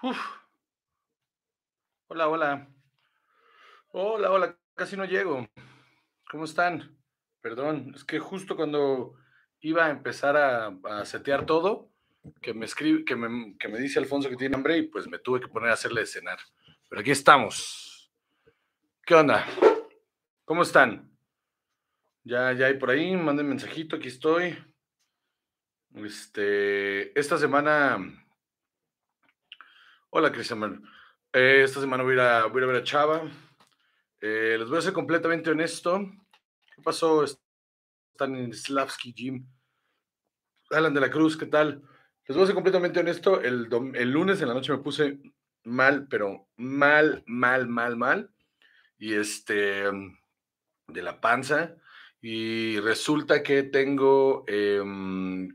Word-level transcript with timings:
Hola, 0.00 0.14
hola. 2.28 2.68
Hola, 3.88 4.30
hola. 4.30 4.56
Casi 4.76 4.96
no 4.96 5.04
llego. 5.04 5.44
¿Cómo 6.30 6.44
están? 6.44 6.96
Perdón, 7.40 7.92
es 7.96 8.04
que 8.04 8.20
justo 8.20 8.54
cuando 8.54 9.16
iba 9.60 9.86
a 9.86 9.90
empezar 9.90 10.36
a, 10.36 10.68
a 10.84 11.04
setear 11.04 11.46
todo, 11.46 11.90
que 12.40 12.54
me 12.54 12.66
escribe, 12.66 13.04
que 13.04 13.16
me, 13.16 13.56
que 13.58 13.66
me 13.66 13.80
dice 13.80 13.98
Alfonso 13.98 14.28
que 14.28 14.36
tiene 14.36 14.54
hambre 14.54 14.78
y 14.78 14.82
pues 14.82 15.08
me 15.08 15.18
tuve 15.18 15.40
que 15.40 15.48
poner 15.48 15.70
a 15.70 15.74
hacerle 15.74 16.06
cenar. 16.06 16.38
Pero 16.88 17.00
aquí 17.00 17.10
estamos. 17.10 18.12
¿Qué 19.04 19.16
onda? 19.16 19.44
¿Cómo 20.44 20.62
están? 20.62 21.10
Ya, 22.22 22.52
ya 22.52 22.66
hay 22.66 22.74
por 22.74 22.90
ahí, 22.90 23.16
manden 23.16 23.48
mensajito, 23.48 23.96
aquí 23.96 24.06
estoy. 24.06 24.56
Este, 25.94 27.18
esta 27.18 27.36
semana. 27.36 28.26
Hola, 30.10 30.32
Cristian. 30.32 30.82
Eh, 31.34 31.60
esta 31.64 31.80
semana 31.80 32.02
voy 32.02 32.18
a, 32.18 32.46
voy 32.46 32.62
a 32.62 32.66
ver 32.66 32.76
a 32.76 32.82
Chava. 32.82 33.30
Eh, 34.22 34.56
les 34.58 34.66
voy 34.66 34.78
a 34.78 34.80
ser 34.80 34.94
completamente 34.94 35.50
honesto. 35.50 36.00
¿Qué 36.74 36.80
pasó? 36.82 37.24
Están 37.24 38.34
en 38.34 38.54
Slavsky 38.54 39.12
Gym. 39.12 39.46
Alan 40.70 40.94
de 40.94 41.00
la 41.02 41.10
Cruz, 41.10 41.36
¿qué 41.36 41.44
tal? 41.44 41.82
Les 42.26 42.34
voy 42.34 42.44
a 42.44 42.46
ser 42.46 42.54
completamente 42.54 43.00
honesto. 43.00 43.42
El, 43.42 43.64
lunes 44.10 44.40
en 44.40 44.48
la 44.48 44.54
noche 44.54 44.72
me 44.72 44.78
puse 44.78 45.18
mal, 45.64 46.08
pero 46.08 46.48
mal, 46.56 47.22
mal, 47.26 47.68
mal, 47.68 47.96
mal. 47.98 48.30
Y 48.96 49.12
este, 49.12 49.84
de 50.86 51.02
la 51.02 51.20
panza. 51.20 51.76
Y 52.22 52.80
resulta 52.80 53.42
que 53.42 53.64
tengo, 53.64 54.44
eh, 54.46 54.80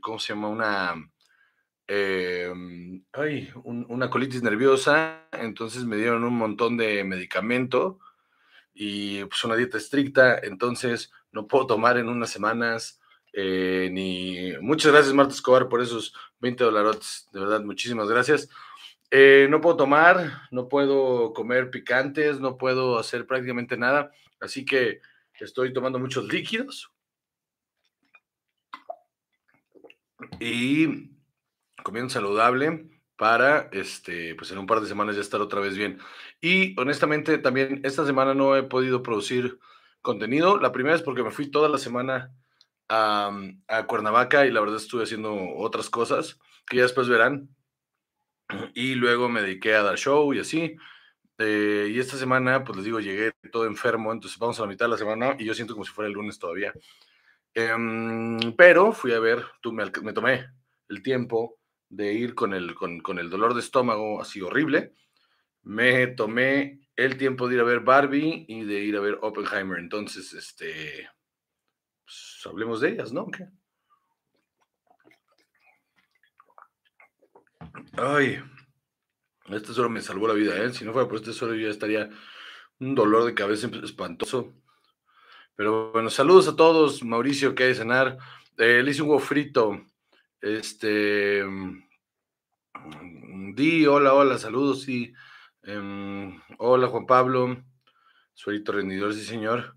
¿cómo 0.00 0.20
se 0.20 0.32
llama? 0.32 0.48
Una, 0.48 0.94
eh, 1.88 2.52
ay, 3.12 3.50
un, 3.64 3.86
una 3.88 4.10
colitis 4.10 4.42
nerviosa. 4.42 5.26
Entonces 5.32 5.84
me 5.84 5.96
dieron 5.96 6.24
un 6.24 6.36
montón 6.36 6.76
de 6.76 7.04
medicamento 7.04 7.98
y 8.72 9.24
pues 9.24 9.44
una 9.44 9.56
dieta 9.56 9.78
estricta. 9.78 10.38
Entonces 10.38 11.12
no 11.32 11.46
puedo 11.46 11.66
tomar 11.66 11.98
en 11.98 12.08
unas 12.08 12.30
semanas. 12.30 13.00
Eh, 13.32 13.88
ni 13.92 14.52
muchas 14.60 14.92
gracias 14.92 15.12
Marta 15.12 15.34
Escobar 15.34 15.68
por 15.68 15.82
esos 15.82 16.14
20 16.38 16.62
dólares, 16.62 17.28
de 17.32 17.40
verdad, 17.40 17.62
muchísimas 17.62 18.08
gracias. 18.08 18.48
Eh, 19.10 19.48
no 19.50 19.60
puedo 19.60 19.76
tomar, 19.76 20.42
no 20.52 20.68
puedo 20.68 21.32
comer 21.32 21.70
picantes, 21.70 22.38
no 22.38 22.56
puedo 22.56 22.98
hacer 22.98 23.26
prácticamente 23.26 23.76
nada, 23.76 24.12
así 24.40 24.64
que 24.64 25.00
estoy 25.40 25.72
tomando 25.72 25.98
muchos 25.98 26.24
líquidos 26.32 26.92
y 30.38 31.13
comiendo 31.84 32.10
saludable 32.10 32.88
para, 33.16 33.68
este, 33.72 34.34
pues 34.34 34.50
en 34.50 34.58
un 34.58 34.66
par 34.66 34.80
de 34.80 34.88
semanas 34.88 35.14
ya 35.14 35.22
estar 35.22 35.40
otra 35.40 35.60
vez 35.60 35.76
bien. 35.76 36.00
Y 36.40 36.78
honestamente 36.80 37.38
también 37.38 37.80
esta 37.84 38.04
semana 38.04 38.34
no 38.34 38.56
he 38.56 38.64
podido 38.64 39.02
producir 39.04 39.60
contenido. 40.02 40.58
La 40.58 40.72
primera 40.72 40.96
es 40.96 41.02
porque 41.02 41.22
me 41.22 41.30
fui 41.30 41.50
toda 41.50 41.68
la 41.68 41.78
semana 41.78 42.32
a, 42.88 43.30
a 43.68 43.86
Cuernavaca 43.86 44.46
y 44.46 44.50
la 44.50 44.60
verdad 44.60 44.76
estuve 44.76 45.04
haciendo 45.04 45.32
otras 45.56 45.88
cosas 45.90 46.40
que 46.66 46.78
ya 46.78 46.82
después 46.82 47.08
verán. 47.08 47.48
Y 48.74 48.94
luego 48.96 49.28
me 49.28 49.42
dediqué 49.42 49.74
a 49.74 49.82
dar 49.82 49.96
show 49.96 50.34
y 50.34 50.40
así. 50.40 50.76
Eh, 51.38 51.88
y 51.90 51.98
esta 51.98 52.16
semana, 52.16 52.64
pues 52.64 52.76
les 52.76 52.84
digo, 52.84 53.00
llegué 53.00 53.32
todo 53.50 53.66
enfermo, 53.66 54.12
entonces 54.12 54.38
vamos 54.38 54.58
a 54.58 54.62
la 54.62 54.68
mitad 54.68 54.86
de 54.86 54.90
la 54.90 54.98
semana 54.98 55.36
y 55.38 55.44
yo 55.44 55.54
siento 55.54 55.74
como 55.74 55.84
si 55.84 55.92
fuera 55.92 56.08
el 56.08 56.14
lunes 56.14 56.38
todavía. 56.38 56.72
Eh, 57.54 57.74
pero 58.56 58.92
fui 58.92 59.12
a 59.12 59.20
ver, 59.20 59.44
tú 59.60 59.72
me, 59.72 59.84
me, 60.02 60.12
tomé 60.12 60.46
el 60.88 61.02
tiempo 61.02 61.58
de 61.94 62.12
ir 62.12 62.34
con 62.34 62.54
el, 62.54 62.74
con, 62.74 63.00
con 63.00 63.18
el 63.18 63.30
dolor 63.30 63.54
de 63.54 63.60
estómago 63.60 64.20
así 64.20 64.40
horrible. 64.40 64.94
Me 65.62 66.08
tomé 66.08 66.80
el 66.96 67.16
tiempo 67.16 67.48
de 67.48 67.54
ir 67.54 67.60
a 67.60 67.64
ver 67.64 67.80
Barbie 67.80 68.44
y 68.48 68.64
de 68.64 68.80
ir 68.80 68.96
a 68.96 69.00
ver 69.00 69.18
Oppenheimer. 69.22 69.78
Entonces, 69.78 70.32
este, 70.32 71.08
pues, 72.04 72.40
hablemos 72.44 72.80
de 72.80 72.90
ellas, 72.90 73.12
¿no? 73.12 73.30
¿Qué? 73.30 73.48
Ay, 77.96 78.42
este 79.46 79.72
suelo 79.72 79.90
me 79.90 80.00
salvó 80.00 80.28
la 80.28 80.34
vida, 80.34 80.56
¿eh? 80.62 80.72
Si 80.72 80.84
no 80.84 80.92
fuera 80.92 81.08
por 81.08 81.18
este 81.18 81.32
suelo, 81.32 81.54
yo 81.54 81.66
ya 81.66 81.72
estaría 81.72 82.10
un 82.80 82.94
dolor 82.94 83.24
de 83.24 83.34
cabeza 83.34 83.68
espantoso. 83.82 84.52
Pero 85.56 85.92
bueno, 85.92 86.10
saludos 86.10 86.48
a 86.48 86.56
todos. 86.56 87.04
Mauricio, 87.04 87.54
que 87.54 87.64
hay 87.64 87.68
de 87.70 87.74
cenar? 87.76 88.18
Eh, 88.58 88.82
le 88.82 88.90
hice 88.90 89.02
un 89.02 89.10
huevo 89.10 89.20
frito. 89.20 89.84
Este. 90.40 91.44
Di, 93.54 93.86
hola, 93.86 94.14
hola, 94.14 94.38
saludos, 94.38 94.82
sí. 94.82 95.12
Um, 95.66 96.40
hola, 96.58 96.88
Juan 96.88 97.06
Pablo. 97.06 97.64
Suelito 98.32 98.72
rendidor, 98.72 99.14
sí, 99.14 99.24
señor. 99.24 99.76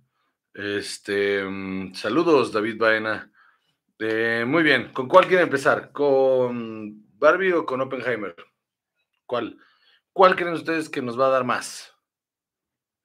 Este. 0.53 1.46
Um, 1.46 1.94
saludos, 1.94 2.52
David 2.52 2.78
Baena. 2.78 3.31
Eh, 4.00 4.46
muy 4.47 4.63
bien, 4.63 4.91
¿con 4.94 5.07
cuál 5.07 5.25
quieren 5.28 5.46
empezar? 5.46 5.91
¿Con 5.91 7.07
Barbie 7.18 7.53
o 7.53 7.66
con 7.66 7.81
Oppenheimer? 7.81 8.36
¿Cuál? 9.25 9.57
¿Cuál 10.13 10.36
creen 10.36 10.53
ustedes 10.53 10.90
que 10.90 11.02
nos 11.02 11.19
va 11.19 11.28
a 11.28 11.31
dar 11.31 11.44
más? 11.44 11.96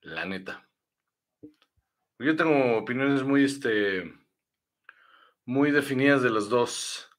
La 0.00 0.25
neta. 0.25 0.69
Yo 2.19 2.36
tengo 2.36 2.78
opiniones 2.78 3.22
muy, 3.22 3.44
este, 3.44 4.14
muy 5.44 5.70
definidas 5.70 6.22
de 6.22 6.31
los 6.31 6.48
dos. 6.48 7.12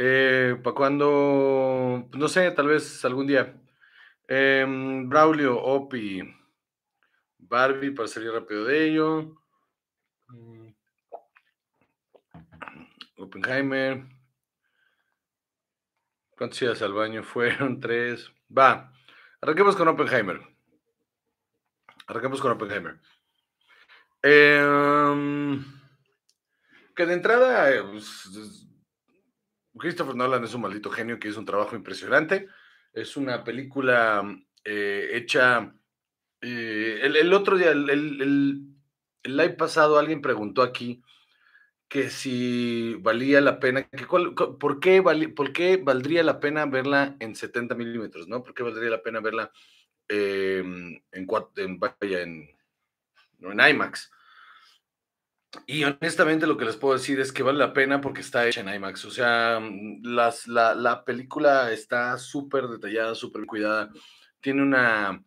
Eh, 0.00 0.56
¿Para 0.62 0.76
cuando? 0.76 2.08
No 2.16 2.28
sé, 2.28 2.52
tal 2.52 2.68
vez 2.68 3.04
algún 3.04 3.26
día. 3.26 3.60
Eh, 4.28 4.64
Braulio, 5.06 5.60
Opi, 5.60 6.22
Barbie, 7.38 7.90
para 7.90 8.06
salir 8.06 8.30
rápido 8.30 8.64
de 8.64 8.90
ello. 8.90 9.42
Oppenheimer. 13.16 14.04
¿Cuántos 16.36 16.60
días 16.60 16.80
al 16.82 16.92
baño 16.92 17.24
fueron? 17.24 17.80
Tres. 17.80 18.30
Va. 18.56 18.92
Arranquemos 19.40 19.74
con 19.74 19.88
Oppenheimer. 19.88 20.40
Arranquemos 22.06 22.40
con 22.40 22.52
Oppenheimer. 22.52 23.00
Eh, 24.22 25.58
que 26.94 27.04
de 27.04 27.14
entrada, 27.14 27.82
pues, 27.90 28.67
Christopher 29.78 30.14
Nolan 30.14 30.44
es 30.44 30.54
un 30.54 30.62
maldito 30.62 30.90
genio 30.90 31.18
que 31.18 31.28
hizo 31.28 31.40
un 31.40 31.46
trabajo 31.46 31.76
impresionante. 31.76 32.48
Es 32.92 33.16
una 33.16 33.44
película 33.44 34.22
eh, 34.64 35.10
hecha. 35.12 35.74
Eh, 36.40 37.00
el, 37.02 37.16
el, 37.16 37.32
otro 37.32 37.56
día, 37.56 37.70
el, 37.70 37.88
el, 37.90 38.22
el, 39.22 39.36
live 39.36 39.54
pasado, 39.54 39.98
alguien 39.98 40.20
preguntó 40.20 40.62
aquí 40.62 41.02
que 41.88 42.10
si 42.10 42.94
valía 43.00 43.40
la 43.40 43.58
pena, 43.60 43.88
que 43.88 44.06
cuál, 44.06 44.34
por, 44.34 44.78
qué 44.78 45.00
vali, 45.00 45.28
¿por 45.28 45.52
qué 45.52 45.78
valdría 45.78 46.22
la 46.22 46.38
pena 46.38 46.66
verla 46.66 47.16
en 47.18 47.34
70 47.34 47.74
milímetros? 47.74 48.28
¿no? 48.28 48.42
¿Por 48.42 48.54
qué 48.54 48.62
valdría 48.62 48.90
la 48.90 49.02
pena 49.02 49.20
verla 49.20 49.50
eh, 50.08 50.62
en, 51.12 51.26
en, 51.56 51.78
vaya, 51.78 52.22
en, 52.22 52.50
en 53.40 53.60
IMAX? 53.70 54.10
Y 55.66 55.84
honestamente 55.84 56.46
lo 56.46 56.56
que 56.56 56.66
les 56.66 56.76
puedo 56.76 56.94
decir 56.94 57.20
es 57.20 57.32
que 57.32 57.42
vale 57.42 57.58
la 57.58 57.72
pena 57.72 58.00
porque 58.00 58.20
está 58.20 58.46
hecha 58.46 58.60
en 58.60 58.68
IMAX. 58.68 59.04
O 59.06 59.10
sea, 59.10 59.60
las, 60.02 60.46
la, 60.46 60.74
la 60.74 61.04
película 61.04 61.72
está 61.72 62.18
súper 62.18 62.68
detallada, 62.68 63.14
súper 63.14 63.46
cuidada. 63.46 63.90
Tiene 64.40 64.62
una, 64.62 65.24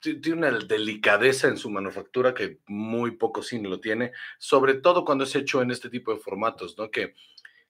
tiene 0.00 0.32
una 0.32 0.50
delicadeza 0.50 1.48
en 1.48 1.56
su 1.56 1.70
manufactura 1.70 2.34
que 2.34 2.60
muy 2.66 3.12
poco 3.12 3.42
cine 3.42 3.68
lo 3.68 3.80
tiene, 3.80 4.12
sobre 4.38 4.74
todo 4.74 5.04
cuando 5.04 5.24
es 5.24 5.34
hecho 5.34 5.62
en 5.62 5.70
este 5.70 5.90
tipo 5.90 6.12
de 6.12 6.20
formatos, 6.20 6.76
¿no? 6.78 6.90
Que, 6.90 7.14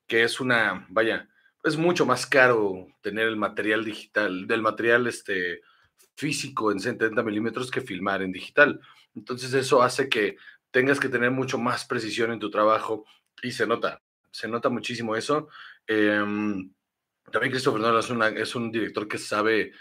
que 0.06 0.22
es 0.22 0.40
una, 0.40 0.86
vaya, 0.90 1.28
es 1.64 1.76
mucho 1.76 2.06
más 2.06 2.26
caro 2.26 2.86
tener 3.02 3.28
el 3.28 3.36
material 3.36 3.84
digital, 3.84 4.46
del 4.46 4.62
material 4.62 5.06
este, 5.06 5.60
físico 6.16 6.72
en 6.72 6.80
70 6.80 7.22
milímetros 7.22 7.70
que 7.70 7.80
filmar 7.80 8.22
en 8.22 8.32
digital. 8.32 8.80
Entonces 9.14 9.52
eso 9.52 9.82
hace 9.82 10.08
que 10.08 10.36
tengas 10.72 10.98
que 10.98 11.08
tener 11.08 11.30
mucho 11.30 11.58
más 11.58 11.84
precisión 11.84 12.32
en 12.32 12.40
tu 12.40 12.50
trabajo 12.50 13.04
y 13.42 13.52
se 13.52 13.66
nota, 13.66 14.02
se 14.32 14.48
nota 14.48 14.68
muchísimo 14.68 15.14
eso. 15.14 15.48
Eh, 15.86 16.24
también 17.30 17.52
Christopher 17.52 17.80
Nolan 17.80 18.36
es, 18.36 18.54
un 18.56 18.72
director 18.72 19.06
que 19.06 19.18
sabe 19.18 19.72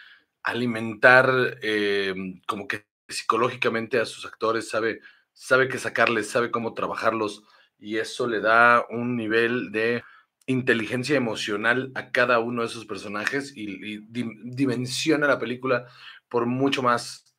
alimentar 0.43 1.57
eh, 1.61 2.13
como 2.45 2.67
que 2.67 2.85
psicológicamente 3.07 3.99
a 3.99 4.05
sus 4.05 4.25
actores, 4.25 4.69
sabe, 4.69 5.01
sabe 5.33 5.67
qué 5.67 5.77
sacarles, 5.77 6.29
sabe 6.29 6.51
cómo 6.51 6.73
trabajarlos 6.73 7.43
y 7.79 7.97
eso 7.97 8.27
le 8.27 8.41
da 8.41 8.85
un 8.89 9.15
nivel 9.15 9.71
de 9.71 10.03
inteligencia 10.45 11.15
emocional 11.15 11.91
a 11.95 12.11
cada 12.11 12.39
uno 12.39 12.61
de 12.61 12.67
esos 12.67 12.85
personajes 12.85 13.53
y 13.55 13.99
dimensiona 14.09 15.27
la 15.27 15.39
película 15.39 15.87
por 16.29 16.45
mucho 16.45 16.83
más 16.83 17.30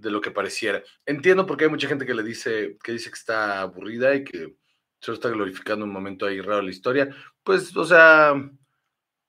de 0.00 0.10
lo 0.10 0.20
que 0.20 0.30
pareciera. 0.30 0.82
Entiendo 1.06 1.46
porque 1.46 1.64
hay 1.64 1.70
mucha 1.70 1.88
gente 1.88 2.06
que 2.06 2.14
le 2.14 2.22
dice 2.22 2.78
que 2.82 2.92
dice 2.92 3.10
que 3.10 3.16
está 3.18 3.60
aburrida 3.60 4.14
y 4.14 4.24
que 4.24 4.54
solo 5.00 5.14
está 5.14 5.28
glorificando 5.30 5.84
un 5.84 5.92
momento 5.92 6.26
ahí 6.26 6.40
raro 6.40 6.62
la 6.62 6.70
historia. 6.70 7.08
Pues, 7.42 7.76
o 7.76 7.84
sea, 7.84 8.34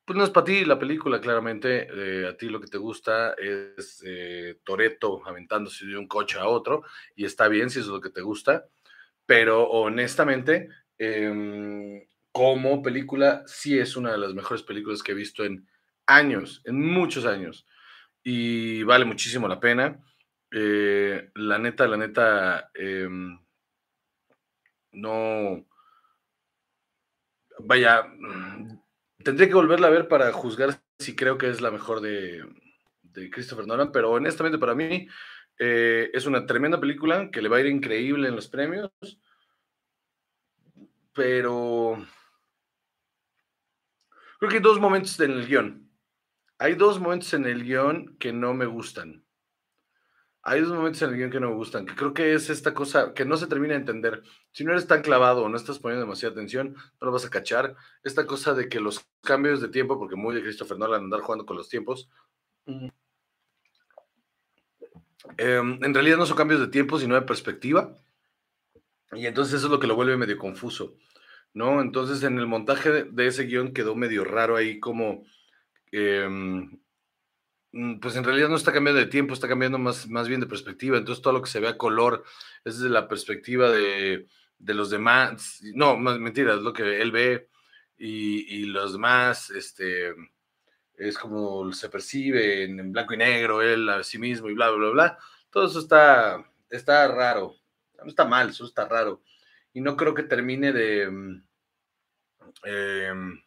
pues 0.06 0.18
no 0.18 0.24
es 0.24 0.30
para 0.30 0.44
ti 0.46 0.66
la 0.66 0.80
película, 0.80 1.22
claramente. 1.22 1.88
Eh, 1.94 2.28
a 2.28 2.36
ti 2.36 2.50
lo 2.50 2.60
que 2.60 2.68
te 2.68 2.78
gusta 2.78 3.34
es 3.34 4.04
eh, 4.06 4.60
Toreto 4.64 5.22
aventándose 5.26 5.86
de 5.86 5.98
un 5.98 6.08
coche 6.08 6.40
a 6.40 6.48
otro, 6.48 6.84
y 7.16 7.26
está 7.26 7.48
bien 7.48 7.70
si 7.70 7.80
eso 7.80 7.90
es 7.90 7.94
lo 7.94 8.02
que 8.02 8.10
te 8.10 8.22
gusta, 8.22 8.68
pero 9.26 9.70
honestamente, 9.70 10.70
em, 10.98 12.04
como 12.32 12.82
película, 12.82 13.44
sí 13.46 13.78
es 13.80 13.96
una 13.96 14.12
de 14.12 14.18
las 14.18 14.34
mejores 14.34 14.64
películas 14.64 15.04
que 15.04 15.14
he 15.14 15.16
visto 15.16 15.46
en 15.46 15.68
años, 16.08 16.62
en 16.66 16.82
muchos 16.82 17.26
años, 17.26 17.66
y 18.24 18.84
vale 18.84 19.06
muchísimo 19.06 19.48
la 19.48 19.60
pena. 19.60 20.00
Eh, 20.52 21.32
la 21.36 21.58
neta, 21.58 21.88
la 21.88 21.98
neta, 21.98 22.70
em, 22.74 23.40
no. 24.92 25.66
Vaya, 27.60 28.06
Tendría 29.24 29.48
que 29.48 29.54
volverla 29.56 29.88
a 29.88 29.92
ver 29.92 30.08
para 30.08 30.32
juzgar 30.32 30.82
si 30.98 31.16
creo 31.16 31.38
que 31.38 31.50
es 31.50 31.62
la 31.62 31.72
mejor 31.72 32.02
de, 32.02 32.44
Christopher 33.32 33.68
Nolan, 33.68 33.92
pero 33.92 34.12
honestamente 34.12 34.58
para 34.58 34.74
mí 34.74 35.08
eh, 35.60 36.10
es 36.14 36.26
una 36.26 36.46
tremenda 36.46 36.80
película 36.80 37.30
que 37.30 37.42
le 37.42 37.50
va 37.50 37.58
a 37.58 37.60
ir 37.60 37.68
increíble 37.68 38.30
en 38.30 38.36
los 38.36 38.48
premios, 38.48 38.92
pero 41.14 42.06
creo 44.40 44.50
que 44.50 44.58
hay 44.58 44.62
dos 44.62 44.80
momentos 44.80 45.20
en 45.20 45.32
el 45.32 45.48
guion. 45.48 45.90
Hay 46.58 46.76
dos 46.76 47.00
momentos 47.00 47.34
en 47.34 47.46
el 47.46 47.64
guion 47.64 48.18
que 48.18 48.32
no 48.32 48.54
me 48.54 48.66
gustan. 48.66 49.26
Hay 50.44 50.62
dos 50.62 50.74
momentos 50.74 51.02
en 51.04 51.10
el 51.10 51.18
guion 51.18 51.30
que 51.30 51.40
no 51.40 51.50
me 51.50 51.56
gustan, 51.56 51.86
que 51.86 51.94
creo 51.94 52.16
que 52.16 52.34
es 52.34 52.50
esta 52.50 52.74
cosa 52.74 53.14
que 53.14 53.26
no 53.26 53.38
se 53.38 53.46
termina 53.46 53.76
de 53.76 53.82
entender. 53.82 54.24
Si 54.52 54.64
no 54.64 54.72
eres 54.72 54.88
tan 54.88 55.04
clavado 55.04 55.44
o 55.44 55.50
no 55.50 55.56
estás 55.56 55.78
poniendo 55.78 56.04
demasiada 56.04 56.34
atención, 56.34 56.74
no 56.74 57.06
lo 57.06 57.12
vas 57.12 57.26
a 57.26 57.30
cachar. 57.30 57.76
Esta 58.04 58.26
cosa 58.26 58.56
de 58.56 58.68
que 58.68 58.80
los 58.80 59.06
cambios 59.22 59.62
de 59.62 59.68
tiempo, 59.68 60.00
porque 60.00 60.16
muy 60.16 60.34
de 60.34 60.42
Christopher 60.42 60.80
Nolan 60.80 61.04
andar 61.04 61.22
jugando 61.22 61.46
con 61.46 61.58
los 61.58 61.70
tiempos, 61.70 62.10
em, 65.38 65.84
en 65.84 65.94
realidad 65.94 66.18
no 66.18 66.26
son 66.26 66.38
cambios 66.38 66.60
de 66.60 66.70
tiempo, 66.70 66.98
sino 66.98 67.14
de 67.14 67.22
perspectiva. 67.22 67.96
Y 69.14 69.28
entonces 69.28 69.56
eso 69.56 69.68
es 69.68 69.72
lo 69.72 69.80
que 69.80 69.88
lo 69.88 69.96
vuelve 69.96 70.18
medio 70.18 70.40
confuso, 70.40 70.96
¿no? 71.54 71.82
Entonces 71.82 72.24
en 72.24 72.40
el 72.40 72.48
montaje 72.48 73.04
de, 73.04 73.28
ese 73.28 73.44
guion 73.44 73.74
quedó 73.74 73.96
medio 73.96 74.24
raro 74.24 74.56
ahí 74.56 74.80
como... 74.80 75.24
Em, 75.92 76.80
pues 78.02 78.16
en 78.18 78.24
realidad 78.24 78.50
no 78.50 78.58
está 78.58 78.74
cambiando 78.74 79.00
de 79.00 79.08
tiempo, 79.08 79.34
está 79.34 79.48
cambiando 79.48 79.78
más, 79.78 80.08
más 80.10 80.28
bien 80.28 80.42
de 80.42 80.48
perspectiva. 80.48 80.98
Entonces 80.98 81.22
todo 81.22 81.34
lo 81.34 81.42
que 81.42 81.50
se 81.50 81.60
ve 81.60 81.70
a 81.70 81.78
color 81.78 82.24
es 82.66 82.78
desde 82.78 82.90
la 82.90 83.08
perspectiva 83.08 83.70
de, 83.70 84.28
los 84.60 84.90
demás. 84.90 85.62
No, 85.74 85.98
más 85.98 86.20
mentira, 86.20 86.56
es 86.56 86.62
lo 86.62 86.74
que 86.74 87.02
él 87.02 87.12
ve 87.12 87.50
y, 87.98 88.66
los 88.66 88.94
demás, 88.94 89.52
este, 89.52 90.14
es 90.96 91.18
como 91.18 91.72
se 91.72 91.90
percibe 91.90 92.64
en, 92.64 92.92
blanco 92.92 93.14
y 93.14 93.18
negro, 93.18 93.62
él 93.62 93.88
a 93.90 94.04
sí 94.04 94.18
mismo 94.18 94.50
y 94.50 94.54
bla, 94.54 94.70
bla, 94.72 94.90
bla, 94.90 95.18
Todo 95.50 95.68
eso 95.68 95.80
está, 95.80 96.44
está 96.70 97.08
raro. 97.08 97.56
No 98.04 98.10
está 98.10 98.26
mal, 98.26 98.50
eso 98.50 98.66
está 98.66 98.88
raro. 98.88 99.22
Y 99.74 99.82
no 99.82 99.96
creo 99.96 100.14
que 100.14 100.24
termine 100.24 100.74
de... 100.74 101.10
Mm, 101.10 101.44
em, 102.64 103.42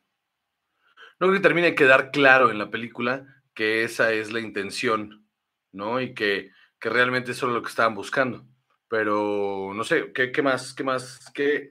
no 1.21 1.27
creo 1.29 1.33
que 1.35 1.41
termine 1.41 1.69
de 1.69 1.75
quedar 1.75 2.11
claro 2.11 2.51
en 2.51 2.59
la 2.59 2.71
película 2.71 3.27
que 3.55 3.85
esa 3.85 4.13
es 4.13 4.33
la 4.33 4.41
intención, 4.41 5.27
¿no? 5.73 6.01
Y 6.01 6.15
que, 6.15 6.51
realmente 6.81 7.31
eso 7.31 7.47
es 7.47 7.55
lo 7.55 7.63
que 7.63 7.71
estaban 7.71 7.95
buscando. 7.95 8.47
Pero 8.89 9.73
no 9.75 9.85
sé, 9.85 10.13
¿qué, 10.13 10.43
más? 10.43 10.75
¿Qué 10.75 10.85
más? 10.85 11.31
¿Qué, 11.33 11.71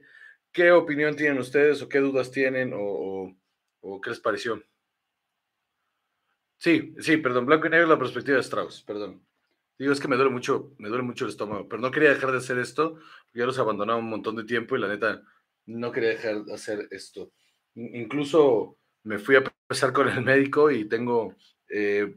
¿Qué 0.50 0.72
opinión 0.72 1.14
tienen 1.14 1.38
ustedes 1.38 1.80
o 1.82 1.88
qué 1.88 2.00
dudas 2.00 2.30
tienen 2.32 2.72
o, 2.74 3.36
qué 4.02 4.10
les 4.10 4.20
pareció? 4.20 4.62
Sí, 6.58 6.94
sí, 6.98 7.16
perdón, 7.18 7.46
blanco 7.46 7.66
y 7.66 7.70
negro 7.70 7.86
la 7.86 7.98
perspectiva 7.98 8.36
de 8.36 8.42
Strauss, 8.42 8.82
perdón. 8.82 9.24
Digo, 9.78 9.92
es 9.92 10.00
que 10.00 10.08
me 10.08 10.16
duele 10.16 10.30
mucho, 10.30 10.72
me 10.78 10.88
duele 10.88 11.04
mucho 11.04 11.24
el 11.24 11.30
estómago, 11.30 11.68
pero 11.68 11.82
no 11.82 11.90
quería 11.90 12.10
dejar 12.10 12.30
de 12.32 12.38
hacer 12.38 12.58
esto, 12.58 12.98
ya 13.34 13.44
los 13.44 13.58
abandonaba 13.58 13.98
un 13.98 14.08
montón 14.08 14.36
de 14.36 14.44
tiempo 14.44 14.76
y 14.76 14.80
la 14.80 14.88
neta, 14.88 15.22
no 15.66 15.92
quería 15.92 16.10
dejar 16.10 16.44
de 16.44 16.54
hacer 16.54 16.88
esto. 16.90 17.32
Incluso 17.74 18.78
me 19.02 19.18
fui 19.18 19.36
a 19.36 19.38
empezar 19.38 19.92
con 19.92 20.08
el 20.08 20.22
médico 20.22 20.70
y 20.70 20.88
tengo 20.88 21.34
eh, 21.68 22.14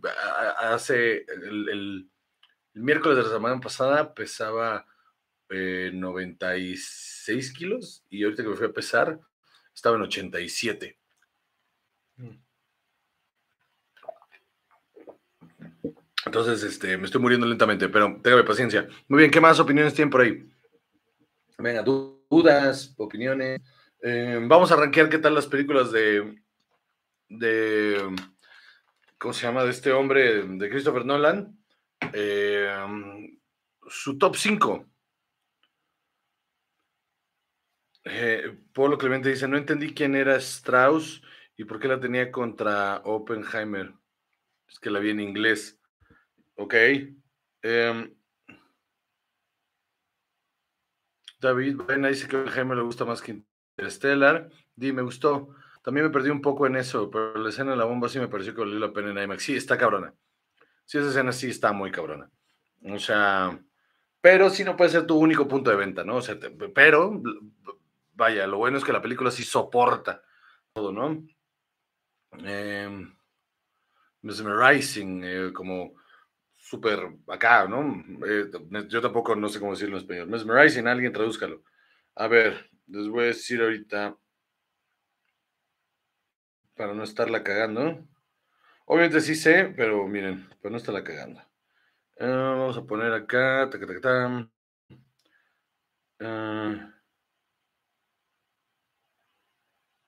hace 0.59 1.25
el, 1.27 2.09
miércoles 2.73 3.17
de 3.17 3.23
la 3.23 3.29
semana 3.29 3.59
pasada 3.59 4.13
pesaba 4.13 4.85
96 5.49 7.27
eh, 7.27 7.53
kilos 7.57 8.05
y 8.09 8.23
ahorita 8.23 8.43
que 8.43 8.49
me 8.49 8.55
fui 8.55 8.67
a 8.67 8.73
pesar 8.73 9.19
estaba 9.73 9.95
en 9.95 10.03
87. 10.03 10.99
Entonces, 16.25 16.63
este, 16.63 16.97
me 16.97 17.05
estoy 17.05 17.21
muriendo 17.21 17.47
lentamente, 17.47 17.87
pero 17.87 18.19
téngame 18.21 18.43
paciencia. 18.43 18.87
Muy 19.07 19.19
bien, 19.19 19.31
¿qué 19.31 19.39
más 19.39 19.59
opiniones 19.59 19.93
tienen 19.93 20.09
por 20.09 20.21
ahí? 20.21 20.45
Venga, 21.57 21.83
dudas, 21.83 22.93
opiniones. 22.97 23.61
Eh, 24.01 24.39
vamos 24.43 24.71
a 24.71 24.75
arranquear 24.75 25.09
qué 25.09 25.17
tal 25.17 25.33
las 25.33 25.47
películas 25.47 25.91
de, 25.91 26.35
de 27.29 28.15
¿cómo 29.17 29.33
se 29.33 29.43
llama? 29.43 29.63
De 29.63 29.71
este 29.71 29.91
hombre, 29.91 30.43
de 30.43 30.69
Christopher 30.69 31.05
Nolan, 31.05 31.57
eh, 32.13 33.37
su 33.87 34.17
top 34.17 34.35
5. 34.35 34.85
Eh, 38.05 38.57
Polo 38.73 38.97
Clemente 38.97 39.29
dice, 39.29 39.47
no 39.47 39.57
entendí 39.57 39.93
quién 39.93 40.15
era 40.15 40.37
Strauss 40.37 41.21
y 41.57 41.65
por 41.65 41.79
qué 41.79 41.87
la 41.87 41.99
tenía 41.99 42.31
contra 42.31 43.01
Oppenheimer. 43.03 43.93
Es 44.67 44.79
que 44.79 44.89
la 44.89 44.99
vi 44.99 45.09
en 45.09 45.19
inglés. 45.19 45.79
Ok. 46.55 46.73
Em, 47.61 48.13
David 51.39 51.77
David 51.77 52.07
dice 52.07 52.27
que 52.27 52.37
Oppenheimer 52.37 52.77
le 52.77 52.83
gusta 52.83 53.05
más 53.05 53.21
que 53.21 53.43
Interstellar. 53.77 54.49
Di, 54.75 54.91
me 54.93 55.01
gustó. 55.01 55.53
También 55.87 56.07
me 56.07 56.11
perdí 56.11 56.29
un 56.29 56.41
poco 56.41 56.67
en 56.67 56.75
eso, 56.75 57.09
pero 57.09 57.35
la 57.35 57.47
escena 57.47 57.71
de 57.71 57.77
la 57.77 57.85
bomba 57.85 58.09
sí 58.09 58.19
me 58.19 58.27
pareció 58.27 58.53
que 58.53 58.59
valió 58.59 58.77
la 58.77 58.91
pena 58.91 59.09
en 59.09 59.19
IMAX. 59.19 59.41
Sí, 59.41 59.55
está 59.55 59.77
cabrona. 59.77 60.13
Sí, 60.83 60.97
esa 60.97 61.07
escena 61.07 61.31
sí 61.31 61.47
está 61.47 61.71
muy 61.71 61.91
cabrona. 61.91 62.29
O 62.91 62.99
sea, 62.99 63.57
pero 64.19 64.49
sí 64.49 64.65
no 64.65 64.75
puede 64.75 64.89
ser 64.89 65.07
tu 65.07 65.17
único 65.17 65.47
punto 65.47 65.69
de 65.69 65.77
venta, 65.77 66.03
¿no? 66.03 66.17
O 66.17 66.21
sea, 66.21 66.37
pero, 66.75 67.21
vaya, 68.11 68.45
lo 68.47 68.57
bueno 68.57 68.77
es 68.77 68.83
que 68.83 68.91
la 68.91 69.01
película 69.01 69.31
sí 69.31 69.43
soporta 69.45 70.21
todo, 70.73 70.91
¿no? 70.91 71.25
Eh, 72.43 73.07
mesmerizing, 74.23 75.53
como 75.53 75.93
súper 76.57 76.99
acá, 77.29 77.65
¿no? 77.65 78.03
Eh, 78.27 78.51
yo 78.89 78.99
tampoco 78.99 79.37
no 79.37 79.47
sé 79.47 79.61
cómo 79.61 79.71
decirlo 79.71 79.95
en 79.95 80.01
español. 80.01 80.27
Mesmerizing, 80.27 80.85
alguien 80.85 81.13
tradúzcalo. 81.13 81.63
A 82.15 82.27
ver, 82.27 82.71
les 82.87 83.07
voy 83.07 83.23
a 83.23 83.27
decir 83.27 83.61
ahorita 83.61 84.17
para 86.77 86.93
no 86.93 87.03
estarla 87.03 87.43
cagando. 87.43 88.07
Obviamente 88.85 89.21
sí 89.21 89.35
sé, 89.35 89.73
pero 89.75 90.07
miren, 90.07 90.47
para 90.61 90.71
no 90.71 90.77
estarla 90.77 91.03
cagando. 91.03 91.41
Ah, 92.19 92.55
vamos 92.57 92.77
a 92.77 92.85
poner 92.85 93.13
acá. 93.13 93.69
Taca, 93.69 93.85
taca, 93.87 94.49
ah. 96.21 96.93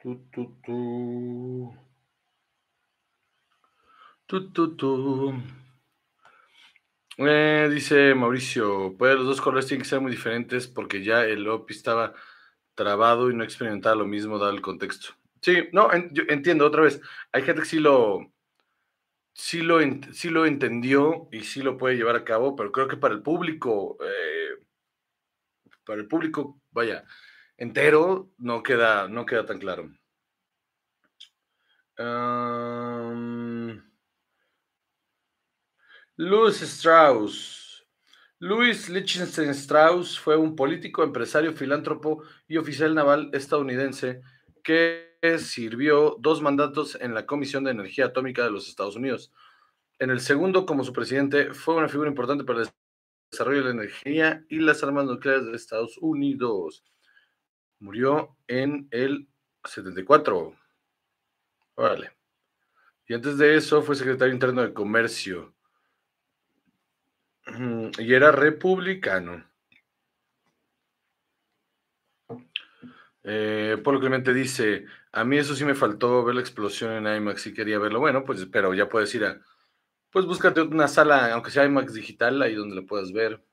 tu, 0.02 0.16
tu, 0.32 0.60
tu. 0.64 1.74
Tu, 4.28 4.52
tu, 4.54 4.76
tu. 4.76 5.34
Eh, 7.18 7.70
dice 7.72 8.16
Mauricio, 8.16 8.96
pues 8.98 9.16
los 9.16 9.26
dos 9.26 9.42
colores 9.42 9.66
tienen 9.68 9.84
que 9.84 9.90
ser 9.90 10.00
muy 10.00 10.12
diferentes 10.12 10.68
porque 10.68 11.04
ya 11.04 11.26
el 11.26 11.48
OPI 11.48 11.74
estaba 11.74 12.14
trabado 12.76 13.30
y 13.30 13.36
no 13.36 13.44
experimentaba 13.44 13.96
lo 13.96 14.06
mismo 14.08 14.40
dado 14.40 14.52
el 14.52 14.62
contexto. 14.62 15.19
Sí, 15.42 15.70
no, 15.72 15.90
entiendo 15.94 16.66
otra 16.66 16.84
vez. 16.84 17.02
Hay 17.32 17.44
gente 17.44 17.62
que 17.62 17.68
sí 17.68 17.80
lo, 17.80 18.32
sí 19.34 19.62
lo, 19.62 19.80
sí 20.14 20.30
lo 20.30 20.46
entendió 20.46 21.30
y 21.32 21.44
sí 21.44 21.62
lo 21.62 21.78
puede 21.78 21.96
llevar 21.96 22.16
a 22.16 22.26
cabo, 22.26 22.56
pero 22.56 22.72
creo 22.72 22.88
que 22.88 22.98
para 22.98 23.14
el 23.14 23.22
público, 23.22 23.98
eh, 24.02 24.64
para 25.86 26.02
el 26.02 26.08
público, 26.08 26.62
vaya, 26.72 27.06
entero, 27.58 28.32
no 28.38 28.62
queda, 28.64 29.08
no 29.08 29.26
queda 29.26 29.46
tan 29.46 29.60
claro. 29.60 29.90
Louis 36.16 36.62
Strauss. 36.62 37.86
Louis 38.40 38.88
Lichtenstein 38.88 39.50
Strauss 39.50 40.18
fue 40.18 40.38
un 40.38 40.56
político, 40.56 41.04
empresario, 41.04 41.52
filántropo 41.52 42.24
y 42.48 42.56
oficial 42.58 42.96
naval 42.96 43.30
estadounidense 43.34 44.22
que 44.64 45.09
sirvió 45.38 46.16
dos 46.20 46.42
mandatos 46.42 46.98
en 47.00 47.14
la 47.14 47.26
Comisión 47.26 47.64
de 47.64 47.72
Energía 47.72 48.06
Atómica 48.06 48.44
de 48.44 48.52
los 48.52 48.68
Estados 48.68 48.96
Unidos. 48.96 49.32
En 50.00 50.10
el 50.10 50.22
segundo, 50.22 50.66
como 50.66 50.84
su 50.84 50.94
presidente, 50.94 51.54
fue 51.54 51.76
una 51.76 51.90
figura 51.90 52.10
importante 52.10 52.44
para 52.44 52.62
el 52.62 52.70
desarrollo 53.32 53.60
de 53.60 53.66
la 53.66 53.72
energía 53.72 54.46
y 54.50 54.60
las 54.60 54.82
armas 54.84 55.06
nucleares 55.06 55.46
de 55.46 55.56
Estados 55.56 55.98
Unidos. 55.98 56.84
Murió 57.80 58.38
en 58.48 58.88
el 58.92 59.28
74. 59.66 60.56
Órale. 61.76 62.12
Y 63.08 63.14
antes 63.14 63.38
de 63.38 63.56
eso 63.56 63.82
fue 63.82 63.96
secretario 63.96 64.34
interno 64.34 64.62
de 64.62 64.74
Comercio. 64.74 65.54
Y 67.98 68.14
era 68.14 68.32
republicano. 68.32 69.49
Eh, 73.32 73.78
Polo 73.84 74.00
Clemente 74.00 74.34
dice, 74.34 74.86
a 75.12 75.24
mí 75.24 75.38
eso 75.38 75.56
sí 75.56 75.64
me 75.64 75.76
faltó 75.76 76.24
ver 76.24 76.34
la 76.34 76.42
explosión 76.42 76.94
en 76.94 77.16
IMAX 77.16 77.46
y 77.46 77.54
quería 77.54 77.78
verlo. 77.78 78.00
Bueno, 78.00 78.26
pues 78.26 78.44
pero 78.52 78.74
ya 78.74 78.90
puedes 78.90 79.14
ir 79.14 79.24
a, 79.24 79.40
pues 80.12 80.26
búscate 80.26 80.62
una 80.62 80.88
sala, 80.88 81.32
aunque 81.34 81.52
sea 81.52 81.66
IMAX 81.66 81.94
digital, 81.94 82.42
ahí 82.42 82.56
donde 82.56 82.76
la 82.76 82.82
puedas 82.88 83.12
ver. 83.12 83.44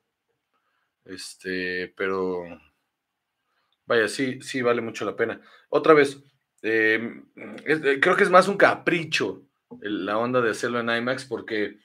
Este, 1.04 1.92
pero 1.94 2.42
vaya, 3.84 4.08
sí, 4.08 4.40
sí 4.40 4.62
vale 4.62 4.80
mucho 4.80 5.04
la 5.04 5.14
pena. 5.14 5.42
Otra 5.68 5.92
vez, 5.92 6.22
em, 6.62 7.26
eh, 7.36 8.00
creo 8.00 8.16
que 8.16 8.22
es 8.22 8.30
más 8.30 8.48
un 8.48 8.56
capricho 8.56 9.42
la 9.82 10.16
onda 10.16 10.40
de 10.40 10.52
hacerlo 10.52 10.80
en 10.80 10.88
IMAX 10.88 11.26
porque, 11.26 11.78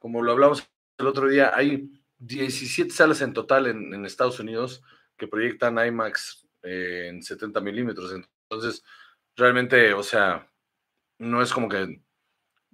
como 0.00 0.22
lo 0.22 0.32
hablamos 0.32 0.68
el 0.98 1.06
otro 1.06 1.28
día, 1.28 1.52
hay 1.54 1.88
17 2.18 2.90
salas 2.90 3.22
en 3.22 3.32
total 3.32 3.68
en, 3.68 4.04
Estados 4.04 4.40
Unidos 4.40 4.82
que 5.16 5.28
proyectan 5.28 5.78
IMAX 5.78 6.47
en 6.62 7.22
70 7.22 7.60
milímetros. 7.60 8.12
Entonces, 8.12 8.84
realmente, 9.36 9.94
o 9.94 10.02
sea, 10.02 10.50
no 11.18 11.42
es 11.42 11.52
como 11.52 11.68
que 11.68 12.00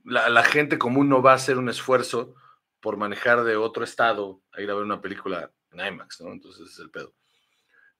la, 0.05 0.43
gente 0.45 0.79
común 0.79 1.09
no 1.09 1.23
va 1.23 1.33
a 1.33 1.37
hacer 1.37 1.59
un 1.59 1.69
esfuerzo 1.69 2.35
por 2.81 2.97
manejar 2.97 3.45
de 3.45 3.57
otro 3.57 3.85
estado 3.85 4.43
a 4.53 4.61
ir 4.61 4.71
a 4.71 4.75
ver 4.75 4.85
una 4.85 5.01
película 5.01 5.51
en 5.73 5.87
IMAX, 5.87 6.21
¿no? 6.21 6.33
Entonces 6.33 6.71
es 6.71 6.79
el 6.79 6.91
pedo. 6.91 7.15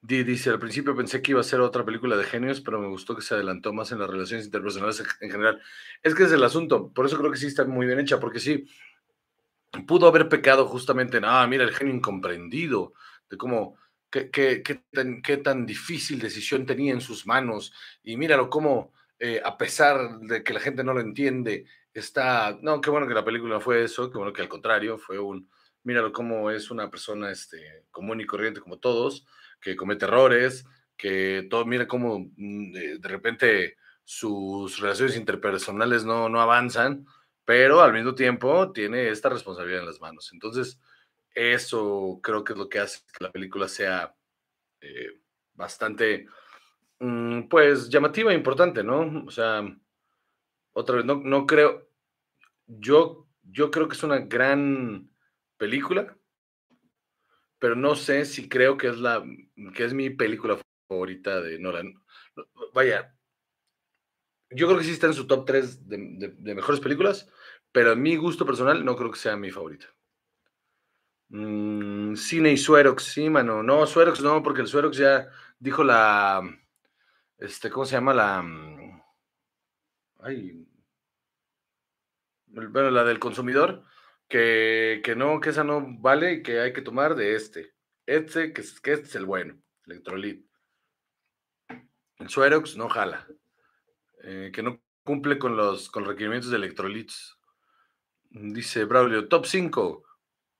dice, 0.03 0.51
al 0.51 0.59
principio 0.59 0.95
pensé 0.95 1.23
que 1.23 1.33
iba 1.33 1.41
a 1.41 1.45
ser 1.45 1.61
otra 1.61 1.85
película 1.85 2.17
de 2.17 2.25
genios, 2.25 2.61
pero 2.61 2.79
me 2.79 2.89
gustó 2.89 3.17
que 3.17 3.23
se 3.23 3.35
adelantó 3.35 3.73
más 3.73 3.91
en 3.93 4.01
las 4.01 4.11
relaciones 4.11 4.47
interpersonales 4.47 5.03
en 5.21 5.31
general. 5.31 5.63
Es 6.03 6.15
que 6.15 6.25
es 6.25 6.33
el 6.33 6.45
asunto, 6.45 6.93
por 6.93 7.07
eso 7.07 7.17
creo 7.19 7.31
que 7.31 7.39
sí 7.39 7.47
está 7.47 7.65
muy 7.65 7.87
bien 7.87 8.01
hecha, 8.01 8.21
porque 8.21 8.41
sí, 8.41 8.67
pudo 9.87 10.07
haber 10.07 10.29
pecado 10.29 10.67
justamente 10.67 11.17
en, 11.17 11.25
ah, 11.25 11.47
mira, 11.47 11.65
el 11.65 11.75
genio 11.75 11.95
incomprendido, 11.95 12.93
de 13.31 13.39
cómo, 13.39 13.79
qué, 14.31 14.63
qué, 14.63 14.83
qué, 15.23 15.37
tan, 15.39 15.67
difícil 15.67 16.21
decisión 16.21 16.67
tenía 16.67 16.93
en 16.93 17.01
sus 17.01 17.27
manos, 17.27 17.73
y 18.03 18.17
míralo 18.17 18.49
cómo, 18.49 18.93
eh, 19.19 19.41
a 19.45 19.59
pesar 19.59 20.21
de 20.21 20.45
que 20.45 20.55
la 20.55 20.61
gente 20.61 20.85
no 20.85 20.95
lo 20.95 21.01
entiende, 21.01 21.67
está, 21.93 22.57
no, 22.63 22.81
qué 22.81 22.91
bueno 22.91 23.09
que 23.09 23.15
la 23.15 23.25
película 23.25 23.59
fue 23.59 23.83
eso, 23.83 24.11
qué 24.11 24.19
bueno 24.19 24.33
que 24.33 24.43
al 24.43 24.49
contrario, 24.49 24.99
fue 24.99 25.19
un, 25.19 25.51
míralo 25.83 26.13
cómo 26.13 26.51
es 26.51 26.71
una 26.71 26.91
persona 26.91 27.31
este, 27.31 27.87
común 27.91 28.21
y 28.21 28.27
corriente 28.27 28.61
como 28.61 28.79
todos, 28.79 29.27
que 29.61 29.75
comete 29.75 30.05
errores, 30.05 30.65
que 30.97 31.47
todo, 31.51 31.67
mira 31.67 31.89
cómo 31.89 32.21
mm, 32.37 32.73
de, 32.73 33.09
repente 33.09 33.77
sus 34.05 34.79
relaciones 34.79 35.17
interpersonales 35.17 36.05
no, 36.05 36.29
no 36.29 36.41
avanzan, 36.41 37.07
pero 37.45 37.83
al 37.83 37.93
mismo 37.93 38.15
tiempo 38.15 38.71
tiene 38.73 39.09
esta 39.09 39.29
responsabilidad 39.29 39.81
en 39.81 39.87
las 39.87 40.01
manos. 40.01 40.31
Entonces, 40.33 40.79
eso 41.35 42.21
creo 42.23 42.45
que 42.45 42.53
es 42.53 42.59
lo 42.59 42.69
que 42.69 42.81
hace 42.81 43.01
que 43.17 43.25
la 43.25 43.33
película 43.33 43.69
sea 43.69 44.15
eh, 44.81 45.21
bastante, 45.55 46.27
mm, 47.01 47.49
pues, 47.49 47.89
llamativa 47.89 48.33
e 48.33 48.37
importante, 48.37 48.85
¿no? 48.85 49.25
O 49.27 49.31
sea, 49.31 49.63
otra 50.73 50.97
vez, 50.97 51.05
no, 51.05 51.17
no 51.17 51.47
creo, 51.47 51.89
yo, 52.67 53.29
yo 53.43 53.71
creo 53.71 53.89
que 53.89 53.95
es 53.95 54.03
una 54.03 54.19
gran 54.21 55.11
película, 55.57 56.17
pero 57.59 57.77
no 57.77 57.95
sé 57.95 58.25
si 58.25 58.49
creo 58.49 58.77
que 58.77 58.89
es 58.89 58.99
la, 58.99 59.25
que 59.75 59.85
es 59.85 59.95
mi 59.95 60.11
película 60.11 60.59
favorita 60.89 61.41
de 61.41 61.59
Nolan. 61.59 61.95
Vaya, 62.75 63.15
yo 64.51 64.67
creo 64.67 64.79
que 64.79 64.85
sí 64.85 64.93
está 64.93 65.07
en 65.07 65.15
su 65.15 65.27
top 65.27 65.47
3 65.47 65.89
de, 65.89 66.55
mejores 66.55 66.81
películas, 66.81 67.29
pero 67.73 67.93
a 67.93 67.97
mi 67.97 68.17
gusto 68.17 68.47
personal 68.47 68.85
no 68.85 68.97
creo 68.97 69.11
que 69.11 69.19
sea 69.19 69.37
mi 69.37 69.51
favorita. 69.51 69.87
Mm, 71.35 72.15
cine 72.15 72.53
y 72.53 72.57
Suerox, 72.57 73.03
sí, 73.03 73.29
mano. 73.29 73.61
No, 73.65 73.87
Suerox 73.89 74.21
no, 74.21 74.41
porque 74.41 74.61
el 74.61 74.69
Suerox 74.69 74.97
ya 74.97 75.29
dijo 75.59 75.83
la. 75.83 76.41
Este, 77.39 77.71
¿cómo 77.71 77.85
se 77.85 77.97
llama? 77.97 78.15
La. 78.15 78.41
Mm, 78.41 79.03
ay, 80.21 80.65
bueno, 82.47 82.91
la 82.93 83.03
del 83.03 83.19
consumidor, 83.19 83.83
que, 84.29 85.03
no, 85.17 85.41
que 85.41 85.51
esa 85.51 85.65
no 85.65 85.85
vale 85.99 86.35
y 86.35 86.43
que 86.45 86.61
hay 86.61 86.73
que 86.73 86.83
tomar 86.83 87.17
de 87.17 87.35
este. 87.35 87.75
Este, 88.07 88.53
que, 88.53 88.63
que 88.81 88.93
este 88.93 89.07
es 89.09 89.15
el 89.17 89.27
bueno, 89.27 89.61
electrolit. 89.87 90.47
El 92.21 92.29
Suerox 92.29 92.77
no 92.77 92.89
jala. 92.89 93.27
Eh, 94.23 94.53
que 94.55 94.63
no 94.63 94.81
cumple 95.03 95.41
con 95.41 95.57
los, 95.57 95.91
con 95.91 96.05
requerimientos 96.05 96.53
de 96.53 96.59
electrolits. 96.59 97.37
Dice 98.31 98.85
Braulio, 98.85 99.27
top 99.27 99.47
5. 99.47 100.04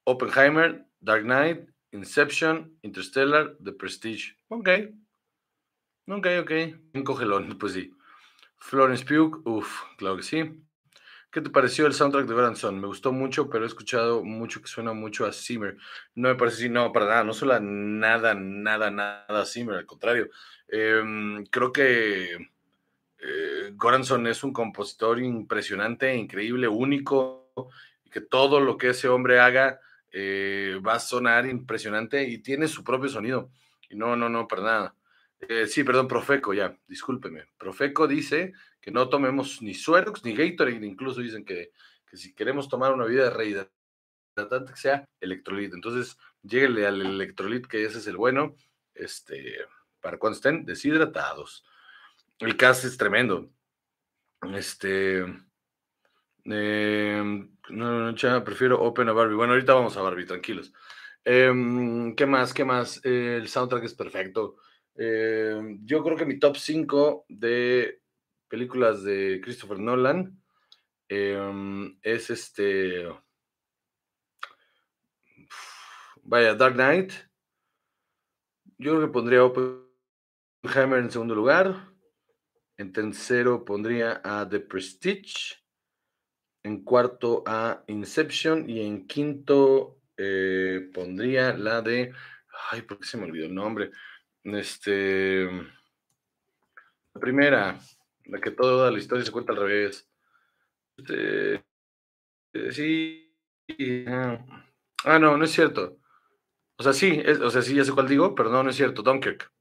Oppenheimer, 0.05 0.87
Dark 1.01 1.25
Knight, 1.25 1.69
Inception, 1.93 2.77
Interstellar, 2.83 3.57
The 3.63 3.73
Prestige. 3.73 4.37
Ok. 4.49 4.69
Ok, 6.07 6.27
ok. 6.43 6.51
Un 6.95 7.05
cogelón, 7.05 7.57
pues 7.59 7.73
sí. 7.73 7.91
Florence 8.59 9.05
Pugh, 9.05 9.43
uff, 9.45 9.83
claro 9.97 10.17
que 10.17 10.23
sí. 10.23 10.65
¿Qué 11.31 11.41
te 11.41 11.51
pareció 11.51 11.87
el 11.87 11.95
soundtrack 11.95 12.27
de 12.27 12.35
Branson? 12.35 12.81
Me 12.81 12.87
gustó 12.87 13.11
mucho, 13.11 13.51
pero 13.51 13.65
he 13.65 13.67
escuchado 13.67 14.23
mucho 14.23 14.63
que 14.63 14.69
suena 14.69 14.93
mucho 14.93 15.27
a 15.27 15.33
Zimmer. 15.33 15.77
No 16.15 16.29
me 16.29 16.37
parece 16.37 16.69
no, 16.69 16.93
para 16.93 17.07
nada, 17.07 17.25
no 17.25 17.33
suena 17.33 17.59
nada, 17.61 18.35
nada, 18.35 18.91
nada 18.91 19.27
a 19.29 19.45
Zimmer, 19.45 19.77
al 19.77 19.87
contrario. 19.87 20.31
Em, 20.69 21.45
creo 21.47 21.73
que 21.73 22.37
eh, 23.19 23.71
Goranson 23.73 24.27
es 24.29 24.45
un 24.45 24.53
compositor 24.53 25.21
impresionante, 25.21 26.15
increíble, 26.15 26.69
único, 26.69 27.51
y 28.05 28.11
que 28.11 28.21
todo 28.21 28.61
lo 28.61 28.77
que 28.79 28.91
ese 28.91 29.09
hombre 29.09 29.41
haga 29.41 29.81
eh, 30.17 30.79
va 30.87 30.95
a 30.95 31.01
sonar 31.01 31.45
impresionante 31.45 32.23
y 32.23 32.39
tiene 32.39 32.69
su 32.69 32.85
propio 32.85 33.09
sonido. 33.09 33.51
Y 33.91 33.97
no, 33.97 34.15
no, 34.15 34.29
no, 34.29 34.47
para 34.47 34.63
nada. 34.63 34.97
Eh, 35.41 35.67
sí, 35.67 35.83
perdón, 35.83 36.07
Profeco, 36.07 36.55
ya, 36.55 36.79
discúlpeme. 36.87 37.47
Profeco 37.59 38.07
dice 38.07 38.53
que 38.81 38.93
no 38.93 39.09
tomemos 39.09 39.61
ni 39.61 39.75
Suerox 39.75 40.25
ni 40.25 40.33
Gatorade, 40.33 40.87
incluso 40.87 41.21
dicen 41.21 41.45
que, 41.45 41.73
si 42.13 42.33
queremos 42.33 42.69
tomar 42.69 42.93
una 42.93 43.07
vida 43.07 43.29
rehidratante 43.29 44.73
que 44.73 44.77
sea 44.77 45.05
electrolit. 45.21 45.75
Entonces, 45.75 46.17
lléguenle 46.43 46.87
al 46.87 47.01
electrolit, 47.01 47.67
que 47.67 47.85
ese 47.85 47.99
es 47.99 48.07
el 48.07 48.17
bueno, 48.17 48.55
este, 48.95 49.67
para 50.01 50.19
cuando 50.19 50.37
estén 50.37 50.65
deshidratados. 50.65 51.65
El 52.39 52.57
cast 52.57 52.85
es 52.85 52.97
tremendo. 52.97 53.51
Este. 54.55 55.25
Em, 56.45 57.54
no, 57.71 58.13
no, 58.13 58.45
prefiero 58.45 58.81
Open 58.83 59.09
a 59.09 59.13
Barbie. 59.13 59.35
Bueno, 59.35 59.53
ahorita 59.55 59.75
vamos 59.75 59.97
a 59.97 60.03
Barbie, 60.03 60.27
tranquilos. 60.27 60.73
Em, 61.25 62.15
¿Qué 62.15 62.27
más? 62.27 62.53
¿Qué 62.53 62.65
más? 62.65 63.01
el 63.05 63.49
soundtrack 63.49 63.85
es 63.85 63.95
perfecto. 63.95 64.57
Em, 64.97 65.85
yo 65.85 66.03
creo 66.05 66.17
que 66.17 66.27
mi 66.27 66.39
top 66.39 66.57
5 66.57 67.25
de 67.29 68.03
películas 68.49 69.03
de 69.03 69.41
Christopher 69.43 69.79
Nolan 69.79 70.41
em, 71.09 71.99
es 72.03 72.31
este. 72.31 73.09
Vaya, 76.23 76.55
Dark 76.55 76.75
Knight. 76.75 77.13
Yo 78.79 78.93
creo 78.93 79.07
que 79.07 79.13
pondría 79.13 79.45
Oppenheimer 79.45 80.99
en 80.99 81.11
segundo 81.11 81.35
lugar. 81.35 81.95
En 82.77 82.93
tercero 82.93 83.65
pondría 83.65 84.21
a 84.25 84.49
The 84.49 84.61
Prestige. 84.61 85.64
En 86.65 86.83
cuarto 86.83 87.45
a 87.47 87.85
Inception. 87.87 88.69
Y 88.69 88.81
en 88.81 89.07
quinto 89.07 90.01
eh, 90.17 90.91
pondría 90.93 91.57
la 91.57 91.81
de. 91.83 92.13
Ay, 92.71 92.83
¿por 92.83 92.99
qué 92.99 93.07
se 93.07 93.19
me 93.19 93.25
olvidó 93.25 93.47
el 93.47 93.55
nombre? 93.55 93.91
Este. 94.43 95.45
La 97.15 97.21
primera, 97.21 97.79
la 98.25 98.41
que 98.41 98.51
toda 98.51 98.91
la 98.91 98.99
historia 98.99 99.25
se 99.25 99.31
cuenta 99.33 99.53
al 99.53 99.59
revés. 99.59 100.09
Este, 100.97 101.65
eh, 102.55 102.73
sí. 102.73 103.21
Ah, 105.05 105.19
no, 105.19 105.37
no 105.37 105.45
es 105.45 105.53
cierto. 105.53 105.99
O 106.77 106.83
sea, 106.83 106.93
sí, 106.93 107.21
o 107.43 107.51
sea, 107.51 107.63
sí, 107.63 107.75
ya 107.75 107.85
sé 107.85 107.93
cuál 107.93 108.09
digo, 108.09 108.35
pero 108.35 108.51
no, 108.51 108.63
no 108.63 108.71
es 108.71 108.77
cierto. 108.77 109.03
Dunkirk. 109.03 109.53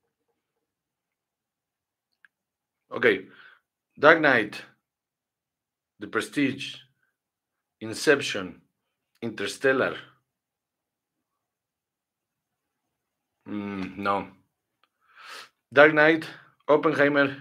Ok. 2.89 3.05
Dark 3.95 4.19
Knight, 4.19 4.55
The 5.99 6.07
Prestige, 6.07 6.82
Inception, 7.83 8.61
Interstellar. 9.21 9.97
Mm, 13.45 13.97
no. 13.97 14.31
Dark 15.69 15.91
Knight, 15.91 16.25
Oppenheimer, 16.65 17.35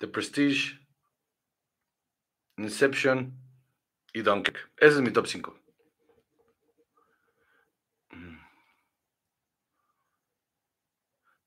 The 0.00 0.08
Prestige, 0.08 0.80
Inception 2.58 3.38
y 4.12 4.22
Dunkirk. 4.22 4.72
Ese 4.76 4.96
es 4.96 5.00
mi 5.00 5.12
top 5.12 5.28
5. 5.28 5.63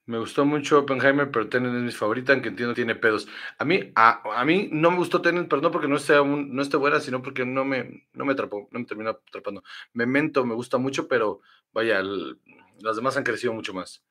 Me 0.08 0.18
gustó 0.18 0.46
mucho 0.46 0.80
Oppenheimer, 0.80 1.30
pero 1.32 1.50
Tenet 1.50 1.74
es 1.76 1.82
mi 1.82 1.92
favorita, 1.92 2.32
aunque 2.32 2.48
entiendo 2.48 2.74
tiene 2.74 2.96
pedos. 2.96 3.28
A 3.58 3.66
mí, 3.66 3.92
a, 3.94 4.40
a 4.40 4.46
mí 4.46 4.70
no 4.72 4.90
me 4.90 4.98
gustó 4.98 5.22
Tenet, 5.22 5.50
pero 5.50 5.62
no 5.62 5.70
porque 5.70 5.90
no 5.90 5.98
esté, 5.98 6.16
no 6.16 6.62
esté 6.62 6.78
buena, 6.78 7.02
sino 7.02 7.22
porque 7.22 7.46
no 7.46 7.66
me, 7.66 8.08
no 8.14 8.24
me 8.24 8.32
atrapó, 8.32 8.70
no 8.72 8.80
me 8.80 8.86
terminó 8.86 9.10
atrapando. 9.10 9.64
Memento 9.94 10.46
me 10.46 10.56
gusta 10.56 10.78
mucho, 10.78 11.10
pero 11.10 11.42
vaya, 11.74 12.02
las 12.02 12.96
demás 12.96 13.18
han 13.18 13.26
crecido 13.26 13.52
mucho 13.52 13.74
más. 13.74 14.02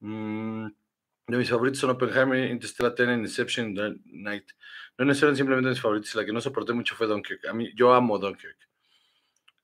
Mm, 0.00 0.66
de 1.26 1.36
mis 1.38 1.48
favoritos 1.48 1.78
son 1.80 1.90
Oppenheimer, 1.90 2.50
Interstellar, 2.50 2.94
Tenet, 2.94 3.20
Inception, 3.20 3.74
Dark 3.74 3.96
Knight. 4.04 4.44
No 4.98 5.06
necesariamente 5.06 5.38
simplemente 5.38 5.70
mis 5.70 5.80
favoritos, 5.80 6.14
la 6.16 6.26
que 6.26 6.32
no 6.34 6.42
soporté 6.42 6.74
mucho 6.74 6.94
fue 6.96 7.06
Dunkirk. 7.06 7.46
A 7.46 7.54
mí, 7.54 7.72
yo 7.74 7.94
amo 7.94 8.18
Dunkirk. 8.18 8.58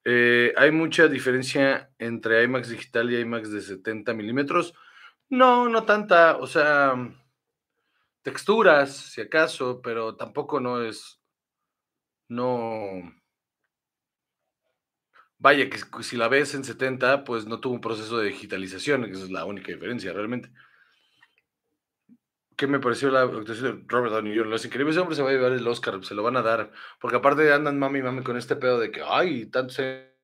Eh, 0.05 0.55
¿Hay 0.57 0.71
mucha 0.71 1.07
diferencia 1.09 1.91
entre 1.99 2.43
IMAX 2.45 2.71
digital 2.71 3.11
y 3.11 3.19
IMAX 3.19 3.51
de 3.51 3.61
70 3.61 4.15
milímetros? 4.15 4.73
No, 5.31 5.69
no 5.69 5.85
tanta, 5.85 6.37
o 6.37 6.47
sea, 6.47 6.95
texturas, 8.23 8.97
si 8.97 9.21
acaso, 9.21 9.81
pero 9.83 10.17
tampoco 10.17 10.61
no 10.61 10.83
es, 10.83 11.21
no, 12.29 13.13
vaya, 15.39 15.69
que 15.69 15.79
si 16.03 16.17
la 16.17 16.29
ves 16.29 16.55
en 16.55 16.65
70, 16.65 17.25
pues 17.25 17.47
no 17.47 17.61
tuvo 17.61 17.75
un 17.75 17.81
proceso 17.81 18.19
de 18.19 18.29
digitalización, 18.29 19.05
esa 19.05 19.25
es 19.25 19.31
la 19.31 19.45
única 19.45 19.73
diferencia 19.73 20.13
realmente. 20.13 20.51
¿Qué 22.57 22.67
me 22.67 22.81
pareció 22.81 23.11
la 23.11 23.23
actuación 23.23 23.81
de 23.81 23.85
Robert 23.87 24.13
Downey 24.13 24.33
Jr.? 24.35 24.47
Los 24.47 24.65
Increíbles 24.65 24.97
Hombres 24.97 25.19
se 25.19 25.23
va 25.23 25.29
a 25.31 25.33
llevar 25.33 25.53
el 25.53 25.69
Oscar, 25.69 26.03
se 26.05 26.15
lo 26.15 26.23
van 26.23 26.39
a 26.39 26.43
dar, 26.43 26.73
porque 27.01 27.19
aparte 27.19 27.53
andan 27.53 27.79
mami 27.79 28.01
mami 28.01 28.23
con 28.23 28.37
este 28.39 28.57
pedo 28.57 28.79
de 28.79 28.91
que, 28.91 29.03
ay, 29.07 29.47
tanto 29.51 29.75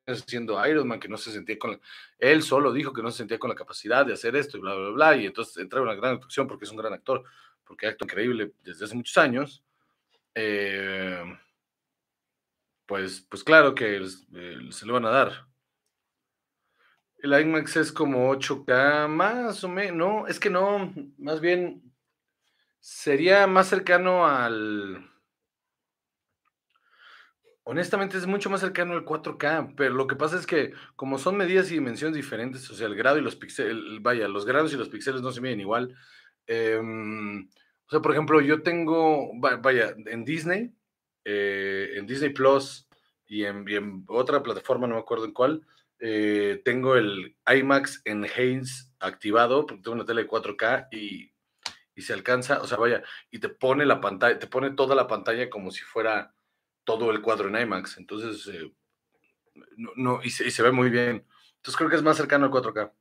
se 0.06 0.16
siendo 0.26 0.64
Iron 0.66 0.88
Man, 0.88 1.00
que 1.00 1.08
no 1.08 1.16
se 1.16 1.32
sentía 1.32 1.58
con 1.58 1.80
él 2.18 2.42
solo 2.42 2.72
dijo 2.72 2.92
que 2.92 3.02
no 3.02 3.10
se 3.10 3.18
sentía 3.18 3.38
con 3.38 3.50
la 3.50 3.56
capacidad 3.56 4.04
de 4.04 4.14
hacer 4.14 4.36
esto 4.36 4.56
y 4.56 4.60
bla, 4.60 4.74
bla, 4.74 4.90
bla, 4.90 5.16
y 5.16 5.26
entonces 5.26 5.56
entra 5.58 5.80
una 5.80 5.94
gran 5.94 6.14
actuación 6.14 6.46
porque 6.46 6.64
es 6.64 6.70
un 6.70 6.76
gran 6.76 6.92
actor, 6.92 7.24
porque 7.64 7.86
actúa 7.86 8.06
increíble 8.06 8.52
desde 8.62 8.84
hace 8.84 8.94
muchos 8.94 9.16
años. 9.18 9.64
Eh, 10.34 11.22
pues, 12.86 13.26
pues 13.28 13.44
claro 13.44 13.74
que 13.74 14.04
se 14.70 14.86
le 14.86 14.92
van 14.92 15.06
a 15.06 15.10
dar. 15.10 15.46
El 17.18 17.40
IMAX 17.40 17.76
es 17.76 17.92
como 17.92 18.34
8K, 18.34 19.08
más 19.08 19.62
o 19.62 19.68
menos, 19.68 19.96
no, 19.96 20.26
es 20.26 20.40
que 20.40 20.50
no, 20.50 20.92
más 21.18 21.40
bien 21.40 21.80
sería 22.80 23.46
más 23.46 23.68
cercano 23.68 24.26
al 24.26 25.11
Honestamente 27.64 28.18
es 28.18 28.26
mucho 28.26 28.50
más 28.50 28.60
cercano 28.60 28.94
al 28.94 29.04
4K, 29.04 29.74
pero 29.76 29.94
lo 29.94 30.08
que 30.08 30.16
pasa 30.16 30.36
es 30.36 30.46
que 30.46 30.72
como 30.96 31.18
son 31.18 31.36
medidas 31.36 31.70
y 31.70 31.74
dimensiones 31.74 32.16
diferentes, 32.16 32.68
o 32.70 32.74
sea, 32.74 32.88
el 32.88 32.96
grado 32.96 33.18
y 33.18 33.20
los 33.22 33.36
píxeles, 33.36 34.02
vaya, 34.02 34.26
los 34.26 34.44
grados 34.44 34.72
y 34.72 34.76
los 34.76 34.88
píxeles 34.88 35.22
no 35.22 35.30
se 35.30 35.40
miden 35.40 35.60
igual. 35.60 35.94
Em, 36.46 37.48
o 37.86 37.90
sea, 37.90 38.00
por 38.00 38.12
ejemplo, 38.12 38.40
yo 38.40 38.62
tengo, 38.62 39.30
vaya, 39.38 39.94
en 40.06 40.24
Disney, 40.24 40.72
eh, 41.24 41.92
en 41.94 42.06
Disney 42.06 42.30
Plus 42.30 42.88
y 43.26 43.44
en, 43.44 44.04
otra 44.08 44.42
plataforma, 44.42 44.88
no 44.88 44.94
me 44.96 45.00
acuerdo 45.00 45.24
en 45.26 45.32
cuál, 45.32 45.64
eh, 46.00 46.60
tengo 46.64 46.96
el 46.96 47.36
IMAX 47.46 48.02
en 48.04 48.24
Haynes 48.24 48.92
activado, 48.98 49.66
porque 49.66 49.82
tengo 49.82 49.94
una 49.94 50.04
tele 50.04 50.22
de 50.22 50.28
4K 50.28 50.88
y, 50.90 51.32
y 51.94 52.02
se 52.02 52.12
alcanza, 52.12 52.60
o 52.60 52.66
sea, 52.66 52.78
vaya, 52.78 53.04
y 53.30 53.38
te 53.38 53.48
pone 53.50 53.86
la 53.86 54.00
pantalla, 54.00 54.38
te 54.38 54.48
pone 54.48 54.70
toda 54.72 54.96
la 54.96 55.06
pantalla 55.06 55.48
como 55.48 55.70
si 55.70 55.82
fuera 55.82 56.34
todo 56.84 57.10
el 57.10 57.20
cuadro 57.20 57.48
en 57.48 57.62
IMAX. 57.62 57.98
Entonces, 57.98 58.46
eh, 58.54 58.72
no, 59.96 60.20
y, 60.22 60.30
se, 60.30 60.62
ve 60.62 60.72
muy 60.72 60.90
bien. 60.90 61.26
Entonces 61.56 61.76
creo 61.76 61.90
que 61.90 61.96
es 61.96 62.02
más 62.02 62.16
cercano 62.16 62.46
al 62.46 62.50
4K. 62.50 62.92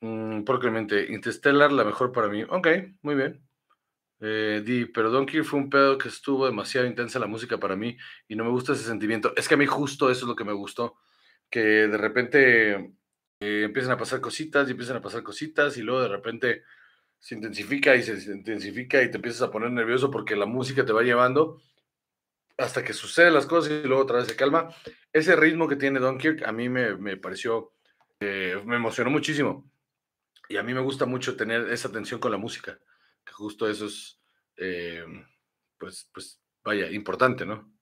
Mm, 0.00 0.42
porque 0.44 0.68
Interstellar, 1.10 1.72
la 1.72 1.84
mejor 1.84 2.12
para 2.12 2.28
mí. 2.28 2.42
Ok, 2.44 2.68
muy 3.02 3.14
bien. 3.14 3.42
Eh, 4.20 4.62
di, 4.64 4.86
pero 4.86 5.10
Donkey 5.10 5.42
fue 5.42 5.60
un 5.60 5.70
pedo 5.70 5.96
que 5.96 6.08
estuvo 6.08 6.46
demasiado 6.46 6.86
intensa 6.86 7.20
la 7.20 7.28
música 7.28 7.58
para 7.58 7.76
mí 7.76 7.96
y 8.26 8.34
no 8.34 8.44
me 8.44 8.50
gusta 8.50 8.72
ese 8.72 8.84
sentimiento. 8.84 9.32
Es 9.36 9.48
que 9.48 9.54
a 9.54 9.56
mí 9.56 9.66
justo 9.66 10.10
eso 10.10 10.24
es 10.24 10.28
lo 10.28 10.36
que 10.36 10.44
me 10.44 10.52
gustó, 10.52 10.96
que 11.50 11.60
de 11.60 11.96
repente 11.96 12.74
eh, 13.40 13.62
empiezan 13.64 13.92
a 13.92 13.96
pasar 13.96 14.20
cositas 14.20 14.68
y 14.68 14.72
empiezan 14.72 14.96
a 14.96 15.02
pasar 15.02 15.22
cositas 15.22 15.76
y 15.76 15.82
luego 15.82 16.02
de 16.02 16.08
repente 16.08 16.62
se 17.20 17.34
intensifica 17.36 17.94
y 17.96 18.02
se 18.02 18.14
intensifica 18.32 19.02
y 19.02 19.10
te 19.10 19.16
empiezas 19.16 19.42
a 19.42 19.50
poner 19.50 19.70
nervioso 19.70 20.10
porque 20.10 20.36
la 20.36 20.46
música 20.46 20.84
te 20.84 20.92
va 20.92 21.02
llevando 21.02 21.60
hasta 22.58 22.82
que 22.82 22.92
suceden 22.92 23.34
las 23.34 23.46
cosas 23.46 23.70
y 23.70 23.86
luego 23.86 24.02
otra 24.02 24.18
vez 24.18 24.26
se 24.26 24.36
calma. 24.36 24.68
Ese 25.12 25.36
ritmo 25.36 25.68
que 25.68 25.76
tiene 25.76 26.00
Dunkirk 26.00 26.42
a 26.44 26.52
mí 26.52 26.68
me, 26.68 27.16
pareció, 27.16 27.72
eh, 28.20 28.60
me 28.64 28.76
emocionó 28.76 29.10
muchísimo. 29.10 29.70
Y 30.48 30.56
a 30.56 30.62
mí 30.62 30.74
me 30.74 30.80
gusta 30.80 31.06
mucho 31.06 31.36
tener 31.36 31.70
esa 31.70 31.88
atención 31.88 32.20
con 32.20 32.32
la 32.32 32.38
música, 32.38 32.78
que 33.24 33.32
justo 33.32 33.68
eso 33.68 33.86
es, 33.86 34.20
eh, 34.56 35.04
pues, 35.78 36.10
pues, 36.12 36.40
vaya, 36.64 36.90
importante, 36.90 37.46
¿no? 37.46 37.72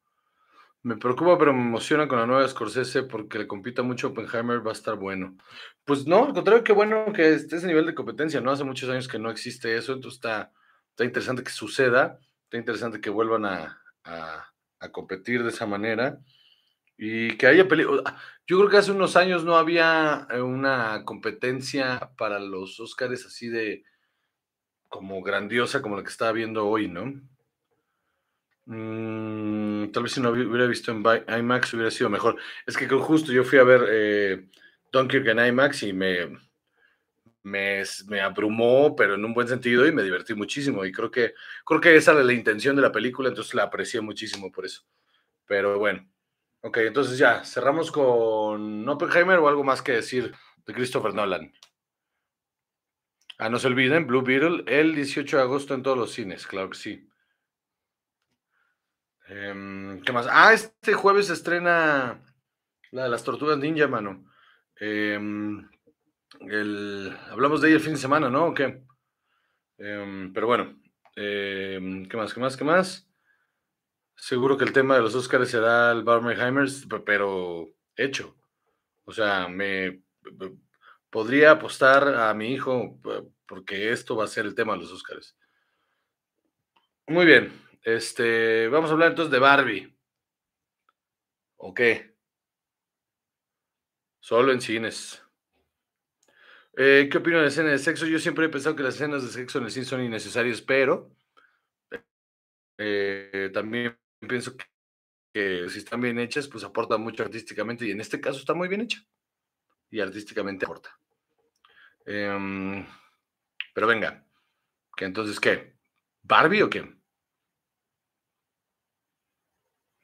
Me 0.82 0.96
preocupa, 0.96 1.38
pero 1.38 1.52
me 1.52 1.62
emociona 1.62 2.06
con 2.06 2.18
la 2.18 2.26
nueva 2.26 2.46
Scorsese 2.46 3.04
porque 3.04 3.38
le 3.38 3.46
compita 3.46 3.82
mucho 3.82 4.08
Oppenheimer, 4.08 4.64
va 4.64 4.70
a 4.70 4.74
estar 4.74 4.96
bueno. 4.96 5.36
Pues 5.84 6.06
no, 6.06 6.26
al 6.26 6.34
contrario, 6.34 6.64
qué 6.64 6.72
bueno 6.72 7.12
que 7.12 7.34
esté 7.34 7.56
ese 7.56 7.66
nivel 7.66 7.86
de 7.86 7.94
competencia, 7.94 8.40
¿no? 8.40 8.50
Hace 8.50 8.64
muchos 8.64 8.90
años 8.90 9.08
que 9.08 9.18
no 9.18 9.30
existe 9.30 9.76
eso, 9.76 9.94
entonces 9.94 10.18
está, 10.18 10.52
está 10.90 11.04
interesante 11.04 11.42
que 11.42 11.50
suceda, 11.50 12.18
está 12.44 12.58
interesante 12.58 13.00
que 13.00 13.10
vuelvan 13.10 13.46
a 13.46 13.82
competir 14.92 15.42
de 15.42 15.50
esa 15.50 15.66
manera 15.66 16.20
y 16.98 17.36
que 17.36 17.46
haya 17.46 17.68
películas. 17.68 18.02
Ah, 18.06 18.18
yo 18.46 18.58
creo 18.58 18.70
que 18.70 18.76
hace 18.78 18.92
unos 18.92 19.16
años 19.16 19.44
no 19.44 19.56
había 19.56 20.26
eh, 20.30 20.40
una 20.40 21.04
competencia 21.04 22.10
para 22.16 22.38
los 22.38 22.78
Oscars 22.80 23.26
así 23.26 23.48
de 23.48 23.84
como 24.88 25.22
grandiosa 25.22 25.82
como 25.82 25.96
la 25.96 26.02
que 26.02 26.08
estaba 26.10 26.32
viendo 26.32 26.66
hoy, 26.66 26.88
¿no? 26.88 27.20
Mm, 28.66 29.92
tal 29.92 30.02
vez 30.02 30.12
si 30.12 30.20
no 30.20 30.30
hubiera 30.30 30.66
visto 30.66 30.90
en 30.90 31.04
IMAX 31.38 31.74
hubiera 31.74 31.90
sido 31.90 32.10
mejor. 32.10 32.36
Es 32.66 32.76
que 32.76 32.88
justo 32.88 33.32
yo 33.32 33.44
fui 33.44 33.58
a 33.58 33.64
ver 33.64 33.86
eh, 33.88 34.48
Dunkirk 34.92 35.26
en 35.28 35.46
IMAX 35.46 35.82
y 35.84 35.92
me, 35.92 36.36
me, 37.46 38.20
abrumó, 38.20 38.96
pero 38.96 39.14
en 39.14 39.24
un 39.24 39.32
buen 39.32 39.46
sentido 39.46 39.86
y 39.86 39.92
me 39.92 40.02
divertí 40.02 40.34
muchísimo. 40.34 40.84
Y 40.84 40.90
creo 40.90 41.10
que, 41.12 41.34
creo 41.64 41.80
que 41.80 41.94
esa 41.94 42.12
era 42.12 42.24
la 42.24 42.32
intención 42.32 42.74
de 42.74 42.82
la 42.82 42.90
película, 42.90 43.28
entonces 43.28 43.54
la 43.54 43.62
aprecié 43.62 44.00
muchísimo 44.00 44.50
por 44.50 44.66
eso. 44.66 44.82
Pero 45.46 45.78
bueno, 45.78 46.08
ok, 46.62 46.78
entonces 46.78 47.18
ya, 47.18 47.44
cerramos 47.44 47.92
con 47.92 48.88
Oppenheimer 48.88 49.38
o 49.38 49.48
algo 49.48 49.62
más 49.62 49.80
que 49.80 49.92
decir 49.92 50.34
de 50.66 50.74
Christopher 50.74 51.14
Nolan. 51.14 51.52
Ah, 53.38 53.48
no 53.48 53.60
se 53.60 53.68
olviden, 53.68 54.08
Blue 54.08 54.22
Beetle 54.22 54.64
el 54.66 54.94
18 54.96 55.36
de 55.36 55.42
agosto 55.42 55.74
en 55.74 55.84
todos 55.84 55.96
los 55.96 56.12
cines, 56.12 56.46
claro 56.48 56.70
que 56.70 56.78
sí. 56.78 57.08
Em, 59.28 60.00
¿Qué 60.02 60.12
más? 60.12 60.26
Ah, 60.28 60.52
este 60.52 60.94
jueves 60.94 61.28
se 61.28 61.34
estrena 61.34 62.24
la 62.90 63.04
de 63.04 63.08
las 63.08 63.22
tortugas 63.22 63.58
ninja, 63.58 63.86
mano. 63.86 64.24
Eh, 64.80 65.18
el, 66.40 67.16
hablamos 67.30 67.60
de 67.60 67.68
ella 67.68 67.76
el 67.76 67.82
fin 67.82 67.92
de 67.94 67.98
semana, 67.98 68.30
¿no? 68.30 68.46
¿O 68.46 68.54
qué? 68.54 68.82
Em, 69.78 70.32
pero 70.32 70.46
bueno, 70.46 70.80
em, 71.14 72.06
¿qué 72.08 72.16
más? 72.16 72.32
¿Qué 72.34 72.40
más? 72.40 72.56
¿Qué 72.56 72.64
más? 72.64 73.08
Seguro 74.16 74.56
que 74.56 74.64
el 74.64 74.72
tema 74.72 74.96
de 74.96 75.02
los 75.02 75.14
Oscars 75.14 75.50
será 75.50 75.92
el 75.92 76.02
Barbenheimer, 76.02 76.68
pero 77.04 77.68
hecho. 77.96 78.36
O 79.04 79.12
sea, 79.12 79.48
me 79.48 80.02
podría 81.10 81.52
apostar 81.52 82.08
a 82.08 82.34
mi 82.34 82.52
hijo 82.52 82.98
porque 83.46 83.92
esto 83.92 84.16
va 84.16 84.24
a 84.24 84.28
ser 84.28 84.46
el 84.46 84.54
tema 84.54 84.74
de 84.74 84.80
los 84.80 84.92
Oscars. 84.92 85.36
Muy 87.06 87.26
bien. 87.26 87.52
Este, 87.82 88.68
vamos 88.68 88.90
a 88.90 88.94
hablar 88.94 89.10
entonces 89.10 89.30
de 89.30 89.38
Barbie. 89.38 89.96
¿O 91.56 91.72
Solo 94.20 94.52
en 94.52 94.60
cines. 94.60 95.25
Eh, 96.78 97.08
¿Qué 97.10 97.18
opino 97.18 97.38
de 97.38 97.44
la 97.44 97.48
escena 97.48 97.70
de 97.70 97.78
sexo? 97.78 98.06
Yo 98.06 98.18
siempre 98.18 98.44
he 98.44 98.48
pensado 98.50 98.76
que 98.76 98.82
las 98.82 98.96
escenas 98.96 99.22
de 99.22 99.30
sexo 99.30 99.58
en 99.58 99.64
el 99.64 99.70
cine 99.70 99.86
son 99.86 100.04
innecesarias, 100.04 100.60
pero 100.60 101.10
eh, 102.76 103.50
también 103.54 103.98
pienso 104.20 104.54
que, 105.32 105.68
si 105.70 105.78
están 105.78 106.02
bien 106.02 106.18
hechas, 106.18 106.48
pues 106.48 106.64
aportan 106.64 107.00
mucho 107.00 107.22
artísticamente 107.22 107.86
y 107.86 107.92
en 107.92 108.00
este 108.02 108.20
caso 108.20 108.38
está 108.38 108.52
muy 108.52 108.68
bien 108.68 108.82
hecha 108.82 109.02
y 109.90 110.00
artísticamente 110.00 110.66
aporta. 110.66 110.90
Em, 112.04 112.84
pero 113.72 113.86
venga, 113.86 114.26
que 114.94 115.06
entonces, 115.06 115.40
¿qué? 115.40 115.76
¿Barbie 116.22 116.62
o 116.62 116.68
qué? 116.68 116.94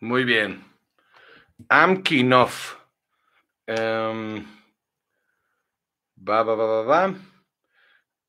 Muy 0.01 0.25
bien. 0.25 0.65
Amkinov. 1.69 2.51
Um, 3.69 4.62
Va, 6.29 6.43
va, 6.45 6.55
va, 6.55 6.67
va, 6.67 6.83
va. 6.83 7.15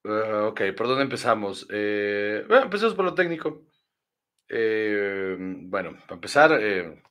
Ah, 0.06 0.48
ok, 0.48 0.62
¿por 0.76 0.88
dónde 0.88 1.04
empezamos? 1.04 1.68
Eh, 1.70 2.44
bueno, 2.48 2.64
empezamos 2.66 2.96
por 2.96 3.06
lo 3.06 3.14
técnico. 3.14 3.68
Eh, 4.50 5.36
bueno, 5.40 5.94
para 6.02 6.16
empezar, 6.16 6.52
eh, 6.62 7.02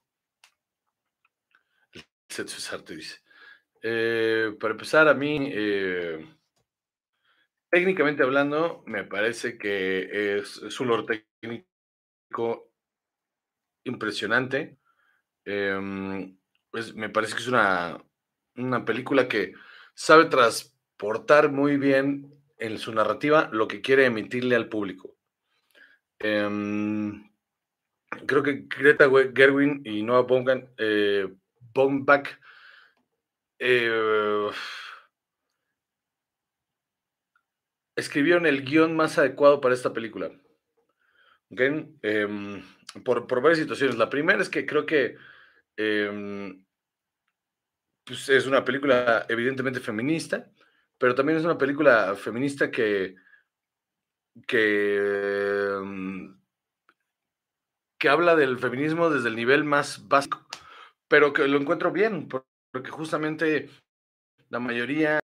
el 1.95 2.05
sexo 2.29 2.59
es 2.59 2.73
arte, 2.73 2.97
dice. 2.97 3.21
para 4.61 4.73
empezar, 4.73 5.09
a 5.09 5.15
mí 5.15 5.53
técnicamente 7.71 8.23
hablando, 8.23 8.83
me 8.87 9.05
parece 9.05 9.57
que 9.57 10.39
es, 10.39 10.81
un 10.81 10.89
lore 10.89 11.25
técnico 11.41 12.73
impresionante. 13.85 14.79
Em, 15.45 16.37
me 16.97 17.09
parece 17.11 17.35
que 17.35 17.41
es 17.41 17.49
una, 17.49 17.99
una 18.57 18.85
película 18.85 19.29
que 19.29 19.55
sabe 19.95 20.27
transportar 21.03 21.51
muy 21.51 21.79
bien 21.79 22.33
en 22.59 22.79
su 22.79 22.93
narrativa 22.93 23.49
lo 23.53 23.67
que 23.67 23.81
quiere 23.81 24.05
emitirle 24.07 24.55
al 24.55 24.69
público. 24.69 25.17
Em, 26.21 27.29
creo 28.25 28.45
que 28.45 28.67
Greta 28.69 29.11
Gerwin 29.35 29.83
y 29.85 30.05
Noah 30.05 30.23
Baumbach, 31.75 32.29
eh, 33.59 33.89
eh, 33.89 34.51
escribieron 37.97 38.47
el 38.47 38.65
guion 38.65 38.95
más 38.95 39.19
adecuado 39.19 39.61
para 39.61 39.75
esta 39.75 39.93
película. 39.93 40.31
Em, 41.51 42.63
por, 43.05 43.27
varias 43.43 43.59
situaciones. 43.59 43.97
La 43.97 44.09
primera 44.09 44.41
es 44.41 44.49
que 44.49 44.65
creo 44.67 44.87
que 44.87 45.17
em, 45.77 46.65
pues, 48.05 48.29
es 48.29 48.47
una 48.47 48.65
película 48.65 49.27
evidentemente 49.29 49.81
feminista, 49.81 50.53
pero 51.03 51.17
también 51.17 51.37
es 51.37 51.45
una 51.45 51.59
película 51.59 52.15
feminista 52.15 52.71
que, 52.71 53.17
que, 54.47 54.99
em, 55.75 56.41
que 57.99 58.09
habla 58.09 58.37
del 58.37 58.57
feminismo 58.61 59.11
desde 59.11 59.29
el 59.29 59.35
nivel 59.35 59.65
más 59.65 60.07
básico, 60.07 60.47
pero 61.09 61.33
que 61.33 61.49
lo 61.49 61.59
encuentro 61.59 61.91
bien, 61.91 62.29
porque 62.29 62.91
justamente 62.93 63.69
la 64.49 64.61
mayoría 64.61 65.19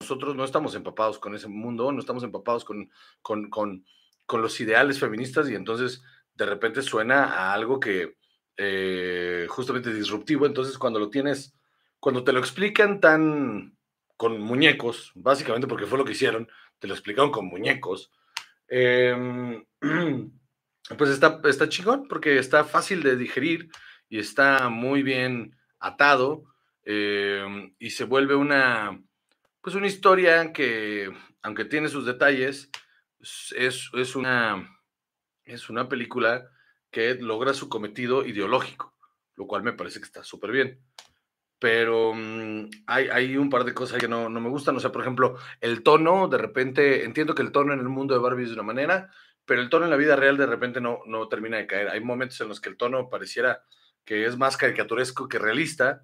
nosotros 0.00 0.34
no 0.34 0.42
estamos 0.42 0.74
empapados 0.74 1.20
con 1.20 1.36
ese 1.36 1.46
mundo, 1.46 1.92
no 1.92 2.00
estamos 2.00 2.24
empapados 2.24 2.64
con, 2.64 2.90
con, 3.22 3.84
los 4.32 4.60
ideales 4.60 4.98
feministas 4.98 5.48
y 5.48 5.54
entonces 5.54 6.02
de 6.34 6.46
repente 6.46 6.82
suena 6.82 7.26
a 7.26 7.54
algo 7.54 7.78
que 7.78 8.16
eh, 8.56 9.46
justamente 9.48 9.94
disruptivo, 9.94 10.44
entonces 10.44 10.76
cuando 10.76 10.98
lo 10.98 11.08
tienes, 11.08 11.56
cuando 12.00 12.24
te 12.24 12.32
lo 12.32 12.40
explican 12.40 12.98
tan 12.98 13.74
con 14.16 14.40
muñecos, 14.40 15.12
básicamente 15.14 15.66
porque 15.66 15.86
fue 15.86 15.98
lo 15.98 16.04
que 16.04 16.12
hicieron, 16.12 16.48
te 16.78 16.86
lo 16.86 16.94
explicaron 16.94 17.30
con 17.30 17.46
muñecos, 17.46 18.10
em, 18.68 19.64
pues 20.98 21.10
está, 21.10 21.40
está 21.44 21.68
chingón 21.68 22.08
porque 22.08 22.38
está 22.38 22.64
fácil 22.64 23.02
de 23.02 23.16
digerir 23.16 23.70
y 24.08 24.18
está 24.18 24.68
muy 24.68 25.02
bien 25.02 25.56
atado 25.78 26.44
em, 26.84 27.74
y 27.78 27.90
se 27.90 28.04
vuelve 28.04 28.34
una 28.34 29.00
pues 29.64 29.74
una 29.76 29.86
historia 29.86 30.52
que, 30.52 31.10
aunque 31.40 31.64
tiene 31.64 31.88
sus 31.88 32.04
detalles, 32.04 32.68
es, 33.56 33.88
es, 33.94 34.14
una, 34.14 34.78
es 35.46 35.70
una 35.70 35.88
película 35.88 36.50
que 36.90 37.14
logra 37.14 37.54
su 37.54 37.70
cometido 37.70 38.26
ideológico, 38.26 38.94
lo 39.36 39.46
cual 39.46 39.62
me 39.62 39.72
parece 39.72 40.00
que 40.00 40.04
está 40.04 40.22
súper 40.22 40.50
bien. 40.52 40.84
Pero 41.64 42.12
mm, 42.12 42.68
hay, 42.86 43.08
hay, 43.08 43.38
un 43.38 43.48
par 43.48 43.64
de 43.64 43.72
cosas 43.72 43.98
que 43.98 44.06
no, 44.06 44.28
no, 44.28 44.38
me 44.38 44.50
gustan. 44.50 44.76
O 44.76 44.80
sea, 44.80 44.92
por 44.92 45.00
ejemplo, 45.00 45.38
el 45.62 45.82
tono, 45.82 46.28
de 46.28 46.36
repente, 46.36 47.04
entiendo 47.04 47.34
que 47.34 47.40
el 47.40 47.52
tono 47.52 47.72
en 47.72 47.80
el 47.80 47.88
mundo 47.88 48.12
de 48.12 48.20
Barbie 48.20 48.42
es 48.42 48.50
de 48.50 48.56
una 48.56 48.64
manera, 48.64 49.10
pero 49.46 49.62
el 49.62 49.70
tono 49.70 49.86
en 49.86 49.90
la 49.90 49.96
vida 49.96 50.14
real 50.14 50.36
de 50.36 50.44
repente 50.44 50.82
no, 50.82 51.00
no 51.06 51.26
termina 51.26 51.56
de 51.56 51.66
caer. 51.66 51.88
Hay 51.88 52.02
momentos 52.02 52.38
en 52.42 52.48
los 52.48 52.60
que 52.60 52.68
el 52.68 52.76
tono 52.76 53.08
pareciera 53.08 53.62
que 54.04 54.26
es 54.26 54.36
más 54.36 54.58
caricaturesco 54.58 55.26
que 55.26 55.38
realista, 55.38 56.02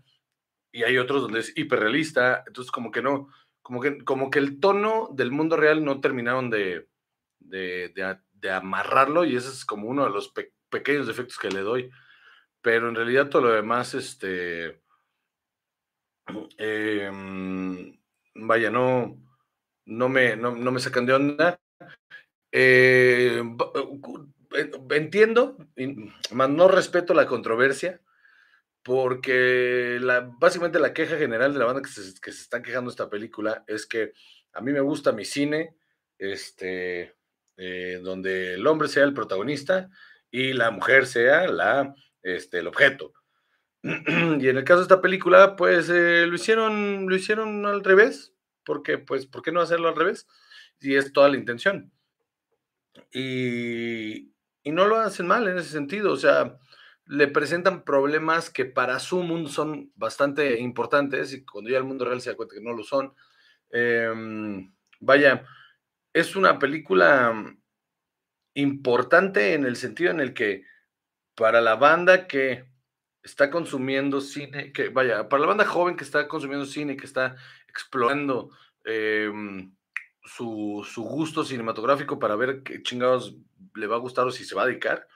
y 0.73 0.85
hay 0.85 0.97
otros 0.97 1.21
donde 1.21 1.41
es 1.41 1.53
hiperrealista. 1.55 2.43
Entonces, 2.47 2.71
como 2.73 2.91
que 2.91 3.03
no, 3.03 3.29
como 3.61 3.83
que, 3.83 4.03
como 4.03 4.31
que 4.31 4.39
el 4.39 4.61
tono 4.61 5.11
del 5.13 5.31
mundo 5.31 5.59
real 5.59 5.85
no 5.85 6.01
terminaron 6.01 6.49
de, 6.49 6.89
de, 7.39 8.51
amarrarlo 8.51 9.27
y 9.27 9.37
ese 9.37 9.51
es 9.51 9.67
como 9.67 9.89
uno 9.89 10.05
de 10.05 10.11
los 10.11 10.33
pequeños 10.71 11.07
defectos 11.07 11.37
que 11.37 11.51
le 11.51 11.61
doy. 11.61 11.91
Pero 12.63 12.89
en 12.89 12.95
realidad 12.95 13.29
todo 13.29 13.43
lo 13.43 13.53
demás, 13.53 13.93
este, 13.93 14.81
em, 16.59 17.99
vaya, 18.35 18.71
no, 18.71 19.17
no, 19.87 20.09
me, 20.09 20.37
no, 20.37 20.53
me 20.53 20.81
sacan 20.81 21.07
de 21.07 21.13
onda. 21.13 21.61
Eh, 22.53 23.43
eh, 24.57 24.71
entiendo, 24.91 25.57
más 26.33 26.51
no 26.51 26.69
respeto 26.69 27.15
la 27.15 27.27
controversia 27.27 28.01
porque 28.83 30.01
básicamente 30.39 30.79
la 30.79 30.95
queja 30.95 31.17
general 31.17 31.53
de 31.53 31.59
la 31.59 31.67
banda 31.67 31.83
que 31.83 31.89
se, 31.89 32.21
que 32.21 32.33
se 32.33 32.43
están 32.43 32.63
quejando 32.63 32.91
de 32.91 32.95
esta 32.95 33.11
película 33.11 33.63
es 33.67 33.87
que 33.87 34.13
a 34.53 34.61
mí 34.61 34.73
me 34.73 34.81
gusta 34.81 35.13
mi 35.13 35.25
cine, 35.25 35.77
este, 36.19 37.15
eh, 37.57 38.01
donde 38.03 38.55
el 38.55 38.67
hombre 38.67 38.89
sea 38.89 39.05
el 39.05 39.15
protagonista 39.15 39.91
y 40.31 40.53
la 40.53 40.71
mujer 40.71 41.07
sea 41.07 41.47
la, 41.47 41.95
este, 42.23 42.59
el 42.61 42.67
objeto. 42.67 43.13
y 43.83 44.49
en 44.49 44.57
el 44.57 44.65
caso 44.65 44.81
de 44.81 44.85
esta 44.85 45.01
película, 45.01 45.57
pues 45.57 45.89
eh, 45.89 46.27
lo, 46.27 46.35
hicieron, 46.35 47.09
lo 47.09 47.17
hicieron 47.17 47.65
al 47.67 47.83
revés, 47.83 48.35
porque, 48.65 48.99
pues, 48.99 49.27
¿por 49.27 49.43
qué 49.43 49.53
no 49.53 49.61
hacerlo 49.61 49.89
al 49.89 49.97
revés? 49.97 50.27
Si 50.79 50.95
es 50.95 51.13
toda 51.13 51.29
la 51.29 51.37
intención. 51.37 51.93
Y, 53.13 54.33
y 54.63 54.73
no 54.73 54.87
lo 54.87 54.99
hacen 54.99 55.27
mal 55.27 55.49
en 55.49 55.59
ese 55.59 55.71
sentido, 55.71 56.13
o 56.13 56.17
sea, 56.17 56.59
le 57.07 57.27
presentan 57.27 57.85
problemas 57.85 58.51
que 58.51 58.67
para 58.67 59.01
su 59.01 59.23
mundo 59.25 59.51
son 59.51 59.91
bastante 59.97 60.61
importantes 60.61 61.33
y 61.33 61.45
cuando 61.45 61.71
ya 61.71 61.79
el 61.79 61.85
mundo 61.85 62.05
real 62.05 62.21
se 62.21 62.31
da 62.31 62.37
cuenta 62.37 62.55
que 62.55 62.61
no 62.61 62.73
lo 62.73 62.85
son. 62.85 63.15
Em, 63.71 64.73
vaya, 65.01 65.45
es 66.13 66.37
una 66.37 66.59
película 66.61 67.57
importante 68.55 69.55
en 69.55 69.65
el 69.65 69.75
sentido 69.77 70.13
en 70.13 70.21
el 70.21 70.35
que 70.35 70.65
para 71.35 71.61
la 71.61 71.75
banda 71.77 72.29
que 72.29 72.70
está 73.23 73.51
consumiendo 73.51 74.21
cine, 74.21 74.73
que 74.73 74.89
vaya, 74.89 75.29
para 75.29 75.43
la 75.43 75.49
banda 75.49 75.65
joven 75.65 75.97
que 75.97 76.05
está 76.05 76.27
consumiendo 76.29 76.67
cine, 76.67 76.97
que 76.97 77.07
está 77.07 77.37
explorando 77.69 78.51
em, 78.85 79.73
su, 80.25 80.87
su, 80.89 81.03
gusto 81.03 81.45
cinematográfico 81.45 82.19
para 82.19 82.37
ver 82.37 82.63
qué 82.63 82.83
chingados 82.83 83.37
le 83.75 83.87
va 83.87 83.97
a 83.97 84.01
gustar 84.01 84.27
o 84.27 84.31
si 84.31 84.45
se 84.45 84.55
va 84.55 84.63
a 84.63 84.67
dedicar, 84.67 85.07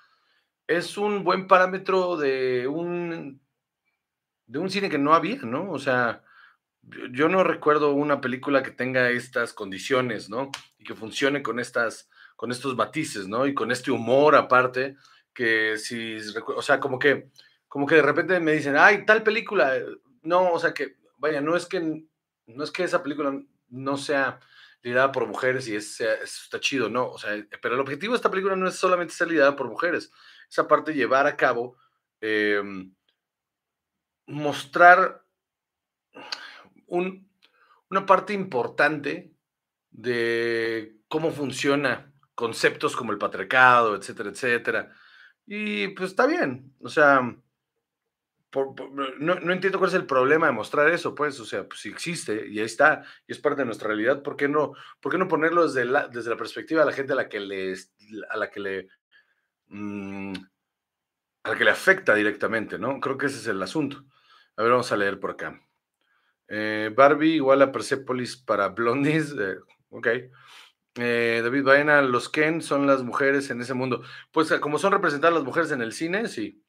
es 0.67 0.97
un 0.97 1.25
buen 1.25 1.47
parámetro 1.47 2.17
de 2.17 2.67
un, 2.67 3.40
de 4.47 4.59
un 4.59 4.71
cine 4.71 4.88
que 4.88 4.99
no 4.99 5.14
había, 5.14 5.43
¿no? 5.43 5.71
O 5.71 5.79
sea, 5.79 6.23
yo 7.11 7.29
no 7.29 7.45
recuerdo 7.45 7.93
una 7.93 8.21
película 8.21 8.62
que 8.62 8.71
tenga 8.71 9.11
estas 9.11 9.53
condiciones, 9.53 10.29
¿no? 10.29 10.51
Y 10.79 10.85
que 10.85 10.95
funcione 10.95 11.43
con 11.43 11.59
estas, 11.59 12.11
con 12.37 12.51
estos 12.51 12.77
matices, 12.77 13.29
¿no? 13.29 13.47
Y 13.47 13.55
con 13.55 13.71
este 13.71 13.90
humor 13.90 14.37
aparte, 14.37 14.97
que 15.33 15.77
si, 15.79 16.17
o 16.57 16.62
sea, 16.62 16.81
como 16.81 16.99
que, 16.99 17.31
como 17.74 17.87
que 17.87 17.96
de 17.96 18.02
repente 18.02 18.38
me 18.38 18.52
dicen, 18.52 18.76
ay, 18.76 19.04
tal 19.04 19.24
película, 19.24 19.74
no, 20.22 20.52
o 20.52 20.60
sea 20.60 20.72
que, 20.72 20.96
vaya, 21.18 21.40
no 21.40 21.56
es 21.56 21.66
que, 21.66 22.04
no 22.46 22.62
es 22.62 22.70
que 22.70 22.84
esa 22.84 23.02
película 23.02 23.37
no 23.68 23.96
sea 23.96 24.38
liderada 24.80 25.10
por 25.10 25.26
mujeres 25.26 25.66
y 25.66 25.74
es, 25.74 26.00
está 26.00 26.60
chido, 26.60 26.88
no, 26.88 27.08
o 27.08 27.18
sea, 27.18 27.30
pero 27.60 27.74
el 27.74 27.80
objetivo 27.80 28.12
de 28.12 28.18
esta 28.18 28.30
película 28.30 28.54
no 28.54 28.68
es 28.68 28.76
solamente 28.76 29.12
ser 29.12 29.26
liderada 29.26 29.56
por 29.56 29.68
mujeres, 29.68 30.12
esa 30.48 30.68
parte 30.68 30.94
llevar 30.94 31.26
a 31.26 31.37
cabo, 31.37 31.76
em, 32.20 32.94
mostrar 34.28 35.24
una 36.87 38.06
parte 38.06 38.34
importante 38.34 39.34
de 39.90 40.96
cómo 41.08 41.32
funciona 41.32 42.14
conceptos 42.37 42.94
como 42.94 43.10
el 43.10 43.18
patriarcado, 43.18 43.96
etcétera, 43.96 44.30
etcétera. 44.30 44.92
Y 45.44 45.88
pues 45.88 46.10
está 46.10 46.26
bien, 46.26 46.72
o 46.80 46.88
sea, 46.88 47.37
no, 49.21 49.53
entiendo 49.53 49.79
cuál 49.79 49.90
es 49.90 49.95
el 49.95 50.07
problema 50.07 50.47
de 50.47 50.53
mostrar 50.53 50.88
eso, 50.90 51.14
pues, 51.14 51.38
o 51.40 51.45
sea, 51.45 51.67
pues 51.67 51.81
si 51.81 51.88
existe 51.88 52.47
y 52.49 52.59
ahí 52.59 52.64
está, 52.64 53.05
y 53.27 53.33
es 53.33 53.38
parte 53.38 53.62
de 53.62 53.67
nuestra 53.67 53.88
realidad, 53.88 54.23
¿por 54.23 54.37
qué 54.37 54.49
no, 54.49 54.73
por 55.01 55.12
qué 55.12 55.19
no 55.19 55.29
ponerlo 55.29 55.67
desde 55.67 55.85
la, 55.85 56.09
desde 56.09 56.31
la 56.31 56.37
perspectiva 56.37 56.81
de 56.81 56.87
la 56.87 56.97
gente 56.97 57.12
a 57.12 57.17
la 57.17 57.29
que 57.29 57.40
le, 57.40 57.75
a 58.31 58.37
la 58.37 58.51
que 58.51 58.61
le 58.61 58.88
Mm, 59.69 60.35
al 61.45 61.59
que 61.59 61.64
le 61.64 61.71
afecta 61.71 62.14
directamente, 62.14 62.79
¿no? 62.79 63.01
Creo 63.01 63.19
que 63.19 63.27
ese 63.27 63.38
es 63.38 63.47
el 63.49 63.62
asunto. 63.62 64.05
A 64.57 64.62
ver, 64.62 64.73
vamos 64.73 64.93
a 64.93 64.97
leer 64.97 65.21
por 65.21 65.33
acá. 65.33 65.61
Eh, 66.49 66.93
Barbie 66.95 67.35
igual 67.35 67.62
a 67.62 67.73
Persepolis 67.73 68.37
para 68.37 68.69
Blondies. 68.69 69.33
Eh, 69.38 69.57
ok. 69.90 70.09
Eh, 70.97 71.40
David 71.43 71.64
Baena, 71.64 72.03
los 72.03 72.29
Ken 72.29 72.62
son 72.62 72.87
las 72.87 73.03
mujeres 73.03 73.51
en 73.51 73.61
ese 73.61 73.75
mundo. 73.75 74.03
Pues 74.33 74.53
como 74.61 74.79
son 74.79 74.93
representadas 74.93 75.35
las 75.35 75.45
mujeres 75.45 75.73
en 75.73 75.83
el 75.83 75.93
cine, 75.93 76.29
sí. 76.29 76.63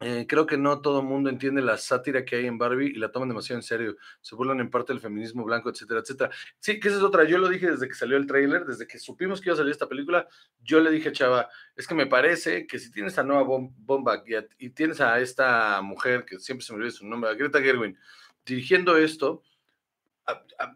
Eh, 0.00 0.26
creo 0.28 0.46
que 0.46 0.56
no 0.56 0.80
todo 0.80 1.00
el 1.00 1.06
mundo 1.06 1.28
entiende 1.28 1.60
la 1.60 1.76
sátira 1.76 2.24
que 2.24 2.36
hay 2.36 2.46
en 2.46 2.56
Barbie 2.56 2.92
y 2.94 2.98
la 2.98 3.10
toman 3.10 3.28
demasiado 3.28 3.58
en 3.58 3.64
serio. 3.64 3.96
Se 4.20 4.36
burlan 4.36 4.60
en 4.60 4.70
parte 4.70 4.92
del 4.92 5.00
feminismo 5.00 5.44
blanco, 5.44 5.70
etcétera, 5.70 6.00
etcétera. 6.00 6.30
Sí, 6.60 6.78
que 6.78 6.88
esa 6.88 6.98
es 6.98 7.02
otra. 7.02 7.24
Yo 7.24 7.38
lo 7.38 7.48
dije 7.48 7.68
desde 7.68 7.88
que 7.88 7.94
salió 7.94 8.16
el 8.16 8.26
tráiler, 8.26 8.64
desde 8.64 8.86
que 8.86 8.98
supimos 9.00 9.40
que 9.40 9.48
iba 9.48 9.54
a 9.54 9.56
salir 9.56 9.72
esta 9.72 9.88
película, 9.88 10.28
yo 10.60 10.78
le 10.78 10.92
dije 10.92 11.08
a 11.08 11.12
Chava, 11.12 11.48
es 11.74 11.88
que 11.88 11.96
me 11.96 12.06
parece 12.06 12.66
que 12.68 12.78
si 12.78 12.92
tienes 12.92 13.18
a 13.18 13.24
nueva 13.24 13.42
bomba 13.44 14.22
y, 14.58 14.70
tienes 14.70 15.00
a 15.00 15.18
esta 15.18 15.82
mujer, 15.82 16.24
que 16.24 16.38
siempre 16.38 16.64
se 16.64 16.72
me 16.72 16.78
olvida 16.78 16.92
su 16.92 17.06
nombre, 17.06 17.30
a 17.30 17.34
Greta 17.34 17.60
Gerwin, 17.60 17.98
dirigiendo 18.46 18.96
esto, 18.96 19.42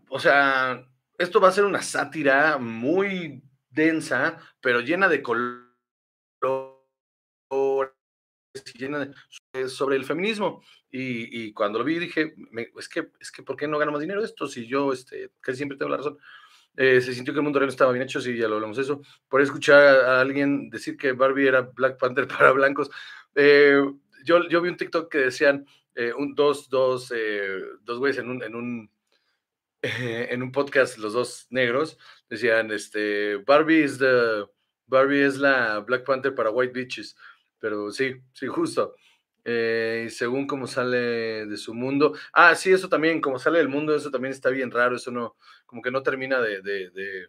o 0.08 0.18
sea, 0.18 0.85
esto 1.18 1.40
va 1.40 1.48
a 1.48 1.52
ser 1.52 1.64
una 1.64 1.82
sátira 1.82 2.58
muy 2.58 3.42
densa, 3.70 4.38
pero 4.61 4.80
llena 4.80 5.08
de 5.08 5.22
color 5.22 5.72
sobre 9.68 9.96
el 9.96 10.04
feminismo. 10.04 10.62
Y, 10.90 11.52
cuando 11.52 11.78
lo 11.78 11.84
vi 11.84 11.98
dije, 11.98 12.34
es, 12.76 12.88
que, 12.88 13.08
es 13.18 13.32
que, 13.32 13.42
¿por 13.42 13.56
qué 13.56 13.66
no 13.66 13.78
gano 13.78 13.92
más 13.92 14.00
dinero 14.00 14.22
esto? 14.22 14.46
Si 14.46 14.66
yo 14.66 14.92
este, 14.92 15.30
casi 15.40 15.58
siempre 15.58 15.78
tengo 15.78 15.90
la 15.90 15.98
razón. 15.98 16.18
Eh, 16.76 17.00
se 17.02 17.12
sintió 17.12 17.34
que 17.34 17.40
el 17.40 17.44
mundo 17.44 17.58
real 17.58 17.68
estaba 17.68 17.92
bien 17.92 18.04
hecho, 18.04 18.20
sí, 18.20 18.36
ya 18.36 18.48
lo 18.48 18.56
hablamos 18.56 18.78
eso. 18.78 19.02
Por 19.28 19.42
escuchar 19.42 19.82
a, 19.82 20.20
alguien 20.20 20.70
decir 20.70 20.96
que 20.96 21.12
Barbie 21.12 21.48
era 21.48 21.62
Black 21.62 21.98
Panther 21.98 22.26
para 22.28 22.52
blancos. 22.52 22.90
Eh, 23.34 23.82
yo, 24.24 24.48
yo 24.48 24.60
vi 24.60 24.68
un 24.68 24.76
TikTok 24.76 25.10
que 25.10 25.18
decían, 25.18 25.66
eh, 25.94 26.12
un, 26.16 26.34
dos, 26.34 26.68
dos, 26.68 27.12
dos 27.82 27.98
güeyes 27.98 28.18
en 28.18 28.30
un, 28.30 28.42
en 28.42 28.54
un, 28.54 28.90
en 29.82 30.42
un 30.42 30.52
podcast, 30.52 30.98
los 30.98 31.14
dos 31.14 31.46
negros, 31.50 31.98
decían, 32.28 32.70
este, 32.70 33.36
Barbie 33.36 33.84
es, 33.84 33.98
the, 33.98 34.44
Barbie 34.86 35.24
es 35.24 35.38
la 35.38 35.80
Black 35.80 36.04
Panther 36.04 36.34
para 36.34 36.50
white 36.50 36.72
bitches. 36.72 37.16
Pero 37.62 37.92
sí, 37.92 38.16
sí, 38.33 38.48
justo. 38.48 38.96
Eh, 39.44 40.09
según 40.11 40.48
cómo 40.48 40.66
sale 40.66 41.46
de 41.46 41.57
su 41.57 41.75
mundo. 41.75 42.12
Ah, 42.33 42.57
sí, 42.57 42.72
eso 42.72 42.88
también, 42.88 43.20
como 43.20 43.38
sale 43.38 43.59
del 43.59 43.68
mundo, 43.68 43.94
eso 43.94 44.11
también 44.11 44.33
está 44.33 44.51
bien 44.51 44.72
raro, 44.72 44.96
eso 44.96 45.12
no, 45.12 45.37
como 45.64 45.81
que 45.81 45.92
no 45.92 46.03
termina 46.03 46.40
de, 46.40 46.61
de, 46.61 47.29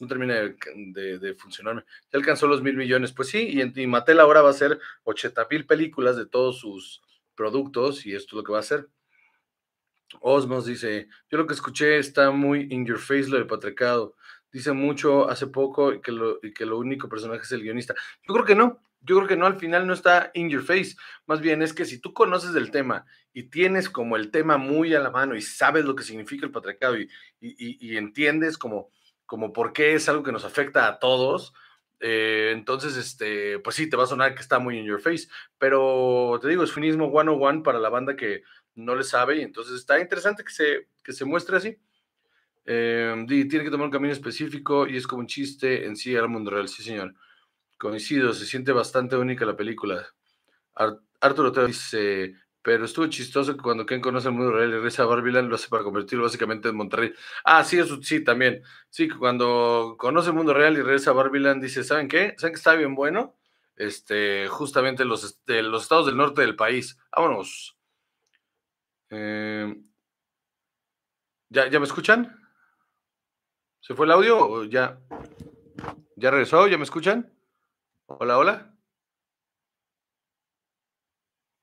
no 0.00 0.06
termina 0.06 0.34
de, 0.34 1.18
de, 1.18 1.34
funcionarme. 1.34 1.84
Ya 2.10 2.18
alcanzó 2.18 2.46
los 2.46 2.62
mil 2.62 2.74
millones, 2.74 3.12
pues 3.12 3.28
sí, 3.28 3.50
y, 3.52 3.82
y 3.82 3.86
Mattel 3.86 4.20
ahora 4.20 4.40
va 4.40 4.48
a 4.48 4.52
hacer 4.52 4.80
80 5.04 5.46
mil 5.50 5.66
películas 5.66 6.16
de 6.16 6.24
todos 6.24 6.58
sus 6.58 7.02
productos 7.34 8.06
y 8.06 8.14
esto 8.14 8.28
es 8.30 8.32
lo 8.38 8.44
que 8.44 8.52
va 8.52 8.58
a 8.58 8.60
hacer. 8.60 8.88
Osmos 10.20 10.64
dice, 10.64 11.08
yo 11.30 11.36
lo 11.36 11.46
que 11.46 11.52
escuché 11.52 11.98
está 11.98 12.30
muy 12.30 12.66
in 12.70 12.86
your 12.86 12.98
face 12.98 13.28
lo 13.28 13.36
del 13.36 13.46
patriarcado. 13.46 14.16
Dice 14.50 14.72
mucho 14.72 15.28
hace 15.28 15.48
poco 15.48 16.00
que 16.00 16.12
lo, 16.12 16.38
y 16.42 16.54
que 16.54 16.64
lo 16.64 16.78
único 16.78 17.10
personaje 17.10 17.42
es 17.42 17.52
el 17.52 17.62
guionista. 17.62 17.94
Yo 18.26 18.32
creo 18.32 18.46
que 18.46 18.54
no, 18.54 18.85
yo 19.06 19.16
creo 19.16 19.28
que 19.28 19.36
no, 19.36 19.46
al 19.46 19.58
final 19.58 19.86
no 19.86 19.92
está 19.92 20.30
in 20.34 20.50
your 20.50 20.62
face. 20.62 20.96
Más 21.26 21.40
bien 21.40 21.62
es 21.62 21.72
que 21.72 21.84
si 21.84 22.00
tú 22.00 22.12
conoces 22.12 22.52
del 22.52 22.70
tema 22.70 23.06
y 23.32 23.44
tienes 23.44 23.88
como 23.88 24.16
el 24.16 24.30
tema 24.30 24.56
muy 24.58 24.94
a 24.94 25.00
la 25.00 25.10
mano 25.10 25.36
y 25.36 25.42
sabes 25.42 25.84
lo 25.84 25.94
que 25.94 26.02
significa 26.02 26.44
el 26.44 26.52
patriarcado 26.52 26.98
y, 26.98 27.08
y, 27.40 27.96
entiendes 27.96 28.58
como, 28.58 28.90
como 29.24 29.52
por 29.52 29.72
qué 29.72 29.94
es 29.94 30.08
algo 30.08 30.22
que 30.22 30.32
nos 30.32 30.44
afecta 30.44 30.88
a 30.88 30.98
todos, 30.98 31.54
eh, 32.00 32.50
entonces, 32.52 32.96
este, 32.96 33.58
pues 33.60 33.76
sí, 33.76 33.88
te 33.88 33.96
va 33.96 34.04
a 34.04 34.06
sonar 34.06 34.34
que 34.34 34.42
está 34.42 34.58
muy 34.58 34.78
in 34.78 34.84
your 34.84 35.00
face. 35.00 35.28
Pero 35.58 36.38
te 36.42 36.48
digo, 36.48 36.64
es 36.64 36.72
finismo 36.72 37.10
101 37.10 37.62
para 37.62 37.78
la 37.78 37.88
banda 37.88 38.16
que 38.16 38.42
no 38.74 38.94
le 38.94 39.04
sabe 39.04 39.36
y 39.36 39.42
entonces 39.42 39.76
está 39.76 40.00
interesante 40.00 40.44
que 40.44 40.52
se, 40.52 40.88
que 41.02 41.12
se 41.12 41.24
muestre 41.24 41.56
así. 41.56 41.78
Eh, 42.66 43.24
tiene 43.28 43.64
que 43.64 43.70
tomar 43.70 43.86
un 43.86 43.92
camino 43.92 44.12
específico 44.12 44.86
y 44.88 44.96
es 44.96 45.06
como 45.06 45.20
un 45.20 45.28
chiste 45.28 45.86
en 45.86 45.96
sí 45.96 46.16
al 46.16 46.28
mundo 46.28 46.50
real, 46.50 46.68
sí 46.68 46.82
señor. 46.82 47.14
Coincido, 47.78 48.32
se 48.32 48.46
siente 48.46 48.72
bastante 48.72 49.16
única 49.16 49.44
la 49.44 49.56
película. 49.56 50.06
Arturo 51.20 51.48
Otero 51.48 51.66
dice, 51.66 52.34
pero 52.66 52.84
estuvo 52.84 53.06
chistoso 53.06 53.56
que 53.56 53.62
cuando 53.62 53.86
Ken 53.86 54.00
conoce 54.00 54.28
el 54.28 54.34
mundo 54.34 54.52
real 54.52 54.70
y 54.70 54.72
regresa 54.72 55.04
a 55.04 55.06
Barbiland 55.06 55.48
lo 55.48 55.54
hace 55.54 55.68
para 55.68 55.84
convertirlo 55.84 56.24
básicamente 56.24 56.68
en 56.68 56.76
Monterrey. 56.76 57.12
Ah, 57.44 57.62
sí, 57.62 57.78
eso 57.78 58.02
sí, 58.02 58.24
también. 58.24 58.62
Sí, 58.90 59.08
cuando 59.08 59.94
conoce 59.98 60.30
el 60.30 60.36
mundo 60.36 60.52
real 60.52 60.74
y 60.74 60.82
regresa 60.82 61.10
a 61.10 61.14
Barbiland 61.14 61.62
dice, 61.62 61.84
¿saben 61.84 62.08
qué? 62.08 62.34
¿Saben 62.38 62.54
que 62.54 62.58
está 62.58 62.74
bien 62.74 62.94
bueno? 62.94 63.36
Este, 63.76 64.48
justamente 64.48 65.04
los, 65.04 65.38
los 65.46 65.82
estados 65.82 66.06
del 66.06 66.16
norte 66.16 66.40
del 66.40 66.56
país. 66.56 66.98
Vámonos. 67.14 67.76
Em, 69.10 69.86
¿ya, 71.50 71.68
¿Ya 71.68 71.78
me 71.78 71.86
escuchan? 71.86 72.36
¿Se 73.80 73.94
fue 73.94 74.06
el 74.06 74.12
audio 74.12 74.38
o 74.38 74.64
ya? 74.64 74.98
¿Ya 76.16 76.30
regresó? 76.32 76.66
¿Ya 76.66 76.78
me 76.78 76.84
escuchan? 76.84 77.35
Hola, 78.08 78.38
hola. 78.38 78.76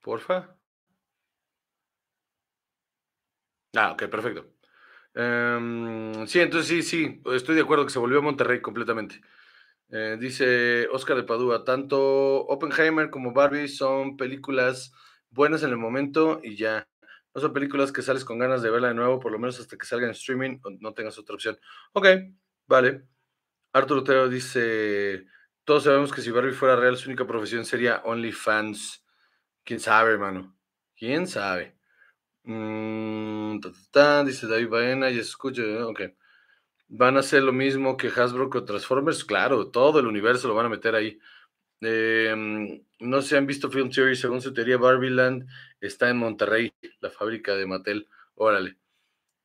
Porfa. 0.08 0.38
Ah, 3.76 3.92
ok, 3.92 4.04
perfecto. 4.10 4.46
Em, 5.16 6.28
sí, 6.28 6.40
entonces 6.42 6.68
sí, 6.70 6.84
sí, 6.84 7.22
estoy 7.34 7.56
de 7.56 7.62
acuerdo 7.62 7.86
que 7.86 7.92
se 7.94 8.00
volvió 8.00 8.20
a 8.20 8.22
Monterrey 8.22 8.62
completamente. 8.62 9.22
Eh, 9.90 10.18
dice 10.20 10.88
Oscar 10.90 11.18
de 11.18 11.24
Padua, 11.24 11.64
tanto 11.66 11.98
Oppenheimer 12.48 13.10
como 13.12 13.34
Barbie 13.34 13.68
son 13.70 14.18
películas 14.18 14.94
buenas 15.32 15.64
en 15.64 15.72
el 15.72 15.78
momento 15.78 16.42
y 16.44 16.58
ya. 16.58 16.88
No 17.36 17.42
son 17.42 17.54
películas 17.54 17.92
que 17.94 18.02
sales 18.04 18.26
con 18.26 18.40
ganas 18.40 18.62
de 18.64 18.72
verla 18.72 18.90
de 18.90 18.96
nuevo, 18.96 19.20
por 19.20 19.32
lo 19.32 19.40
menos 19.40 19.60
hasta 19.60 19.78
que 19.78 19.86
salga 19.88 20.06
en 20.08 20.12
streaming 20.14 20.60
o 20.64 20.72
no 20.82 20.94
tengas 20.94 21.18
otra 21.20 21.36
opción. 21.36 21.60
Ok, 21.94 22.08
vale. 22.68 23.08
Arturo 23.74 24.02
Otero 24.02 24.30
dice, 24.30 25.26
todos 25.66 25.84
sabemos 25.84 26.12
que 26.12 26.22
si 26.22 26.32
Barbie 26.32 26.54
fuera 26.54 26.76
real, 26.76 26.98
su 26.98 27.10
única 27.10 27.26
profesión 27.26 27.66
sería 27.66 28.02
OnlyFans. 28.04 29.06
¿Quién 29.64 29.80
sabe, 29.80 30.12
hermano? 30.12 30.56
¿Quién 30.96 31.28
sabe? 31.28 31.76
Mm, 32.44 33.60
dice 34.26 34.48
David 34.48 34.70
Baena, 34.70 35.10
y 35.10 35.20
escucha, 35.20 35.62
ok. 35.86 36.02
¿Van 36.90 37.18
a 37.18 37.22
hacer 37.22 37.44
lo 37.44 37.54
mismo 37.54 37.98
que 37.98 38.10
Hasbro 38.10 38.50
con 38.50 38.66
Transformers? 38.66 39.24
Claro, 39.24 39.72
todo 39.72 40.00
el 40.00 40.08
universo 40.08 40.48
lo 40.48 40.56
van 40.56 40.66
a 40.68 40.70
meter 40.70 40.96
ahí. 40.96 41.20
Em, 41.82 42.84
no 43.00 43.22
se 43.22 43.38
han 43.38 43.48
visto 43.48 43.72
Film 43.72 43.90
Theory, 43.90 44.16
según 44.16 44.42
su 44.42 44.54
teoría, 44.54 44.78
Barbieland 44.78 45.48
está 45.82 46.10
en 46.10 46.18
Monterrey, 46.18 46.74
la 47.00 47.10
fábrica 47.10 47.56
de 47.56 47.66
Mattel. 47.66 48.08
Órale. 48.36 48.78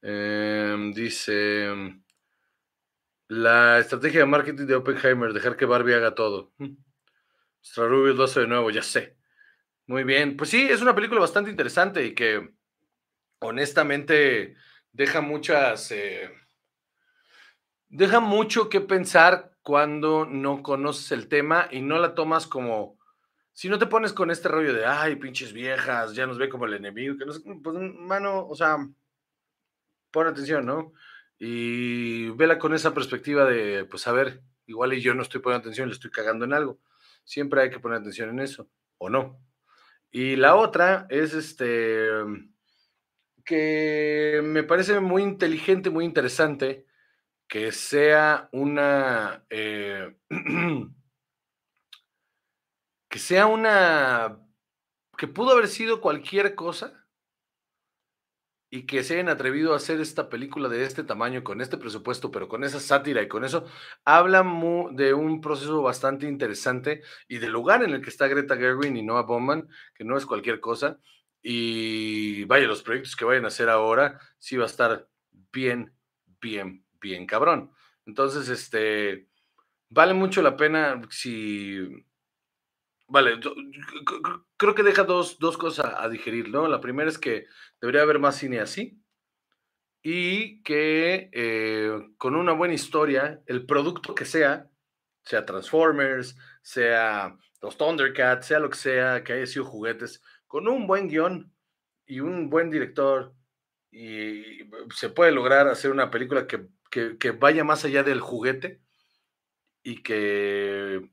Em, 0.03 0.93
dice... 0.93 2.01
La 3.29 3.79
estrategia 3.79 4.21
de 4.21 4.27
marketing 4.27 4.65
de 4.65 4.75
Oppenheimer, 4.75 5.35
dejar 5.35 5.57
que 5.57 5.67
Barbie 5.67 5.95
haga 5.95 6.15
todo. 6.15 6.53
Rubio 7.77 8.15
lo 8.15 8.25
hace 8.25 8.41
de 8.41 8.47
nuevo, 8.47 8.71
ya 8.71 8.83
sé. 8.83 9.19
Muy 9.87 10.05
bien. 10.05 10.37
Pues 10.37 10.49
sí, 10.49 10.67
es 10.69 10.81
una 10.81 10.95
película 10.95 11.21
bastante 11.21 11.51
interesante 11.51 12.05
y 12.05 12.15
que 12.15 12.55
honestamente 13.41 14.57
deja 14.93 15.21
muchas. 15.21 15.93
Eh, 15.93 16.31
deja 17.89 18.21
mucho 18.21 18.71
que 18.71 18.81
pensar 18.81 19.53
cuando 19.63 20.25
no 20.25 20.63
conoces 20.63 21.13
el 21.13 21.29
tema 21.29 21.69
y 21.71 21.83
no 21.83 21.99
la 21.99 22.15
tomas 22.15 22.47
como. 22.47 22.99
Si 23.53 23.69
no 23.69 23.79
te 23.79 23.87
pones 23.87 24.13
con 24.15 24.31
este 24.31 24.49
rollo 24.49 24.73
de, 24.73 24.87
ay, 24.87 25.17
pinches 25.17 25.53
viejas, 25.53 26.15
ya 26.15 26.27
nos 26.27 26.39
ve 26.39 26.49
como 26.49 26.65
el 26.65 26.75
enemigo, 26.75 27.19
que 27.19 27.27
no 27.27 27.33
sé, 27.33 27.41
pues, 27.63 27.77
mano, 27.77 28.47
o 28.47 28.55
sea, 28.55 28.77
pon 30.13 30.27
atención, 30.29 30.65
¿no? 30.65 30.93
Y 31.39 32.31
vela 32.31 32.59
con 32.59 32.75
esa 32.75 32.95
perspectiva 32.95 33.45
de, 33.45 33.85
pues 33.85 34.07
a 34.07 34.13
ver, 34.13 34.43
igual 34.67 34.93
yo 35.01 35.15
no 35.15 35.23
estoy 35.23 35.41
poniendo 35.41 35.63
atención, 35.63 35.89
le 35.89 35.95
estoy 35.95 36.11
cagando 36.11 36.45
en 36.45 36.53
algo. 36.53 36.81
Siempre 37.25 37.63
hay 37.63 37.71
que 37.71 37.81
poner 37.81 37.99
atención 37.99 38.31
en 38.31 38.41
eso, 38.41 38.69
o 38.99 39.09
no. 39.09 39.41
Y 40.11 40.37
la 40.37 40.57
otra 40.57 41.07
es 41.11 41.35
este, 41.35 42.09
que 43.45 44.41
me 44.43 44.65
parece 44.65 45.01
muy 45.01 45.23
inteligente, 45.23 45.91
muy 45.91 46.05
interesante, 46.05 46.87
que 47.47 47.73
sea 47.73 48.49
una, 48.53 49.45
eh, 49.51 50.17
que 53.09 53.19
sea 53.19 53.47
una, 53.47 54.39
que 55.17 55.29
pudo 55.29 55.53
haber 55.53 55.69
sido 55.69 56.01
cualquier 56.01 56.55
cosa, 56.55 56.98
y 58.71 58.87
que 58.87 59.03
se 59.03 59.15
hayan 59.15 59.29
atrevido 59.29 59.73
a 59.73 59.77
hacer 59.77 60.01
esta 60.01 60.29
película 60.29 60.69
de 60.69 60.85
este 60.85 61.03
tamaño, 61.03 61.43
con 61.43 61.61
este 61.61 61.79
presupuesto, 61.79 62.31
pero 62.31 62.49
con 62.49 62.65
esa 62.65 62.81
sátira 62.81 63.23
y 63.23 63.29
con 63.29 63.45
eso, 63.45 63.65
habla 64.05 64.45
de 64.93 65.15
un 65.15 65.41
proceso 65.41 65.81
bastante 65.83 66.27
interesante 66.27 67.03
y 67.29 67.39
del 67.39 67.53
lugar 67.53 67.83
en 67.83 67.91
el 67.95 68.03
que 68.03 68.11
está 68.11 68.29
Greta 68.29 68.57
Gerwin 68.57 68.97
y 68.97 69.03
Noah 69.03 69.23
Bauman, 69.23 69.69
que 69.95 70.05
no 70.05 70.17
es 70.19 70.27
cualquier 70.27 70.61
cosa. 70.61 70.99
Y 71.43 72.45
vaya, 72.45 72.67
los 72.67 72.83
proyectos 72.83 73.17
que 73.17 73.25
vayan 73.25 73.45
a 73.45 73.49
hacer 73.49 73.71
ahora, 73.71 74.21
sí 74.39 74.57
va 74.57 74.65
a 74.65 74.67
estar 74.67 75.09
bien, 75.53 75.95
bien, 76.41 76.85
bien 77.01 77.27
cabrón. 77.27 77.73
Entonces, 78.05 78.49
este, 78.49 79.29
vale 79.89 80.15
mucho 80.15 80.43
la 80.43 80.57
pena 80.57 81.01
si 81.11 82.05
Vale, 83.11 83.41
creo 84.59 84.75
que 84.75 84.83
deja 84.83 85.03
dos, 85.05 85.39
cosas 85.57 85.95
a 85.97 86.09
digerir, 86.11 86.51
¿no? 86.51 86.69
La 86.69 86.81
primera 86.81 87.09
es 87.09 87.19
que 87.19 87.47
debería 87.81 88.03
haber 88.03 88.19
más 88.19 88.37
cine 88.37 88.61
así 88.61 89.03
y 90.03 90.63
que 90.63 91.31
eh, 91.33 91.91
con 92.19 92.37
una 92.37 92.53
buena 92.53 92.75
historia, 92.75 93.43
el 93.47 93.65
producto 93.65 94.15
que 94.15 94.27
sea, 94.27 94.71
sea 95.25 95.47
Transformers, 95.47 96.37
sea 96.63 97.37
los 97.63 97.79
Thundercats, 97.79 98.47
sea 98.47 98.59
lo 98.59 98.69
que 98.69 98.77
sea, 98.77 99.25
que 99.25 99.33
haya 99.33 99.47
sido 99.47 99.65
juguetes, 99.65 100.23
con 100.47 100.69
un 100.69 100.87
buen 100.87 101.09
guion 101.09 101.51
y 102.07 102.21
un 102.21 102.51
buen 102.51 102.71
director, 102.71 103.35
y 103.91 104.69
se 104.95 105.09
puede 105.09 105.33
lograr 105.33 105.67
hacer 105.69 105.91
una 105.91 106.11
película 106.11 106.47
que, 106.47 106.69
que 106.91 107.31
vaya 107.31 107.65
más 107.65 107.85
allá 107.87 108.03
del 108.03 108.21
juguete 108.21 108.83
y 109.83 110.03
que 110.03 111.11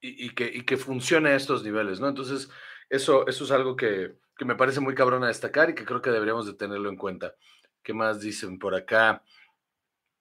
y, 0.00 0.30
que, 0.30 0.64
que 0.64 0.76
funcione 0.76 1.30
a 1.30 1.36
estos 1.36 1.64
niveles, 1.64 2.00
¿no? 2.00 2.08
Entonces, 2.08 2.50
eso, 2.88 3.26
eso 3.26 3.44
es 3.44 3.50
algo 3.50 3.76
que, 3.76 4.16
me 4.40 4.54
parece 4.54 4.80
muy 4.80 4.94
cabrón 4.94 5.24
a 5.24 5.28
destacar 5.28 5.70
y 5.70 5.74
que 5.74 5.84
creo 5.84 6.02
que 6.02 6.10
deberíamos 6.10 6.46
de 6.46 6.54
tenerlo 6.54 6.88
en 6.88 6.96
cuenta. 6.96 7.34
¿Qué 7.82 7.94
más 7.94 8.20
dicen 8.20 8.58
por 8.58 8.74
acá? 8.74 9.22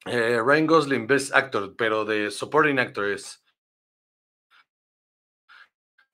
Eh, 0.06 0.40
Ryan 0.44 0.68
Gosling, 0.68 1.08
Best 1.08 1.34
Actor, 1.34 1.76
pero 1.76 2.06
de 2.06 2.32
Supporting 2.32 2.80
Actor 2.80 3.10
es. 3.10 3.44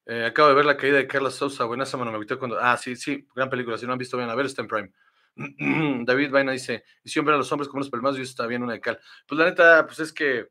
Eh, 0.06 0.26
acabo 0.26 0.50
de 0.50 0.56
ver 0.56 0.66
la 0.66 0.78
caída 0.78 0.98
de 0.98 1.08
Carla 1.08 1.30
Sousa. 1.30 1.66
Buena 1.66 1.86
semana, 1.86 2.12
me 2.12 2.18
gustó 2.18 2.40
cuando. 2.40 2.58
Ah, 2.60 2.78
sí, 2.78 2.96
sí, 2.96 3.28
gran 3.36 3.50
película. 3.50 3.78
Si 3.78 3.86
no 3.86 3.94
han 3.94 4.00
visto, 4.00 4.18
bien, 4.18 4.30
a 4.30 4.36
ver, 4.36 4.46
está 4.46 4.62
en 4.62 4.68
Prime. 4.68 4.92
David 6.06 6.32
Vaina 6.32 6.54
dice: 6.54 6.84
Y 7.04 7.10
siempre 7.10 7.34
a 7.34 7.38
los 7.38 7.52
hombres 7.52 7.68
como 7.68 7.80
unos 7.80 7.90
pelmazos 7.90 8.20
y 8.20 8.22
eso 8.24 8.32
está 8.32 8.48
bien 8.48 8.64
una 8.64 8.74
de 8.74 8.82
cal. 8.82 9.00
Pues 9.28 9.38
la 9.38 9.46
neta, 9.46 9.86
pues 9.86 10.00
es 10.00 10.12
que. 10.14 10.48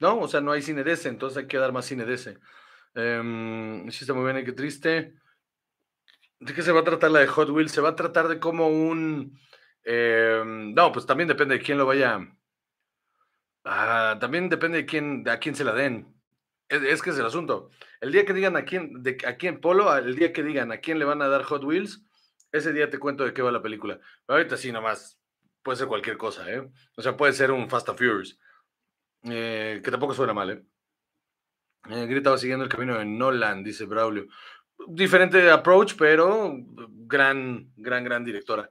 No, 0.00 0.18
o 0.20 0.28
sea, 0.28 0.40
no 0.40 0.52
hay 0.52 0.62
cine 0.62 0.82
ese, 0.86 1.08
entonces 1.08 1.38
hay 1.38 1.46
que 1.46 1.58
dar 1.58 1.72
más 1.72 1.86
cine 1.86 2.10
ese. 2.12 2.38
Um, 2.94 3.90
sí, 3.90 4.04
está 4.04 4.14
muy 4.14 4.30
bien 4.30 4.44
qué 4.44 4.52
triste. 4.52 5.14
¿De 6.40 6.52
qué 6.52 6.62
se 6.62 6.72
va 6.72 6.80
a 6.80 6.84
tratar 6.84 7.10
la 7.10 7.20
de 7.20 7.26
Hot 7.26 7.48
Wheels? 7.50 7.72
Se 7.72 7.80
va 7.80 7.90
a 7.90 7.96
tratar 7.96 8.28
de 8.28 8.38
cómo 8.38 8.68
un. 8.68 9.38
Eh, 9.84 10.42
no, 10.44 10.92
pues 10.92 11.06
también 11.06 11.28
depende 11.28 11.56
de 11.58 11.64
quién 11.64 11.78
lo 11.78 11.86
vaya. 11.86 12.20
Ah, 13.64 14.18
también 14.20 14.48
depende 14.48 14.78
de 14.78 14.86
quién, 14.86 15.24
de 15.24 15.30
a 15.30 15.38
quién 15.38 15.54
se 15.54 15.64
la 15.64 15.72
den. 15.72 16.14
Es, 16.68 17.02
que 17.02 17.10
es 17.10 17.18
el 17.18 17.26
asunto. 17.26 17.70
El 18.00 18.12
día 18.12 18.24
que 18.24 18.32
digan 18.32 18.56
a 18.56 18.64
quién, 18.64 19.02
de, 19.02 19.16
a 19.26 19.36
quién 19.36 19.60
Polo, 19.60 19.94
el 19.96 20.16
día 20.16 20.32
que 20.32 20.42
digan 20.42 20.72
a 20.72 20.78
quién 20.78 20.98
le 20.98 21.04
van 21.04 21.22
a 21.22 21.28
dar 21.28 21.44
Hot 21.44 21.64
Wheels, 21.64 22.04
ese 22.52 22.72
día 22.72 22.90
te 22.90 22.98
cuento 22.98 23.24
de 23.24 23.32
qué 23.32 23.42
va 23.42 23.52
la 23.52 23.62
película. 23.62 23.98
Pero 24.26 24.38
ahorita 24.38 24.56
sí, 24.56 24.72
nomás. 24.72 25.18
Puede 25.62 25.78
ser 25.78 25.88
cualquier 25.88 26.18
cosa, 26.18 26.50
¿eh? 26.52 26.62
O 26.94 27.00
sea, 27.00 27.16
puede 27.16 27.32
ser 27.32 27.50
un 27.50 27.70
Fast 27.70 27.88
and 27.88 27.98
Furious. 27.98 28.38
Eh, 29.24 29.80
que 29.82 29.90
tampoco 29.90 30.14
suena 30.14 30.34
mal, 30.34 30.50
¿eh? 30.50 30.62
eh 31.90 32.06
gritaba 32.06 32.36
siguiendo 32.38 32.64
el 32.64 32.70
camino 32.70 32.98
de 32.98 33.04
Nolan, 33.04 33.64
dice 33.64 33.86
Braulio. 33.86 34.26
Diferente 34.86 35.50
approach, 35.50 35.94
pero 35.96 36.54
gran, 37.06 37.72
gran, 37.76 38.04
gran 38.04 38.24
directora. 38.24 38.70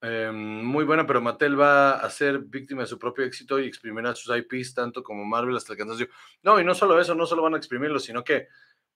Em, 0.00 0.64
muy 0.64 0.84
buena, 0.84 1.06
pero 1.06 1.20
Mattel 1.20 1.58
va 1.58 1.92
a 1.92 2.10
ser 2.10 2.38
víctima 2.40 2.82
de 2.82 2.86
su 2.86 2.98
propio 2.98 3.24
éxito 3.24 3.58
y 3.58 3.66
exprimirá 3.66 4.14
sus 4.14 4.36
IPs 4.36 4.74
tanto 4.74 5.02
como 5.02 5.24
Marvel 5.24 5.56
hasta 5.56 5.72
el 5.72 5.78
cansancio. 5.78 6.08
No, 6.42 6.60
y 6.60 6.64
no 6.64 6.74
solo 6.74 7.00
eso, 7.00 7.14
no 7.14 7.26
solo 7.26 7.42
van 7.42 7.54
a 7.54 7.56
exprimirlo, 7.56 7.98
sino 7.98 8.22
que 8.22 8.48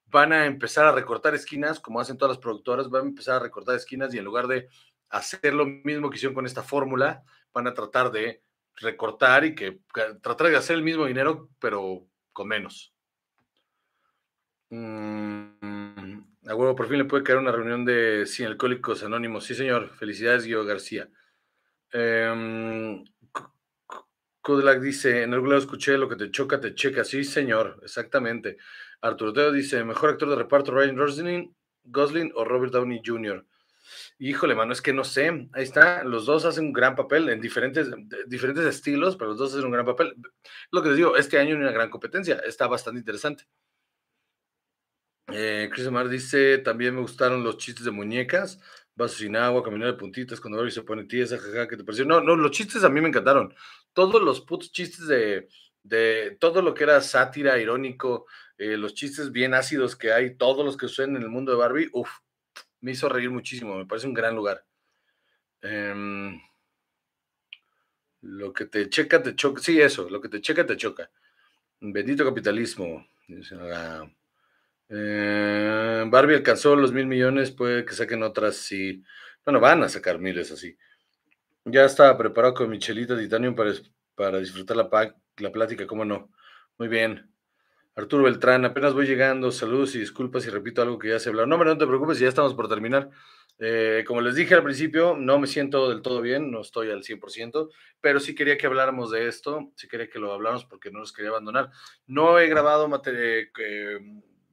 van 0.07 0.33
a 0.33 0.45
empezar 0.45 0.85
a 0.85 0.91
recortar 0.91 1.33
esquinas, 1.33 1.79
como 1.79 1.99
hacen 1.99 2.17
todas 2.17 2.35
las 2.35 2.41
productoras, 2.41 2.89
van 2.89 3.05
a 3.05 3.09
empezar 3.09 3.35
a 3.37 3.39
recortar 3.39 3.75
esquinas 3.75 4.13
y 4.13 4.19
en 4.19 4.25
lugar 4.25 4.47
de 4.47 4.67
hacer 5.09 5.53
lo 5.53 5.65
mismo 5.65 6.09
que 6.09 6.17
hicieron 6.17 6.35
con 6.35 6.45
esta 6.45 6.63
fórmula, 6.63 7.23
van 7.53 7.67
a 7.67 7.73
tratar 7.73 8.11
de 8.11 8.43
recortar 8.77 9.45
y 9.45 9.55
que 9.55 9.79
tratar 10.21 10.47
de 10.47 10.57
hacer 10.57 10.75
el 10.75 10.83
mismo 10.83 11.05
dinero, 11.05 11.49
pero 11.59 12.07
con 12.33 12.47
menos. 12.47 12.93
Mm, 14.69 16.19
a 16.47 16.55
huevo, 16.55 16.75
por 16.75 16.87
fin 16.87 16.97
le 16.97 17.05
puede 17.05 17.23
caer 17.23 17.39
una 17.39 17.51
reunión 17.51 17.85
de 17.85 18.25
Sin 18.25 18.45
Alcohólicos 18.47 19.03
Anónimos. 19.03 19.45
Sí, 19.45 19.53
señor. 19.53 19.89
Felicidades, 19.89 20.45
Guido 20.45 20.65
García. 20.65 21.09
Eh, 21.93 23.03
dice, 24.81 25.23
en 25.23 25.33
algún 25.33 25.49
lado 25.49 25.61
escuché 25.61 25.97
lo 25.97 26.09
que 26.09 26.15
te 26.15 26.31
choca, 26.31 26.59
te 26.59 26.73
checa. 26.73 27.03
Sí, 27.03 27.23
señor, 27.23 27.79
exactamente. 27.83 28.57
Arturo 29.01 29.33
Teo 29.33 29.51
dice, 29.51 29.83
mejor 29.83 30.11
actor 30.11 30.29
de 30.29 30.35
reparto, 30.35 30.71
Ryan 30.71 30.95
Gosling, 30.95 31.55
Gosling 31.83 32.31
o 32.35 32.45
Robert 32.45 32.73
Downey 32.73 33.01
Jr. 33.05 33.45
Híjole, 34.19 34.55
mano, 34.55 34.73
es 34.73 34.81
que 34.81 34.93
no 34.93 35.03
sé. 35.03 35.49
Ahí 35.53 35.63
está, 35.63 36.03
los 36.03 36.25
dos 36.25 36.45
hacen 36.45 36.65
un 36.65 36.73
gran 36.73 36.95
papel 36.95 37.29
en 37.29 37.41
diferentes, 37.41 37.89
diferentes 38.27 38.65
estilos, 38.65 39.15
pero 39.15 39.31
los 39.31 39.39
dos 39.39 39.53
hacen 39.53 39.65
un 39.65 39.71
gran 39.71 39.85
papel. 39.85 40.15
Lo 40.71 40.81
que 40.81 40.89
les 40.89 40.97
digo, 40.97 41.15
este 41.15 41.39
año 41.39 41.55
hay 41.55 41.61
una 41.61 41.71
gran 41.71 41.89
competencia, 41.89 42.41
está 42.45 42.67
bastante 42.67 42.99
interesante. 42.99 43.45
Eh, 45.33 45.69
Chris 45.71 45.87
Omar 45.87 46.09
dice, 46.09 46.57
también 46.57 46.95
me 46.95 47.01
gustaron 47.01 47.43
los 47.43 47.57
chistes 47.57 47.85
de 47.85 47.91
muñecas, 47.91 48.59
vasos 48.95 49.19
sin 49.19 49.35
agua, 49.35 49.63
caminar 49.63 49.87
de 49.87 49.97
puntitas, 49.97 50.41
cuando 50.41 50.57
Barbie 50.57 50.71
se 50.71 50.83
pone 50.83 51.05
tiesa, 51.05 51.37
jaja, 51.37 51.67
¿qué 51.67 51.77
te 51.77 51.83
pareció? 51.83 52.05
No, 52.05 52.21
no, 52.21 52.35
los 52.35 52.51
chistes 52.51 52.83
a 52.83 52.89
mí 52.89 52.99
me 52.99 53.07
encantaron. 53.07 53.53
Todos 53.93 54.21
los 54.21 54.41
putos 54.41 54.71
chistes 54.71 55.07
de, 55.07 55.47
de 55.83 56.37
todo 56.39 56.61
lo 56.61 56.73
que 56.73 56.83
era 56.83 57.01
sátira, 57.01 57.57
irónico, 57.59 58.25
eh, 58.57 58.77
los 58.77 58.93
chistes 58.93 59.31
bien 59.31 59.53
ácidos 59.53 59.95
que 59.95 60.11
hay, 60.11 60.35
todos 60.35 60.65
los 60.65 60.77
que 60.77 60.87
suceden 60.87 61.15
en 61.15 61.23
el 61.23 61.29
mundo 61.29 61.51
de 61.51 61.57
Barbie, 61.57 61.89
uff, 61.93 62.11
me 62.81 62.91
hizo 62.91 63.09
reír 63.09 63.29
muchísimo, 63.29 63.77
me 63.77 63.85
parece 63.85 64.07
un 64.07 64.13
gran 64.13 64.35
lugar. 64.35 64.65
Em, 65.61 66.39
lo 68.21 68.53
que 68.53 68.65
te 68.65 68.89
checa, 68.89 69.21
te 69.21 69.35
choca, 69.35 69.61
sí, 69.61 69.79
eso, 69.81 70.09
lo 70.09 70.21
que 70.21 70.29
te 70.29 70.41
checa, 70.41 70.65
te 70.65 70.77
choca. 70.77 71.09
Bendito 71.81 72.25
capitalismo. 72.25 73.07
Eh, 74.89 76.03
Barbie 76.07 76.35
alcanzó 76.35 76.75
los 76.75 76.91
mil 76.91 77.07
millones, 77.07 77.51
puede 77.51 77.85
que 77.85 77.93
saquen 77.93 78.23
otras 78.23 78.57
sí. 78.57 79.03
Bueno, 79.45 79.59
van 79.59 79.83
a 79.83 79.89
sacar 79.89 80.19
miles 80.19 80.51
así. 80.51 80.77
Ya 81.65 81.85
estaba 81.85 82.17
preparado 82.17 82.53
con 82.53 82.69
Michelita 82.69 83.17
Titanium 83.17 83.55
para, 83.55 83.73
para 84.15 84.39
disfrutar 84.39 84.77
la, 84.77 85.15
la 85.37 85.51
plática, 85.51 85.87
¿cómo 85.87 86.05
no? 86.05 86.31
Muy 86.77 86.87
bien. 86.87 87.31
Arturo 87.95 88.23
Beltrán, 88.23 88.63
apenas 88.63 88.93
voy 88.93 89.05
llegando. 89.05 89.51
Saludos 89.51 89.95
y 89.95 89.99
disculpas 89.99 90.43
si 90.43 90.49
repito 90.49 90.81
algo 90.81 90.97
que 90.97 91.09
ya 91.09 91.19
se 91.19 91.29
habló. 91.29 91.45
No, 91.45 91.57
pero 91.57 91.71
no 91.71 91.77
te 91.77 91.85
preocupes, 91.85 92.19
ya 92.19 92.29
estamos 92.29 92.53
por 92.53 92.69
terminar. 92.69 93.09
Eh, 93.59 94.03
como 94.07 94.21
les 94.21 94.35
dije 94.35 94.55
al 94.55 94.63
principio, 94.63 95.15
no 95.17 95.37
me 95.39 95.45
siento 95.45 95.89
del 95.89 96.01
todo 96.01 96.21
bien, 96.21 96.49
no 96.51 96.61
estoy 96.61 96.89
al 96.89 97.03
100%, 97.03 97.69
pero 97.99 98.19
sí 98.19 98.33
quería 98.33 98.57
que 98.57 98.65
habláramos 98.65 99.11
de 99.11 99.27
esto, 99.27 99.71
sí 99.75 99.87
quería 99.87 100.09
que 100.09 100.19
lo 100.19 100.33
habláramos 100.33 100.65
porque 100.65 100.89
no 100.89 100.99
los 100.99 101.13
quería 101.13 101.29
abandonar. 101.29 101.69
No 102.07 102.39
he 102.39 102.47
grabado 102.47 102.89
eh, 103.05 103.99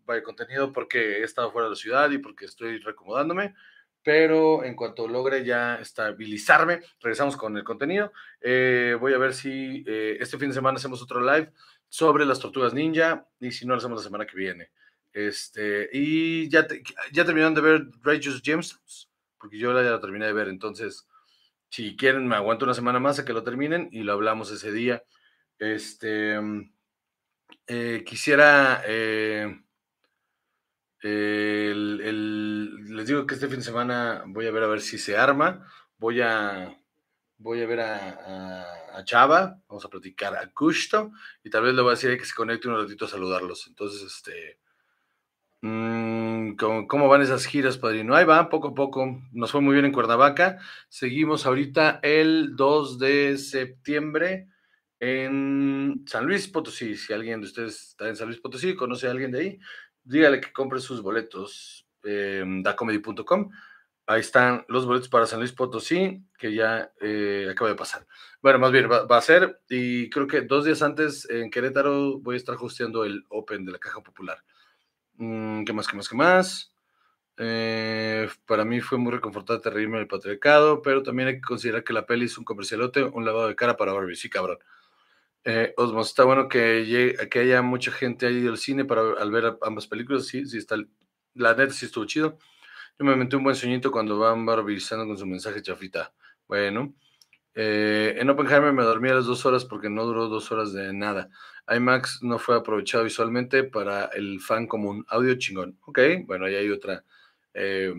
vaya 0.04 0.22
contenido 0.22 0.72
porque 0.72 1.20
he 1.20 1.22
estado 1.22 1.52
fuera 1.52 1.66
de 1.68 1.70
la 1.70 1.76
ciudad 1.76 2.10
y 2.10 2.18
porque 2.18 2.44
estoy 2.44 2.78
recomodándome, 2.78 3.54
pero 4.02 4.64
en 4.64 4.74
cuanto 4.74 5.06
logre 5.06 5.44
ya 5.44 5.76
estabilizarme, 5.76 6.80
regresamos 7.00 7.36
con 7.36 7.56
el 7.56 7.64
contenido. 7.64 8.12
Eh, 8.40 8.96
voy 9.00 9.14
a 9.14 9.18
ver 9.18 9.32
si 9.32 9.84
eh, 9.86 10.16
este 10.20 10.38
fin 10.38 10.48
de 10.48 10.54
semana 10.54 10.76
hacemos 10.76 11.02
otro 11.02 11.20
live 11.20 11.52
sobre 11.88 12.26
las 12.26 12.40
tortugas 12.40 12.74
ninja 12.74 13.26
y 13.40 13.50
si 13.52 13.66
no 13.66 13.74
lo 13.74 13.78
hacemos 13.78 14.00
la 14.00 14.04
semana 14.04 14.26
que 14.26 14.36
viene. 14.36 14.70
Este, 15.12 15.88
y 15.92 16.48
ya, 16.48 16.66
ya 17.12 17.24
terminaron 17.24 17.54
de 17.54 17.60
ver 17.60 17.88
Righteous 18.02 18.42
Gems, 18.42 19.08
porque 19.38 19.58
yo 19.58 19.72
ya 19.72 19.90
la 19.90 20.00
terminé 20.00 20.26
de 20.26 20.32
ver, 20.32 20.48
entonces 20.48 21.08
si 21.70 21.96
quieren 21.96 22.26
me 22.26 22.36
aguanto 22.36 22.64
una 22.64 22.74
semana 22.74 22.98
más 22.98 23.18
a 23.18 23.24
que 23.24 23.32
lo 23.32 23.44
terminen 23.44 23.88
y 23.92 24.02
lo 24.02 24.12
hablamos 24.12 24.50
ese 24.50 24.72
día. 24.72 25.02
Este, 25.58 26.38
eh, 27.66 28.04
quisiera 28.06 28.82
el, 28.84 29.64
les 32.94 33.06
digo 33.06 33.26
que 33.26 33.34
este 33.34 33.48
fin 33.48 33.58
de 33.58 33.64
semana 33.64 34.24
voy 34.26 34.46
a 34.46 34.50
ver 34.50 34.62
a 34.62 34.68
ver 34.68 34.80
si 34.80 34.98
se 34.98 35.16
arma. 35.16 35.66
Voy 35.98 36.20
a, 36.20 36.77
voy 37.38 37.62
a 37.62 37.66
ver 37.66 37.80
a, 37.80 39.04
Chava, 39.04 39.60
vamos 39.68 39.84
a 39.84 39.88
platicar 39.88 40.34
a 40.34 40.50
Gusto 40.54 41.12
y 41.44 41.50
tal 41.50 41.62
vez 41.62 41.74
le 41.74 41.82
voy 41.82 41.90
a 41.90 41.94
decir 41.94 42.16
que 42.18 42.24
se 42.24 42.34
conecte 42.34 42.68
un 42.68 42.76
ratito 42.76 43.04
a 43.04 43.08
saludarlos. 43.08 43.66
Entonces, 43.68 44.02
este, 44.02 44.58
mm, 45.62 46.56
¿cómo, 46.56 47.08
van 47.08 47.22
esas 47.22 47.46
giras, 47.46 47.78
padrino? 47.78 48.14
Ahí 48.16 48.24
va, 48.24 48.48
poco 48.48 48.68
a 48.68 48.74
poco. 48.74 49.22
Nos 49.32 49.52
fue 49.52 49.60
muy 49.60 49.74
bien 49.74 49.84
en 49.86 49.92
Cuernavaca. 49.92 50.58
Seguimos 50.88 51.46
ahorita 51.46 52.00
el 52.02 52.56
2 52.56 52.98
de 52.98 53.38
septiembre 53.38 54.48
en 54.98 56.02
San 56.06 56.26
Luis 56.26 56.48
Potosí. 56.48 56.96
Si 56.96 57.12
alguien 57.12 57.40
de 57.40 57.46
ustedes 57.46 57.90
está 57.90 58.08
en 58.08 58.16
San 58.16 58.26
Luis 58.26 58.40
Potosí, 58.40 58.74
conoce 58.74 59.06
a 59.06 59.12
alguien 59.12 59.30
de 59.30 59.40
ahí, 59.40 59.58
dígale 60.02 60.40
que 60.40 60.52
compre 60.52 60.80
sus 60.80 61.02
boletos 61.02 61.86
en 62.02 62.64
dacomedy.com. 62.64 63.50
Ahí 64.10 64.20
están 64.20 64.64
los 64.68 64.86
boletos 64.86 65.10
para 65.10 65.26
San 65.26 65.38
Luis 65.38 65.52
Potosí, 65.52 66.24
que 66.38 66.54
ya 66.54 66.90
eh, 66.98 67.46
acaba 67.50 67.68
de 67.68 67.76
pasar. 67.76 68.06
Bueno, 68.40 68.58
más 68.58 68.72
bien 68.72 68.88
va, 68.90 69.04
a 69.06 69.20
ser, 69.20 69.60
y 69.68 70.08
creo 70.08 70.26
que 70.26 70.40
dos 70.40 70.64
días 70.64 70.80
antes 70.80 71.28
en 71.28 71.50
Querétaro 71.50 72.18
voy 72.18 72.32
a 72.32 72.38
estar 72.38 72.56
hosteando 72.58 73.04
el 73.04 73.26
Open 73.28 73.66
de 73.66 73.72
la 73.72 73.78
Caja 73.78 74.02
Popular. 74.02 74.42
Mm, 75.16 75.64
¿Qué 75.64 75.74
más, 75.74 75.86
qué 75.86 75.96
más, 75.96 76.08
qué 76.08 76.16
más? 76.16 76.74
Eh, 77.36 78.30
para 78.46 78.64
mí 78.64 78.80
fue 78.80 78.96
muy 78.96 79.12
reconfortante 79.12 79.68
reírme 79.68 79.98
del 79.98 80.08
patriarcado, 80.08 80.80
pero 80.80 81.02
también 81.02 81.28
hay 81.28 81.34
que 81.34 81.42
considerar 81.42 81.84
que 81.84 81.92
la 81.92 82.06
peli 82.06 82.24
es 82.24 82.38
un 82.38 82.44
comercialote, 82.44 83.02
un 83.02 83.26
lavado 83.26 83.48
de 83.48 83.56
cara 83.56 83.76
para 83.76 83.92
Barbie. 83.92 84.16
Sí, 84.16 84.30
cabrón. 84.30 84.58
Eh, 85.44 85.74
Osmos, 85.76 86.08
está 86.08 86.24
bueno 86.24 86.48
que, 86.48 87.28
que 87.30 87.38
haya 87.40 87.60
mucha 87.60 87.92
gente 87.92 88.26
ahí 88.26 88.40
del 88.40 88.56
cine 88.56 88.86
para 88.86 89.02
al 89.20 89.30
ver 89.30 89.58
ambas 89.60 89.86
películas. 89.86 90.24
Sí, 90.26 90.46
sí, 90.46 90.56
está. 90.56 90.76
La 91.34 91.54
neta 91.54 91.74
sí 91.74 91.84
estuvo 91.84 92.06
chido. 92.06 92.38
Yo 92.98 93.04
me 93.04 93.14
metí 93.14 93.36
un 93.36 93.44
buen 93.44 93.54
sueñito 93.54 93.92
cuando 93.92 94.18
van 94.18 94.44
barbarizando 94.44 95.06
con 95.06 95.16
su 95.16 95.24
mensaje 95.24 95.62
chafita. 95.62 96.12
Bueno, 96.48 96.94
eh, 97.54 98.16
en 98.18 98.28
Oppenheimer 98.28 98.72
me 98.72 98.82
dormí 98.82 99.08
a 99.08 99.14
las 99.14 99.26
dos 99.26 99.46
horas 99.46 99.64
porque 99.64 99.88
no 99.88 100.04
duró 100.04 100.26
dos 100.26 100.50
horas 100.50 100.72
de 100.72 100.92
nada. 100.92 101.30
IMAX 101.68 102.24
no 102.24 102.40
fue 102.40 102.56
aprovechado 102.56 103.04
visualmente 103.04 103.62
para 103.62 104.06
el 104.06 104.40
fan 104.40 104.66
común. 104.66 105.04
Audio 105.10 105.36
chingón. 105.36 105.78
Ok, 105.86 106.00
bueno, 106.26 106.46
ahí 106.46 106.56
hay 106.56 106.70
otra, 106.70 107.04
eh, 107.54 107.94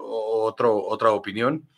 otro, 0.00 0.76
otra 0.76 1.10
opinión. 1.10 1.68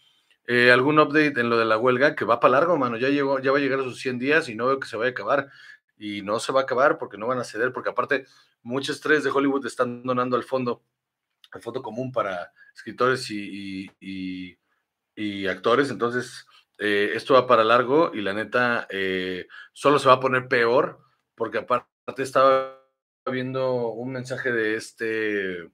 Eh, 0.46 0.70
algún 0.70 0.98
update 0.98 1.40
en 1.40 1.48
lo 1.48 1.56
de 1.56 1.64
la 1.64 1.78
huelga 1.78 2.14
que 2.14 2.26
va 2.26 2.38
para 2.38 2.52
largo, 2.52 2.76
mano. 2.76 2.98
Ya 2.98 3.08
llegó, 3.08 3.38
ya 3.38 3.50
va 3.50 3.56
a 3.56 3.60
llegar 3.62 3.80
a 3.80 3.84
sus 3.84 3.98
100 3.98 4.18
días 4.18 4.50
y 4.50 4.54
no 4.54 4.66
veo 4.66 4.78
que 4.78 4.88
se 4.88 4.98
vaya 4.98 5.08
a 5.08 5.12
acabar. 5.12 5.48
Y 5.96 6.20
no 6.20 6.38
se 6.38 6.52
va 6.52 6.60
a 6.60 6.62
acabar 6.64 6.98
porque 6.98 7.16
no 7.16 7.26
van 7.28 7.38
a 7.38 7.44
ceder, 7.44 7.72
porque 7.72 7.88
aparte 7.88 8.26
muchas 8.62 8.96
estrellas 8.96 9.24
de 9.24 9.30
Hollywood 9.30 9.64
están 9.64 10.02
donando 10.02 10.36
al 10.36 10.44
fondo, 10.44 10.82
al 11.50 11.62
fondo 11.62 11.82
común 11.82 12.12
para 12.12 12.52
escritores 12.74 13.30
y, 13.30 13.90
y, 14.00 15.46
actores. 15.46 15.90
Entonces, 15.90 16.46
eh, 16.78 17.12
esto 17.14 17.34
va 17.34 17.46
para 17.46 17.64
largo 17.64 18.12
y 18.14 18.20
la 18.20 18.34
neta 18.34 18.86
eh, 18.90 19.48
solo 19.72 19.98
se 19.98 20.08
va 20.08 20.14
a 20.14 20.20
poner 20.20 20.46
peor 20.48 21.00
porque 21.34 21.58
aparte 21.58 22.22
estaba 22.22 22.78
viendo 23.26 23.88
un 23.88 24.12
mensaje 24.12 24.52
de 24.52 24.76
este, 24.76 25.70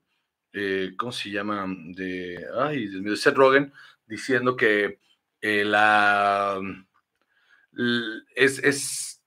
eh, 0.53 0.93
¿cómo 0.97 1.11
se 1.11 1.29
llama? 1.29 1.65
De, 1.67 2.43
ay, 2.59 2.87
de 2.87 3.15
Seth 3.15 3.35
Rogen 3.35 3.71
diciendo 4.07 4.55
que 4.55 4.99
la 5.41 6.59
es, 8.35 8.59
es, 8.59 9.21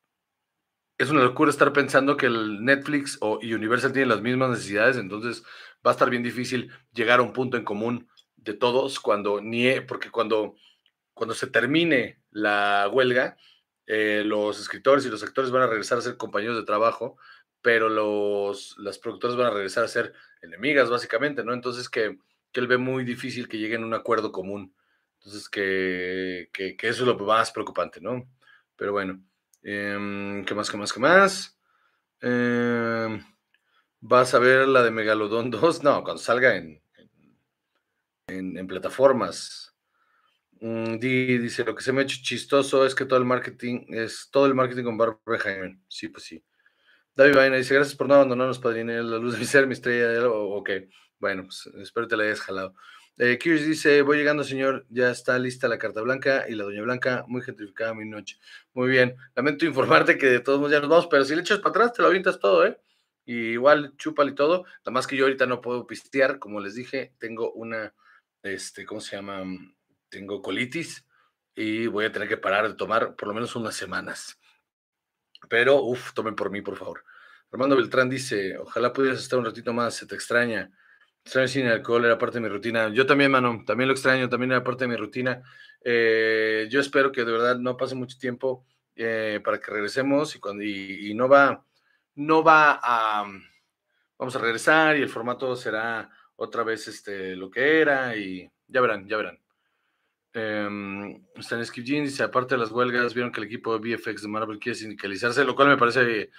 es 0.99 1.11
una 1.11 1.22
locura 1.22 1.51
estar 1.51 1.72
pensando 1.72 2.16
que 2.16 2.26
el 2.26 2.64
Netflix 2.64 3.18
o 3.20 3.38
Universal 3.38 3.92
tienen 3.92 4.09
las 4.09 4.20
mismas 4.20 4.51
necesidades, 4.51 4.96
entonces 4.96 5.44
va 5.86 5.90
a 5.90 5.92
estar 5.92 6.10
bien 6.10 6.22
difícil 6.22 6.70
llegar 6.92 7.20
a 7.20 7.22
un 7.22 7.32
punto 7.32 7.56
en 7.56 7.64
común 7.64 8.08
de 8.36 8.54
todos 8.54 9.00
cuando 9.00 9.40
ni 9.40 9.80
porque 9.80 10.10
cuando 10.10 10.54
cuando 11.18 11.34
se 11.34 11.48
termine 11.48 12.22
la 12.30 12.88
huelga, 12.90 13.36
eh, 13.86 14.22
los 14.24 14.60
escritores 14.60 15.04
y 15.04 15.10
los 15.10 15.22
actores 15.22 15.50
van 15.50 15.62
a 15.62 15.66
regresar 15.66 15.98
a 15.98 16.02
ser 16.02 16.16
compañeros 16.16 16.56
de 16.56 16.62
trabajo, 16.62 17.18
pero 17.60 17.88
los, 17.88 18.76
las 18.78 18.98
productoras 18.98 19.36
van 19.36 19.48
a 19.48 19.50
regresar 19.50 19.82
a 19.82 19.88
ser 19.88 20.14
enemigas, 20.42 20.88
básicamente, 20.88 21.42
¿no? 21.42 21.52
Entonces 21.52 21.88
que, 21.88 22.18
que 22.52 22.60
él 22.60 22.68
ve 22.68 22.78
muy 22.78 23.04
difícil 23.04 23.48
que 23.48 23.58
lleguen 23.58 23.82
a 23.82 23.86
un 23.86 23.94
acuerdo 23.94 24.30
común. 24.30 24.74
Entonces 25.18 25.48
que, 25.48 26.50
que, 26.52 26.76
eso 26.82 27.02
es 27.02 27.08
lo 27.08 27.18
más 27.18 27.50
preocupante, 27.50 28.00
¿no? 28.00 28.30
Pero 28.76 28.92
bueno, 28.92 29.20
em, 29.62 30.44
¿qué 30.44 30.54
más, 30.54 30.70
qué 30.70 30.76
más, 30.76 30.92
qué 30.92 31.00
más? 31.00 31.58
Em, 32.20 33.20
¿Vas 34.01 34.34
a 34.34 34.38
ver 34.38 34.68
la 34.68 34.82
de 34.82 34.90
Megalodon 34.90 35.51
2? 35.51 35.82
No, 35.82 36.03
cuando 36.03 36.22
salga 36.22 36.57
en, 36.57 36.80
en, 38.28 38.66
plataformas. 38.66 39.74
Mm, 40.61 40.99
dice, 40.99 41.64
lo 41.64 41.74
que 41.74 41.82
se 41.82 41.92
me 41.92 42.01
ha 42.01 42.05
hecho 42.05 42.18
chistoso 42.22 42.84
es 42.84 42.94
que 42.94 43.05
todo 43.05 43.18
el 43.18 43.24
marketing 43.24 43.86
es 43.88 44.28
todo 44.30 44.46
el 44.46 44.55
marketing 44.55 44.84
con 44.84 44.99
Barbara 44.99 45.38
Jaime. 45.38 45.80
Sí, 45.88 46.09
pues 46.09 46.24
sí. 46.24 46.44
David 47.14 47.34
Vaina 47.34 47.57
dice, 47.57 47.74
gracias 47.74 47.96
por 47.96 48.07
no 48.07 48.14
abandonarnos, 48.14 48.61
padrino, 48.61 48.92
la 48.92 49.18
luz 49.18 49.32
de 49.32 49.40
mi 49.40 49.44
ser, 49.44 49.66
mi 49.66 49.72
estrella. 49.72 50.28
Ok, 50.28 50.70
bueno, 51.18 51.44
pues 51.44 51.66
espero 51.82 52.07
te 52.07 52.16
la 52.16 52.24
hayas 52.24 52.40
jalado. 52.40 52.74
Eh, 53.16 53.36
dice, 53.42 54.03
voy 54.03 54.18
llegando, 54.18 54.44
señor, 54.44 54.86
ya 54.88 55.11
está 55.11 55.36
lista 55.40 55.66
la 55.66 55.78
carta 55.78 56.01
blanca 56.03 56.44
y 56.49 56.55
la 56.55 56.62
doña 56.62 56.82
blanca, 56.82 57.24
muy 57.26 57.42
gentrificada 57.42 57.92
mi 57.92 58.09
noche. 58.09 58.38
Muy 58.72 58.88
bien, 58.88 59.16
lamento 59.34 59.66
informarte 59.66 60.16
que 60.16 60.26
de 60.26 60.38
todos 60.38 60.61
modos 60.61 60.70
ya 60.70 60.78
nos 60.78 60.88
vamos, 60.88 61.09
pero 61.09 61.24
si 61.24 61.34
le 61.34 61.40
echas 61.40 61.59
para 61.59 61.70
atrás, 61.70 61.92
te 61.94 62.03
lo 62.03 62.09
avientas 62.09 62.38
todo, 62.38 62.64
¿eh? 62.64 62.78
Y 63.28 63.50
igual, 63.52 63.92
chúpale 63.98 64.30
y 64.30 64.34
todo. 64.34 64.64
Nada 64.64 64.92
más 64.92 65.06
que 65.06 65.14
yo 65.14 65.26
ahorita 65.26 65.44
no 65.44 65.60
puedo 65.60 65.86
pistear, 65.86 66.38
como 66.38 66.60
les 66.60 66.74
dije, 66.74 67.12
tengo 67.18 67.52
una, 67.52 67.94
este, 68.42 68.86
¿cómo 68.86 69.02
se 69.02 69.16
llama? 69.16 69.44
tengo 70.08 70.40
colitis 70.40 71.04
y 71.54 71.86
voy 71.86 72.06
a 72.06 72.12
tener 72.12 72.26
que 72.26 72.38
parar 72.38 72.66
de 72.66 72.74
tomar 72.74 73.16
por 73.16 73.28
lo 73.28 73.34
menos 73.34 73.54
unas 73.56 73.74
semanas. 73.74 74.38
Pero, 75.50 75.82
uff, 75.82 76.14
tomen 76.14 76.34
por 76.34 76.50
mí, 76.50 76.62
por 76.62 76.76
favor. 76.76 77.04
Armando 77.50 77.76
Beltrán 77.76 78.08
dice, 78.08 78.56
ojalá 78.56 78.92
pudieras 78.92 79.20
estar 79.20 79.38
un 79.38 79.44
ratito 79.44 79.72
más, 79.72 79.94
se 79.94 80.06
te 80.06 80.14
extraña. 80.14 80.70
Extraño 81.24 81.48
sin 81.48 81.66
alcohol, 81.66 82.04
era 82.04 82.16
parte 82.16 82.38
de 82.38 82.42
mi 82.42 82.48
rutina. 82.48 82.88
Yo 82.88 83.06
también, 83.06 83.30
mano, 83.30 83.62
también 83.66 83.88
lo 83.88 83.94
extraño, 83.94 84.28
también 84.28 84.52
era 84.52 84.64
parte 84.64 84.84
de 84.84 84.88
mi 84.88 84.96
rutina. 84.96 85.42
Eh, 85.84 86.66
yo 86.70 86.80
espero 86.80 87.12
que 87.12 87.24
de 87.24 87.32
verdad 87.32 87.58
no 87.58 87.76
pase 87.76 87.94
mucho 87.94 88.16
tiempo 88.18 88.66
eh, 88.96 89.40
para 89.44 89.60
que 89.60 89.70
regresemos 89.70 90.34
y, 90.34 90.40
cuando, 90.40 90.64
y, 90.64 91.12
no 91.14 91.28
va, 91.28 91.64
no 92.18 92.42
va 92.42 92.80
a, 92.82 93.24
vamos 94.18 94.34
a 94.34 94.38
regresar 94.40 94.96
y 94.96 95.02
el 95.02 95.08
formato 95.08 95.54
será 95.54 96.10
otra 96.34 96.64
vez 96.64 96.88
este, 96.88 97.36
lo 97.36 97.48
que 97.48 97.80
era 97.80 98.16
y 98.16 98.50
ya 98.66 98.80
verán, 98.80 99.06
ya 99.08 99.16
verán. 99.16 99.40
Stanisky 101.38 101.82
Jean 101.82 102.04
dice, 102.04 102.24
aparte 102.24 102.54
de 102.54 102.60
las 102.60 102.70
huelgas, 102.70 103.14
vieron 103.14 103.32
que 103.32 103.40
el 103.40 103.46
equipo 103.46 103.76
de 103.76 103.96
VFX 103.96 104.22
de 104.22 104.28
Marvel 104.28 104.58
quiere 104.58 104.76
sindicalizarse, 104.78 105.44
lo 105.44 105.54
cual 105.54 105.68
me 105.68 105.76
parece 105.76 106.22
eh, 106.22 106.30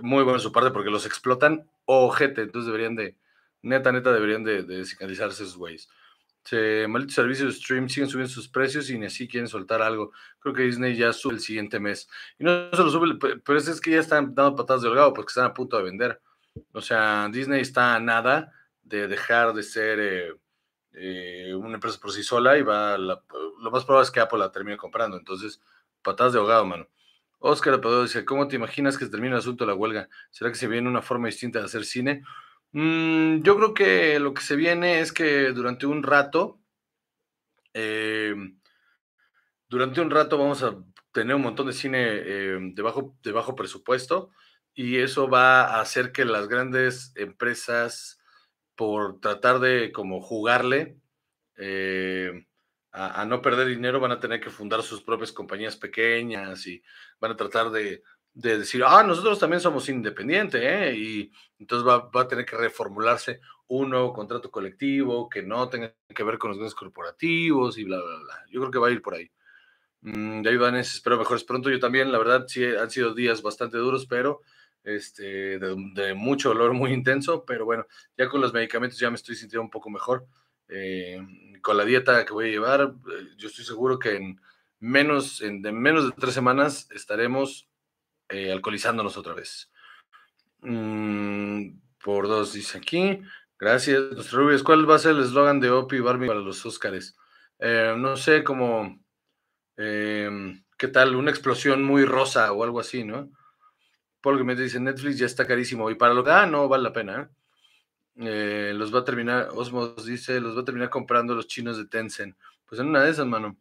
muy 0.00 0.22
bueno 0.24 0.38
de 0.38 0.42
su 0.42 0.52
parte 0.52 0.70
porque 0.70 0.90
los 0.90 1.06
explotan 1.06 1.68
ojete, 1.84 2.42
entonces 2.42 2.66
deberían 2.66 2.96
de, 2.96 3.16
neta, 3.62 3.92
neta, 3.92 4.12
deberían 4.12 4.42
de, 4.42 4.64
de 4.64 4.84
sindicalizarse 4.84 5.44
esos 5.44 5.56
güeyes. 5.56 5.88
Maldito 6.88 7.14
servicio 7.14 7.46
de 7.46 7.52
stream 7.52 7.88
siguen 7.88 8.08
subiendo 8.08 8.32
sus 8.32 8.48
precios 8.48 8.90
y 8.90 8.98
ni 8.98 9.06
así 9.06 9.28
quieren 9.28 9.48
soltar 9.48 9.80
algo. 9.82 10.12
Creo 10.40 10.54
que 10.54 10.62
Disney 10.62 10.96
ya 10.96 11.12
sube 11.12 11.34
el 11.34 11.40
siguiente 11.40 11.78
mes. 11.78 12.08
Y 12.38 12.44
no 12.44 12.70
se 12.72 12.82
lo 12.82 12.90
sube, 12.90 13.16
pero 13.44 13.58
es 13.58 13.80
que 13.80 13.92
ya 13.92 14.00
están 14.00 14.34
dando 14.34 14.56
patadas 14.56 14.82
de 14.82 14.88
holgado 14.88 15.14
porque 15.14 15.30
están 15.30 15.44
a 15.44 15.54
punto 15.54 15.76
de 15.76 15.84
vender. 15.84 16.20
O 16.72 16.80
sea, 16.80 17.28
Disney 17.30 17.60
está 17.60 17.94
a 17.94 18.00
nada 18.00 18.52
de 18.82 19.08
dejar 19.08 19.54
de 19.54 19.62
ser 19.62 20.00
eh, 20.00 20.34
eh, 20.92 21.54
una 21.54 21.74
empresa 21.74 21.98
por 22.00 22.12
sí 22.12 22.22
sola 22.22 22.58
y 22.58 22.62
va, 22.62 22.98
lo 22.98 23.70
más 23.70 23.84
probable 23.84 24.04
es 24.04 24.10
que 24.10 24.20
Apple 24.20 24.38
la 24.38 24.52
termine 24.52 24.76
comprando. 24.76 25.16
Entonces, 25.16 25.60
patadas 26.02 26.32
de 26.32 26.38
ahogado, 26.38 26.66
mano. 26.66 26.88
Oscar 27.38 27.74
Apador 27.74 28.04
dice, 28.04 28.24
¿cómo 28.24 28.46
te 28.46 28.56
imaginas 28.56 28.96
que 28.96 29.04
se 29.04 29.10
termine 29.10 29.34
el 29.34 29.40
asunto 29.40 29.64
de 29.64 29.72
la 29.72 29.74
huelga? 29.74 30.08
¿Será 30.30 30.50
que 30.50 30.56
se 30.56 30.68
viene 30.68 30.88
una 30.88 31.02
forma 31.02 31.26
distinta 31.26 31.58
de 31.58 31.64
hacer 31.64 31.84
cine? 31.84 32.22
Mm, 32.72 33.42
yo 33.42 33.56
creo 33.56 33.74
que 33.74 34.18
lo 34.18 34.32
que 34.34 34.42
se 34.42 34.56
viene 34.56 35.00
es 35.00 35.12
que 35.12 35.52
durante 35.52 35.86
un 35.86 36.02
rato, 36.02 36.58
eh, 37.74 38.34
durante 39.68 40.00
un 40.00 40.10
rato 40.10 40.38
vamos 40.38 40.62
a 40.62 40.76
tener 41.12 41.36
un 41.36 41.42
montón 41.42 41.66
de 41.66 41.72
cine 41.74 41.98
eh, 42.00 42.58
de, 42.74 42.82
bajo, 42.82 43.16
de 43.22 43.32
bajo 43.32 43.54
presupuesto 43.54 44.30
y 44.74 44.98
eso 44.98 45.28
va 45.28 45.64
a 45.64 45.80
hacer 45.80 46.12
que 46.12 46.24
las 46.24 46.48
grandes 46.48 47.12
empresas 47.16 48.18
por 48.74 49.20
tratar 49.20 49.60
de 49.60 49.92
como 49.92 50.22
jugarle 50.22 50.98
eh, 51.56 52.46
a, 52.92 53.24
no 53.24 53.40
perder 53.40 53.68
dinero, 53.68 54.00
van 54.00 54.12
a 54.12 54.20
tener 54.20 54.40
que 54.40 54.50
fundar 54.50 54.82
sus 54.82 55.02
propias 55.02 55.32
compañías 55.32 55.76
pequeñas 55.76 56.66
y 56.66 56.82
van 57.20 57.32
a 57.32 57.36
tratar 57.36 57.70
de, 57.70 58.02
decir, 58.34 58.82
ah, 58.86 59.02
nosotros 59.02 59.38
también 59.38 59.60
somos 59.60 59.88
independientes, 59.88 60.60
¿eh? 60.62 60.94
y 60.96 61.32
entonces 61.58 61.86
va, 61.86 62.10
a 62.12 62.28
tener 62.28 62.44
que 62.44 62.56
reformularse 62.56 63.40
un 63.68 63.90
nuevo 63.90 64.12
contrato 64.12 64.50
colectivo 64.50 65.28
que 65.28 65.42
no 65.42 65.68
tenga 65.68 65.94
que 66.14 66.22
ver 66.22 66.38
con 66.38 66.50
los 66.50 66.58
grandes 66.58 66.74
corporativos 66.74 67.78
y 67.78 67.84
bla, 67.84 68.00
bla, 68.00 68.18
bla. 68.18 68.44
Yo 68.50 68.60
creo 68.60 68.70
que 68.70 68.78
va 68.78 68.88
a 68.88 68.90
ir 68.90 69.02
por 69.02 69.14
ahí. 69.14 69.30
Mm, 70.02 70.42
de 70.42 70.50
ahí 70.50 70.56
van, 70.56 70.76
espero 70.76 71.18
mejores 71.18 71.44
pronto. 71.44 71.70
Yo 71.70 71.78
también, 71.80 72.12
la 72.12 72.18
verdad, 72.18 72.44
sí, 72.48 72.64
han 72.64 72.90
sido 72.90 73.14
días 73.14 73.42
bastante 73.42 73.78
duros, 73.78 74.06
pero 74.06 74.40
este, 74.84 75.58
de, 75.58 76.14
mucho 76.14 76.48
dolor 76.50 76.72
muy 76.72 76.92
intenso, 76.92 77.44
pero 77.44 77.64
bueno, 77.64 77.86
ya 78.16 78.28
con 78.28 78.40
los 78.40 78.52
medicamentos 78.52 78.98
ya 78.98 79.10
me 79.10 79.16
estoy 79.16 79.36
sintiendo 79.36 79.62
un 79.62 79.70
poco 79.70 79.90
mejor. 79.90 80.26
Eh, 80.68 81.20
con 81.62 81.76
la 81.76 81.84
dieta 81.84 82.24
que 82.24 82.32
voy 82.32 82.48
a 82.48 82.50
llevar, 82.50 82.80
eh, 82.80 83.28
yo 83.36 83.48
estoy 83.48 83.64
seguro 83.64 83.98
que 83.98 84.16
en 84.16 84.40
menos, 84.80 85.40
en, 85.42 85.62
de 85.62 85.72
menos 85.72 86.06
de 86.06 86.12
tres 86.18 86.34
semanas 86.34 86.88
estaremos 86.92 87.68
eh, 88.32 88.52
alcoholizándonos 88.52 89.16
otra 89.16 89.34
vez. 89.34 89.70
Mm, 90.60 91.78
por 92.02 92.28
dos, 92.28 92.52
dice 92.52 92.78
aquí. 92.78 93.20
Gracias, 93.58 94.02
nuestro 94.12 94.40
Rubius. 94.40 94.62
¿Cuál 94.62 94.88
va 94.88 94.96
a 94.96 94.98
ser 94.98 95.12
el 95.12 95.22
eslogan 95.22 95.60
de 95.60 95.70
Opi 95.70 96.00
Barbie 96.00 96.26
para 96.26 96.40
los 96.40 96.64
Óscares? 96.66 97.16
no 97.60 98.16
sé, 98.16 98.42
como, 98.42 99.00
¿qué 99.76 100.88
tal? 100.92 101.14
Una 101.14 101.30
explosión 101.30 101.84
muy 101.84 102.04
rosa 102.04 102.50
o 102.50 102.64
algo 102.64 102.80
así, 102.80 103.04
¿no? 103.04 103.30
Paul 104.22 104.38
que 104.38 104.44
me 104.44 104.54
dice, 104.54 104.80
Netflix 104.80 105.18
ya 105.18 105.26
está 105.26 105.46
carísimo. 105.46 105.90
Y 105.90 105.96
para 105.96 106.14
lo 106.14 106.24
que, 106.24 106.30
ah, 106.30 106.46
no, 106.46 106.68
vale 106.68 106.84
la 106.84 106.92
pena. 106.92 107.22
¿eh? 107.22 107.28
Eh, 108.16 108.72
los 108.74 108.94
va 108.94 109.00
a 109.00 109.04
terminar, 109.04 109.48
Osmos 109.52 110.06
dice, 110.06 110.40
los 110.40 110.56
va 110.56 110.62
a 110.62 110.64
terminar 110.64 110.88
comprando 110.88 111.34
los 111.34 111.48
chinos 111.48 111.76
de 111.76 111.86
Tencent. 111.86 112.36
Pues 112.64 112.80
en 112.80 112.86
una 112.86 113.02
de 113.02 113.10
esas, 113.10 113.26
mano. 113.26 113.56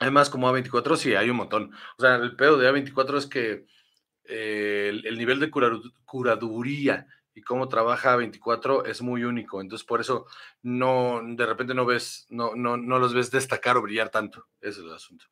Además, 0.00 0.30
como 0.30 0.50
A24, 0.50 0.96
sí, 0.96 1.14
hay 1.14 1.28
un 1.28 1.36
montón. 1.36 1.72
O 1.98 2.00
sea, 2.02 2.16
el 2.16 2.34
pedo 2.34 2.56
de 2.56 2.70
A24 2.70 3.18
es 3.18 3.26
que 3.26 3.66
eh, 4.24 4.88
el, 5.04 5.18
nivel 5.18 5.38
de 5.38 5.50
curaduría 5.50 7.06
y 7.34 7.42
cómo 7.42 7.68
trabaja 7.68 8.16
A24 8.16 8.86
es 8.86 9.02
muy 9.02 9.24
único. 9.24 9.60
Entonces, 9.60 9.86
por 9.86 10.00
eso 10.00 10.26
no, 10.62 11.20
de 11.22 11.44
repente 11.44 11.74
no 11.74 11.84
ves, 11.84 12.26
no, 12.30 12.54
no, 12.54 12.78
no 12.78 12.98
los 12.98 13.12
ves 13.12 13.30
destacar 13.30 13.76
o 13.76 13.82
brillar 13.82 14.08
tanto. 14.08 14.46
Ese 14.62 14.80
es 14.80 14.86
el 14.86 14.92
asunto. 14.94 15.26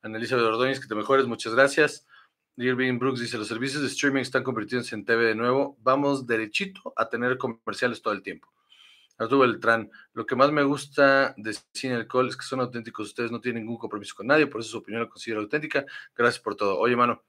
Analiza 0.00 0.36
de 0.36 0.42
Ordóñez, 0.42 0.78
que 0.78 0.86
te 0.86 0.94
mejores, 0.94 1.26
muchas 1.26 1.52
gracias. 1.54 2.06
Irving 2.56 3.00
Brooks 3.00 3.20
dice, 3.20 3.36
los 3.36 3.48
servicios 3.48 3.82
de 3.82 3.88
streaming 3.88 4.20
están 4.20 4.44
convirtiéndose 4.44 4.94
en 4.94 5.04
TV 5.04 5.24
de 5.24 5.34
nuevo. 5.34 5.76
Vamos 5.80 6.24
derechito 6.24 6.92
a 6.96 7.08
tener 7.08 7.36
comerciales 7.36 8.00
todo 8.00 8.14
el 8.14 8.22
tiempo. 8.22 8.48
Arturo 9.16 9.40
Beltrán, 9.40 9.90
lo 10.12 10.26
que 10.26 10.36
más 10.36 10.50
me 10.50 10.62
gusta 10.62 11.34
de 11.36 11.56
Cine 11.72 11.94
Alcohol 11.94 12.28
es 12.28 12.36
que 12.36 12.44
son 12.44 12.60
auténticos. 12.60 13.08
Ustedes 13.08 13.30
no 13.30 13.40
tienen 13.40 13.62
ningún 13.62 13.78
compromiso 13.78 14.14
con 14.16 14.26
nadie, 14.26 14.46
por 14.46 14.60
eso 14.60 14.70
su 14.70 14.78
opinión 14.78 15.02
la 15.02 15.08
considero 15.08 15.40
auténtica. 15.40 15.84
Gracias 16.16 16.42
por 16.42 16.56
todo. 16.56 16.78
Oye, 16.78 16.96
mano, 16.96 17.24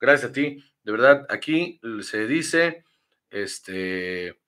gracias 0.00 0.30
a 0.30 0.32
ti. 0.32 0.62
De 0.82 0.92
verdad, 0.92 1.26
aquí 1.28 1.80
se 2.00 2.26
dice, 2.26 2.84
este, 3.30 4.38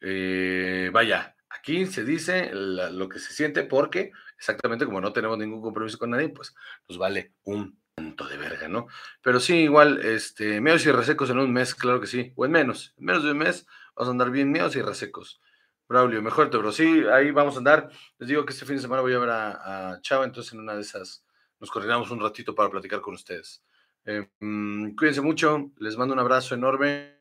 eh, 0.00 0.90
vaya, 0.92 1.36
aquí 1.48 1.86
se 1.86 2.04
dice 2.04 2.50
lo 2.52 3.08
que 3.08 3.18
se 3.18 3.32
siente 3.32 3.62
porque 3.64 4.12
exactamente 4.36 4.84
como 4.84 5.00
no 5.00 5.12
tenemos 5.12 5.38
ningún 5.38 5.62
compromiso 5.62 5.98
con 5.98 6.10
nadie, 6.10 6.28
pues 6.28 6.54
nos 6.88 6.98
vale 6.98 7.34
un 7.44 7.80
de 7.96 8.36
verga, 8.36 8.68
¿no? 8.68 8.86
Pero 9.22 9.38
sí, 9.38 9.56
igual, 9.56 10.00
este, 10.04 10.60
meos 10.60 10.84
y 10.86 10.90
resecos 10.90 11.30
en 11.30 11.38
un 11.38 11.52
mes, 11.52 11.74
claro 11.74 12.00
que 12.00 12.06
sí, 12.06 12.32
o 12.36 12.44
en 12.44 12.52
menos, 12.52 12.94
en 12.96 13.04
menos 13.04 13.24
de 13.24 13.32
un 13.32 13.38
mes 13.38 13.66
vamos 13.94 14.08
a 14.08 14.12
andar 14.12 14.30
bien 14.30 14.50
meos 14.50 14.74
y 14.76 14.82
resecos. 14.82 15.40
Braulio, 15.92 16.22
mejor 16.22 16.48
te, 16.48 16.56
bro. 16.56 16.72
Sí, 16.72 17.04
ahí 17.12 17.30
vamos 17.32 17.54
a 17.56 17.58
andar. 17.58 17.90
Les 18.18 18.26
digo 18.26 18.46
que 18.46 18.54
este 18.54 18.64
fin 18.64 18.76
de 18.76 18.82
semana 18.82 19.02
voy 19.02 19.12
a 19.12 19.18
ver 19.18 19.28
a, 19.28 19.98
Chava, 20.00 20.24
entonces 20.24 20.54
en 20.54 20.60
una 20.60 20.74
de 20.74 20.80
esas 20.80 21.22
nos 21.60 21.70
coordinamos 21.70 22.10
un 22.10 22.18
ratito 22.18 22.54
para 22.54 22.70
platicar 22.70 23.02
con 23.02 23.12
ustedes. 23.12 23.62
Eh, 24.06 24.26
mm, 24.40 24.94
cuídense 24.96 25.20
mucho, 25.20 25.70
les 25.76 25.98
mando 25.98 26.14
un 26.14 26.20
abrazo 26.20 26.54
enorme. 26.54 27.20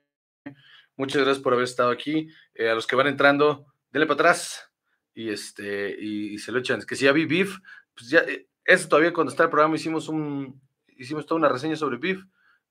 Muchas 0.95 1.21
gracias 1.21 1.43
por 1.43 1.51
haber 1.51 1.65
estado 1.65 1.91
aquí. 1.91 2.29
Eh, 2.53 2.69
a 2.69 2.73
los 2.73 2.87
que 2.87 2.95
van 2.95 3.07
entrando, 3.07 3.65
denle 3.91 4.07
para 4.07 4.21
atrás 4.21 4.71
y, 5.13 5.29
este, 5.29 5.93
y, 5.99 6.37
se 6.39 6.53
lo 6.53 6.59
echan. 6.59 6.81
Que 6.87 6.95
si 6.95 7.03
ya 7.03 7.11
vi 7.11 7.25
Beef, 7.25 7.57
pues 7.93 8.09
ya, 8.09 8.19
eh, 8.19 8.47
eso 8.63 8.87
todavía 8.87 9.11
cuando 9.11 9.31
está 9.31 9.43
el 9.43 9.49
programa 9.49 9.75
hicimos 9.75 10.07
un, 10.07 10.61
hicimos 10.87 11.25
toda 11.25 11.39
una 11.39 11.49
reseña 11.49 11.75
sobre 11.75 11.97
Beef. 11.97 12.23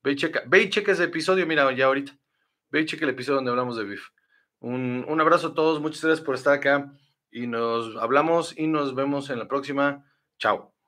Ve 0.03 0.13
y 0.13 0.71
checa, 0.71 0.93
ese 0.93 1.05
episodio, 1.05 1.47
mira, 1.47 1.71
ya 1.73 1.85
ahorita. 1.85 2.17
Ve 2.71 2.81
y 2.81 2.87
checa 2.87 3.05
el 3.05 3.11
episodio 3.11 3.37
donde 3.37 3.51
hablamos 3.51 3.77
de 3.77 3.85
Beef. 3.85 4.09
Un, 4.61 5.05
un 5.09 5.21
abrazo 5.21 5.49
a 5.49 5.55
todos, 5.55 5.81
muchas 5.81 6.03
gracias 6.03 6.25
por 6.25 6.35
estar 6.35 6.55
acá 6.55 6.93
y 7.31 7.47
nos 7.47 7.97
hablamos 7.97 8.57
y 8.59 8.67
nos 8.67 8.95
vemos 8.95 9.31
en 9.31 9.39
la 9.39 9.49
próxima. 9.49 10.05
Chao. 10.39 10.80